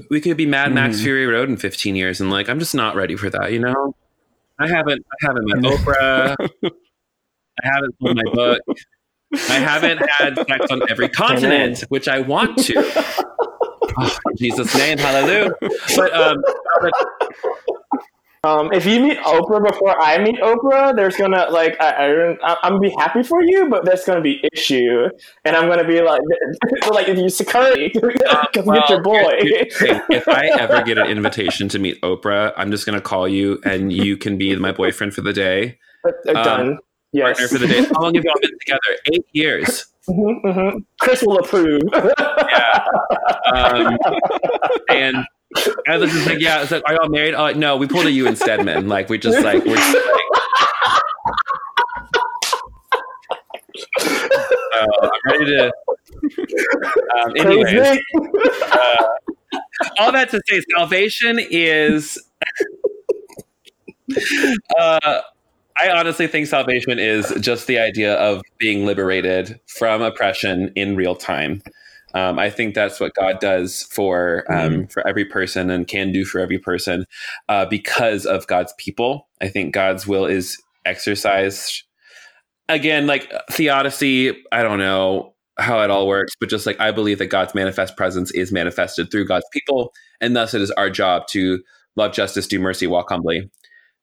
we 0.09 0.21
could 0.21 0.37
be 0.37 0.45
Mad 0.45 0.73
Max 0.73 0.97
mm. 0.97 1.03
Fury 1.03 1.25
Road 1.25 1.49
in 1.49 1.57
15 1.57 1.95
years, 1.95 2.21
and 2.21 2.29
like 2.29 2.49
I'm 2.49 2.59
just 2.59 2.75
not 2.75 2.95
ready 2.95 3.15
for 3.15 3.29
that. 3.29 3.51
You 3.51 3.59
know, 3.59 3.95
I 4.59 4.67
haven't 4.67 5.05
I 5.11 5.27
haven't 5.27 5.45
met 5.47 5.71
Oprah. 5.71 6.35
I 7.63 7.67
haven't 7.67 7.95
sold 8.01 8.17
my 8.17 8.31
book. 8.33 8.61
I 9.33 9.59
haven't 9.59 10.01
had 10.09 10.35
sex 10.47 10.71
on 10.71 10.89
every 10.89 11.09
continent, 11.09 11.83
which 11.89 12.07
I 12.07 12.19
want 12.19 12.57
to. 12.65 13.23
Oh, 13.99 14.15
Jesus' 14.37 14.75
name, 14.77 14.99
hallelujah. 14.99 15.49
But 15.95 16.13
um, 16.13 16.37
Um, 18.43 18.71
if 18.71 18.85
you 18.85 19.01
meet 19.01 19.17
Oprah 19.19 19.65
before 19.65 19.99
I 20.01 20.17
meet 20.19 20.35
Oprah, 20.35 20.95
there's 20.95 21.17
gonna 21.17 21.47
like 21.49 21.75
I, 21.81 21.89
I 21.89 22.57
I'm 22.63 22.73
gonna 22.73 22.79
be 22.79 22.93
happy 22.97 23.23
for 23.23 23.41
you, 23.43 23.67
but 23.69 23.83
there's 23.83 24.05
gonna 24.05 24.21
be 24.21 24.43
issue, 24.53 25.09
and 25.43 25.55
I'm 25.55 25.67
gonna 25.67 25.87
be 25.87 26.01
like 26.01 26.21
like 26.91 27.07
if 27.07 27.17
you 27.17 27.29
security, 27.29 27.91
uh, 28.29 28.45
well, 28.63 28.79
get 28.79 28.89
your 28.89 29.01
boy. 29.01 29.25
if 29.29 30.27
I 30.27 30.47
ever 30.59 30.83
get 30.83 30.97
an 30.97 31.07
invitation 31.07 31.67
to 31.69 31.79
meet 31.79 31.99
Oprah, 32.01 32.53
I'm 32.55 32.69
just 32.69 32.85
gonna 32.85 33.01
call 33.01 33.27
you, 33.27 33.59
and 33.65 33.91
you 33.91 34.17
can 34.17 34.37
be 34.37 34.55
my 34.55 34.71
boyfriend 34.71 35.13
for 35.13 35.21
the 35.21 35.33
day. 35.33 35.79
Uh, 36.05 36.11
uh, 36.27 36.29
um, 36.29 36.43
done. 36.43 36.77
Yes. 37.13 37.39
Partner 37.39 37.47
for 37.47 37.57
the 37.57 37.67
day. 37.67 37.85
How 37.85 38.01
long 38.01 38.15
have 38.15 38.23
y'all 38.23 38.35
been 38.41 38.51
together? 38.59 38.99
Eight 39.13 39.25
years. 39.33 39.85
Mm-hmm, 40.07 40.47
mm-hmm. 40.47 40.77
Chris 40.99 41.23
will 41.23 41.39
approve. 41.39 41.81
yeah. 41.93 42.85
Um, 43.53 43.97
and 44.89 45.25
and 45.85 46.01
this 46.01 46.13
is 46.13 46.25
like, 46.25 46.39
yeah, 46.39 46.61
it's 46.61 46.71
like, 46.71 46.83
are 46.85 46.93
y'all 46.93 47.09
married? 47.09 47.33
Oh, 47.33 47.41
like, 47.41 47.55
no, 47.55 47.77
we 47.77 47.87
pulled 47.87 48.05
a 48.05 48.11
you 48.11 48.27
in 48.27 48.35
Stedman. 48.35 48.87
Like, 48.87 49.09
we 49.09 49.17
just 49.17 49.41
like, 49.43 49.63
we're 49.65 49.75
just 49.75 49.93
like, 49.93 50.03
uh, 54.01 54.85
I'm 55.03 55.31
ready 55.31 55.45
to. 55.45 55.71
Um, 57.17 57.33
anyways, 57.37 57.99
uh, 58.71 59.07
all 59.99 60.11
that 60.11 60.29
to 60.31 60.41
say, 60.47 60.61
salvation 60.75 61.39
is. 61.39 62.17
uh, 64.79 65.21
I 65.79 65.91
honestly 65.91 66.25
think 66.27 66.47
salvation 66.47 66.97
is 66.97 67.31
just 67.39 67.67
the 67.67 67.77
idea 67.77 68.15
of 68.15 68.41
being 68.57 68.85
liberated 68.85 69.59
from 69.67 70.01
oppression 70.01 70.71
in 70.75 70.95
real 70.95 71.15
time. 71.15 71.61
Um, 72.13 72.39
I 72.39 72.49
think 72.49 72.73
that's 72.73 72.99
what 72.99 73.13
God 73.13 73.39
does 73.39 73.83
for 73.83 74.45
um, 74.49 74.71
mm-hmm. 74.71 74.85
for 74.85 75.05
every 75.07 75.25
person 75.25 75.69
and 75.69 75.87
can 75.87 76.11
do 76.11 76.25
for 76.25 76.39
every 76.39 76.57
person 76.57 77.05
uh, 77.49 77.65
because 77.65 78.25
of 78.25 78.47
God's 78.47 78.73
people. 78.77 79.27
I 79.41 79.49
think 79.49 79.73
God's 79.73 80.07
will 80.07 80.25
is 80.25 80.61
exercised 80.85 81.83
again, 82.69 83.07
like 83.07 83.31
theodicy. 83.51 84.43
I 84.51 84.63
don't 84.63 84.79
know 84.79 85.33
how 85.59 85.81
it 85.81 85.89
all 85.89 86.07
works, 86.07 86.33
but 86.39 86.49
just 86.49 86.65
like 86.65 86.79
I 86.79 86.91
believe 86.91 87.19
that 87.19 87.27
God's 87.27 87.55
manifest 87.55 87.97
presence 87.97 88.31
is 88.31 88.51
manifested 88.51 89.11
through 89.11 89.27
God's 89.27 89.47
people, 89.51 89.93
and 90.21 90.35
thus 90.35 90.53
it 90.53 90.61
is 90.61 90.71
our 90.71 90.89
job 90.89 91.27
to 91.27 91.61
love 91.95 92.13
justice, 92.13 92.47
do 92.47 92.59
mercy, 92.59 92.87
walk 92.87 93.09
humbly, 93.09 93.49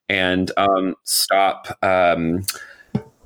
and 0.09 0.51
um, 0.57 0.95
stop. 1.05 1.79
Um, 1.83 2.45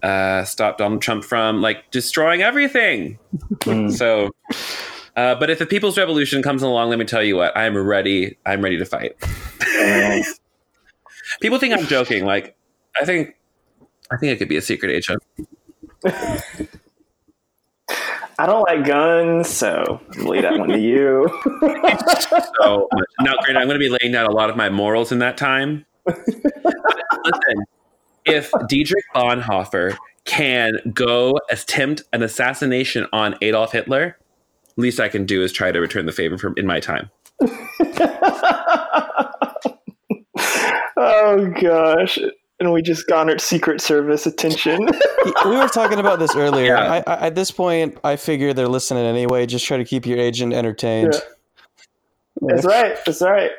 uh, 0.03 0.45
stop 0.45 0.79
Donald 0.79 1.03
Trump 1.03 1.25
from 1.25 1.61
like 1.61 1.91
destroying 1.91 2.43
everything. 2.43 3.19
Mm. 3.61 3.93
So, 3.93 4.31
uh, 5.17 5.35
but 5.35 5.51
if 5.51 5.59
the 5.59 5.67
People's 5.67 5.99
Revolution 5.99 6.43
comes 6.43 6.63
along, 6.63 6.91
let 6.91 6.99
me 6.99 7.05
tell 7.05 7.23
you 7.23 7.37
what, 7.37 7.57
I'm 7.57 7.77
ready. 7.77 8.37
I'm 8.47 8.63
ready 8.63 8.79
to 8.79 8.85
fight. 8.85 9.17
People 11.41 11.59
think 11.59 11.75
I'm 11.75 11.87
joking. 11.87 12.25
Like, 12.25 12.57
I 13.01 13.05
think, 13.05 13.37
I 14.11 14.17
think 14.17 14.33
I 14.33 14.37
could 14.37 14.49
be 14.49 14.57
a 14.57 14.63
secret 14.63 14.91
agent. 14.93 15.23
I 18.41 18.47
don't 18.47 18.63
like 18.63 18.85
guns, 18.85 19.49
so 19.49 20.01
leave 20.17 20.43
that 20.43 20.57
one 20.57 20.69
to 20.69 20.79
you. 20.79 21.29
so 22.61 22.89
now, 23.21 23.35
great. 23.43 23.57
I'm 23.57 23.67
going 23.67 23.71
to 23.71 23.79
be 23.79 23.89
laying 23.89 24.13
down 24.13 24.27
a 24.27 24.31
lot 24.31 24.49
of 24.49 24.57
my 24.57 24.71
morals 24.71 25.11
in 25.11 25.19
that 25.19 25.37
time. 25.37 25.85
Listen, 26.07 27.65
if 28.29 28.51
Dietrich 28.69 29.05
Bonhoeffer 29.15 29.97
can 30.25 30.75
go 30.93 31.39
attempt 31.51 32.03
an 32.13 32.23
assassination 32.23 33.07
on 33.13 33.35
Adolf 33.41 33.73
Hitler, 33.73 34.19
least 34.79 35.01
I 35.01 35.09
can 35.09 35.27
do 35.27 35.43
is 35.43 35.53
try 35.53 35.73
to 35.73 35.81
return 35.81 36.07
the 36.07 36.13
favor 36.13 36.39
from 36.39 36.55
in 36.57 36.67
my 36.67 36.81
time. 36.81 37.11
oh 40.97 41.53
gosh. 41.61 42.19
And 42.61 42.73
we 42.73 42.83
just 42.83 43.07
garnered 43.07 43.41
Secret 43.41 43.81
Service 43.81 44.27
attention. 44.27 44.81
we 45.45 45.57
were 45.57 45.69
talking 45.69 46.01
about 46.01 46.19
this 46.19 46.35
earlier. 46.35 46.75
Yeah. 46.75 47.03
I, 47.07 47.13
I, 47.13 47.27
at 47.27 47.37
this 47.37 47.53
point, 47.53 47.97
I 48.03 48.17
figure 48.17 48.53
they're 48.53 48.67
listening 48.67 49.05
anyway. 49.05 49.47
Just 49.47 49.65
try 49.65 49.77
to 49.77 49.85
keep 49.85 50.07
your 50.07 50.19
agent 50.19 50.53
entertained. 50.53 51.13
Yeah. 51.13 51.21
That's 52.43 52.65
right. 52.65 52.97
That's 53.05 53.23
right. 53.23 53.51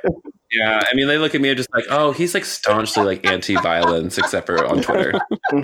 Yeah, 0.51 0.81
I 0.81 0.95
mean, 0.95 1.07
they 1.07 1.19
look 1.19 1.35
at 1.35 1.41
me 1.41 1.49
and 1.49 1.57
just 1.57 1.69
like, 1.73 1.85
oh, 1.91 2.11
he's 2.11 2.34
like 2.34 2.43
staunchly 2.43 3.03
like 3.03 3.23
anti-violence, 3.26 4.18
except 4.18 4.47
for 4.47 4.65
on 4.65 4.81
Twitter. 4.81 5.14
oh, 5.53 5.61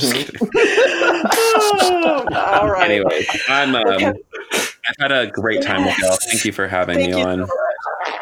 all 2.35 2.69
right. 2.69 2.91
Anyway, 2.91 3.25
I'm. 3.49 3.73
Um, 3.73 3.87
okay. 3.87 4.13
I've 4.53 4.95
had 4.99 5.11
a 5.11 5.25
great 5.27 5.63
time 5.63 5.83
with 5.83 5.97
y'all. 5.97 6.17
Thank 6.29 6.45
you 6.45 6.51
for 6.51 6.67
having 6.67 6.97
Thank 6.97 7.15
me 7.15 7.23
on. 7.23 7.47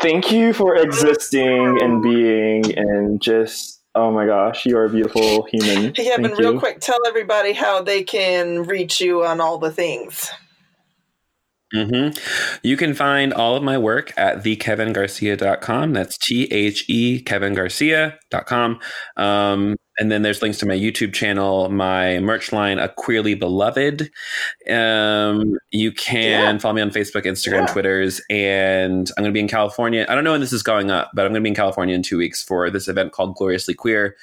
Thank 0.01 0.31
you 0.31 0.53
for 0.53 0.77
existing 0.77 1.81
and 1.81 2.01
being 2.01 2.77
and 2.77 3.21
just. 3.21 3.81
Oh 3.95 4.11
my 4.11 4.25
gosh, 4.25 4.65
you 4.65 4.75
are 4.77 4.85
a 4.85 4.89
beautiful 4.89 5.45
human. 5.51 5.93
Hey, 5.93 6.05
Kevin, 6.05 6.31
real 6.31 6.57
quick, 6.57 6.79
tell 6.79 6.97
everybody 7.05 7.53
how 7.53 7.83
they 7.83 8.01
can 8.03 8.63
reach 8.63 8.99
you 8.99 9.23
on 9.23 9.39
all 9.39 9.59
the 9.59 9.69
things. 9.69 10.31
Mm-hmm. 11.73 12.17
You 12.61 12.77
can 12.77 12.93
find 12.93 13.33
all 13.33 13.55
of 13.55 13.63
my 13.63 13.77
work 13.77 14.13
at 14.15 14.43
thekevingarcia.com. 14.43 15.93
That's 15.93 16.17
T 16.17 16.45
H 16.51 16.85
E 16.87 17.23
kevingarcia.com. 17.23 18.79
Um, 19.17 19.75
and 19.99 20.11
then 20.11 20.23
there's 20.23 20.41
links 20.41 20.57
to 20.59 20.65
my 20.65 20.75
YouTube 20.75 21.13
channel, 21.13 21.69
my 21.69 22.19
merch 22.19 22.51
line, 22.51 22.79
A 22.79 22.89
Queerly 22.89 23.35
Beloved. 23.35 24.09
Um, 24.69 25.57
you 25.71 25.91
can 25.91 26.55
yeah. 26.55 26.57
follow 26.57 26.73
me 26.73 26.81
on 26.81 26.89
Facebook, 26.89 27.25
Instagram, 27.25 27.67
yeah. 27.67 27.73
Twitters, 27.73 28.21
and 28.29 29.09
I'm 29.15 29.23
going 29.23 29.31
to 29.31 29.37
be 29.37 29.39
in 29.39 29.47
California. 29.47 30.05
I 30.09 30.15
don't 30.15 30.23
know 30.23 30.31
when 30.31 30.41
this 30.41 30.53
is 30.53 30.63
going 30.63 30.89
up, 30.89 31.11
but 31.13 31.25
I'm 31.25 31.31
going 31.31 31.41
to 31.41 31.45
be 31.45 31.49
in 31.49 31.55
California 31.55 31.95
in 31.95 32.01
two 32.01 32.17
weeks 32.17 32.41
for 32.43 32.69
this 32.71 32.87
event 32.87 33.11
called 33.11 33.35
Gloriously 33.35 33.75
Queer. 33.75 34.15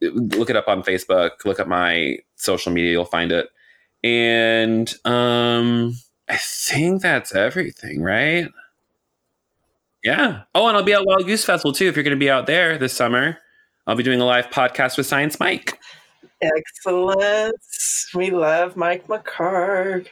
Look 0.00 0.48
it 0.48 0.56
up 0.56 0.68
on 0.68 0.82
Facebook, 0.82 1.44
look 1.44 1.58
up 1.58 1.66
my 1.66 2.18
social 2.36 2.72
media, 2.72 2.92
you'll 2.92 3.04
find 3.04 3.32
it. 3.32 3.48
And 4.02 4.92
um, 5.04 5.94
I 6.30 6.36
think 6.36 7.02
that's 7.02 7.34
everything, 7.34 8.02
right? 8.02 8.46
Yeah. 10.04 10.42
Oh, 10.54 10.68
and 10.68 10.76
I'll 10.76 10.84
be 10.84 10.92
at 10.92 11.04
Wild 11.04 11.26
Goose 11.26 11.44
Festival 11.44 11.72
too 11.72 11.86
if 11.86 11.96
you're 11.96 12.04
going 12.04 12.16
to 12.16 12.20
be 12.20 12.30
out 12.30 12.46
there 12.46 12.78
this 12.78 12.92
summer. 12.92 13.38
I'll 13.84 13.96
be 13.96 14.04
doing 14.04 14.20
a 14.20 14.24
live 14.24 14.46
podcast 14.46 14.96
with 14.96 15.06
Science 15.06 15.40
Mike. 15.40 15.76
Excellent. 16.40 17.56
We 18.14 18.30
love 18.30 18.76
Mike 18.76 19.08
McHargue. 19.08 20.06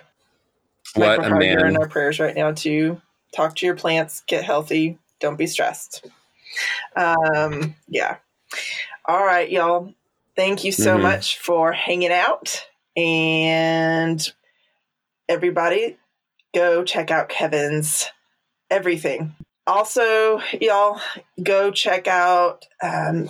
What 0.94 1.20
Mike 1.20 1.28
McHargue, 1.28 1.36
a 1.36 1.38
man. 1.38 1.58
You're 1.58 1.68
in 1.68 1.76
our 1.76 1.88
prayers 1.88 2.18
right 2.18 2.34
now 2.34 2.50
too. 2.50 3.00
Talk 3.32 3.54
to 3.56 3.66
your 3.66 3.76
plants, 3.76 4.24
get 4.26 4.42
healthy, 4.42 4.98
don't 5.20 5.38
be 5.38 5.46
stressed. 5.46 6.04
Um, 6.96 7.76
yeah. 7.86 8.16
All 9.04 9.24
right, 9.24 9.48
y'all. 9.48 9.94
Thank 10.34 10.64
you 10.64 10.72
so 10.72 10.94
mm-hmm. 10.94 11.02
much 11.02 11.38
for 11.38 11.70
hanging 11.70 12.10
out. 12.10 12.66
And 12.96 14.20
everybody, 15.28 15.96
go 16.54 16.84
check 16.84 17.10
out 17.10 17.28
Kevin's 17.28 18.06
everything. 18.70 19.34
Also, 19.66 20.40
y'all 20.60 21.00
go 21.42 21.70
check 21.70 22.06
out 22.08 22.66
um, 22.82 23.28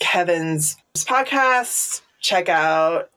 Kevin's 0.00 0.76
podcast. 0.96 2.00
Check 2.20 2.48
out 2.48 3.10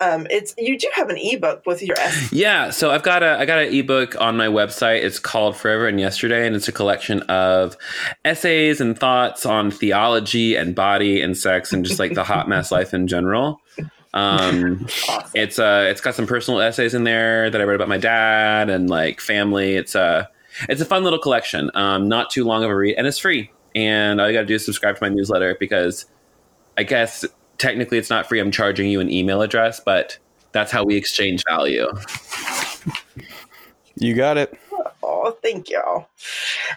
um, 0.00 0.26
it's 0.30 0.54
you 0.58 0.78
do 0.78 0.88
have 0.94 1.08
an 1.08 1.16
ebook 1.18 1.64
with 1.66 1.82
your 1.82 1.98
essay. 1.98 2.36
Yeah, 2.44 2.70
so 2.70 2.90
I've 2.90 3.02
got 3.02 3.22
a 3.22 3.38
I 3.38 3.44
got 3.44 3.60
an 3.60 3.72
ebook 3.72 4.20
on 4.20 4.36
my 4.36 4.48
website. 4.48 5.02
It's 5.02 5.18
called 5.18 5.56
Forever 5.56 5.86
and 5.86 6.00
Yesterday, 6.00 6.46
and 6.46 6.56
it's 6.56 6.68
a 6.68 6.72
collection 6.72 7.22
of 7.22 7.76
essays 8.24 8.80
and 8.80 8.98
thoughts 8.98 9.46
on 9.46 9.70
theology 9.70 10.56
and 10.56 10.74
body 10.74 11.20
and 11.20 11.36
sex 11.36 11.72
and 11.72 11.84
just 11.84 11.98
like 11.98 12.14
the 12.14 12.24
hot 12.24 12.48
mess 12.48 12.72
life 12.72 12.92
in 12.92 13.06
general. 13.06 13.60
Um, 14.14 14.86
awesome. 15.08 15.30
It's 15.34 15.58
uh, 15.58 15.86
it's 15.90 16.00
got 16.00 16.14
some 16.14 16.26
personal 16.26 16.60
essays 16.60 16.94
in 16.94 17.04
there 17.04 17.50
that 17.50 17.60
I 17.60 17.64
wrote 17.64 17.74
about 17.74 17.88
my 17.88 17.98
dad 17.98 18.70
and 18.70 18.88
like 18.88 19.20
family. 19.20 19.74
It's 19.74 19.94
a 19.94 20.00
uh, 20.00 20.24
it's 20.68 20.80
a 20.80 20.86
fun 20.86 21.04
little 21.04 21.18
collection. 21.18 21.70
Um, 21.74 22.08
not 22.08 22.30
too 22.30 22.44
long 22.44 22.64
of 22.64 22.70
a 22.70 22.76
read, 22.76 22.94
and 22.96 23.06
it's 23.06 23.18
free. 23.18 23.50
And 23.74 24.20
all 24.20 24.28
you 24.28 24.32
got 24.32 24.42
to 24.42 24.46
do 24.46 24.54
is 24.54 24.64
subscribe 24.64 24.96
to 24.96 25.02
my 25.02 25.08
newsletter 25.08 25.56
because 25.58 26.06
I 26.78 26.84
guess 26.84 27.24
technically 27.58 27.98
it's 27.98 28.08
not 28.08 28.28
free. 28.28 28.40
I'm 28.40 28.52
charging 28.52 28.88
you 28.88 29.00
an 29.00 29.10
email 29.10 29.42
address, 29.42 29.80
but 29.80 30.16
that's 30.52 30.70
how 30.70 30.84
we 30.84 30.96
exchange 30.96 31.42
value. 31.48 31.88
You 33.96 34.14
got 34.14 34.36
it. 34.36 34.56
Oh, 35.02 35.36
thank 35.42 35.70
y'all. 35.70 36.08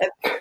And 0.01 0.39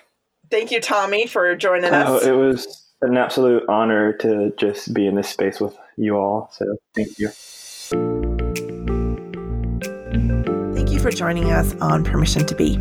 thank 0.49 0.71
you, 0.71 0.81
Tommy, 0.81 1.27
for 1.27 1.55
joining 1.55 1.93
us. 1.93 2.23
Oh, 2.23 2.27
it 2.27 2.35
was 2.35 2.85
an 3.01 3.17
absolute 3.17 3.63
honor 3.69 4.13
to 4.13 4.51
just 4.57 4.93
be 4.93 5.05
in 5.05 5.15
this 5.15 5.29
space 5.29 5.59
with 5.59 5.77
you 5.97 6.15
all. 6.15 6.49
So 6.53 6.65
thank 6.95 7.19
you. 7.19 7.29
Thank 10.75 10.91
you 10.91 10.99
for 10.99 11.11
joining 11.11 11.51
us 11.51 11.75
on 11.81 12.03
Permission 12.03 12.45
to 12.45 12.55
Be. 12.55 12.77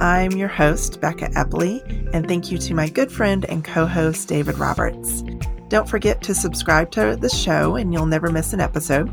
I'm 0.00 0.32
your 0.32 0.48
host, 0.48 1.00
Becca 1.00 1.28
Epley, 1.30 1.82
and 2.12 2.26
thank 2.26 2.50
you 2.50 2.58
to 2.58 2.74
my 2.74 2.88
good 2.88 3.12
friend 3.12 3.44
and 3.48 3.64
co 3.64 3.86
host, 3.86 4.28
David 4.28 4.58
Roberts. 4.58 5.22
Don't 5.68 5.88
forget 5.88 6.22
to 6.22 6.34
subscribe 6.34 6.90
to 6.92 7.16
the 7.16 7.28
show, 7.28 7.76
and 7.76 7.92
you'll 7.92 8.06
never 8.06 8.30
miss 8.30 8.52
an 8.52 8.60
episode. 8.60 9.10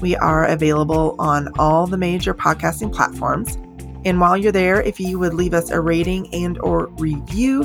We 0.00 0.16
are 0.16 0.44
available 0.46 1.14
on 1.18 1.48
all 1.58 1.86
the 1.86 1.96
major 1.96 2.34
podcasting 2.34 2.92
platforms. 2.92 3.56
And 4.04 4.20
while 4.20 4.36
you're 4.36 4.52
there, 4.52 4.82
if 4.82 4.98
you 4.98 5.18
would 5.20 5.32
leave 5.32 5.54
us 5.54 5.70
a 5.70 5.80
rating 5.80 6.32
and 6.34 6.58
or 6.58 6.88
review, 6.98 7.64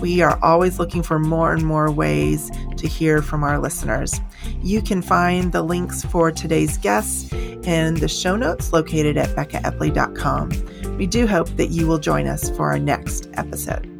We 0.00 0.20
are 0.20 0.38
always 0.42 0.78
looking 0.78 1.02
for 1.02 1.18
more 1.18 1.52
and 1.52 1.64
more 1.64 1.90
ways 1.90 2.50
to 2.76 2.86
hear 2.88 3.22
from 3.22 3.44
our 3.44 3.58
listeners. 3.58 4.20
You 4.62 4.82
can 4.82 5.02
find 5.02 5.52
the 5.52 5.62
links 5.62 6.04
for 6.04 6.30
today's 6.30 6.78
guests 6.78 7.32
in 7.32 7.94
the 7.94 8.08
show 8.08 8.36
notes 8.36 8.72
located 8.72 9.16
at 9.16 9.30
beccaepley.com. 9.30 10.96
We 10.98 11.06
do 11.06 11.26
hope 11.26 11.48
that 11.56 11.70
you 11.70 11.86
will 11.86 11.98
join 11.98 12.26
us 12.26 12.50
for 12.50 12.70
our 12.70 12.78
next 12.78 13.28
episode. 13.34 13.93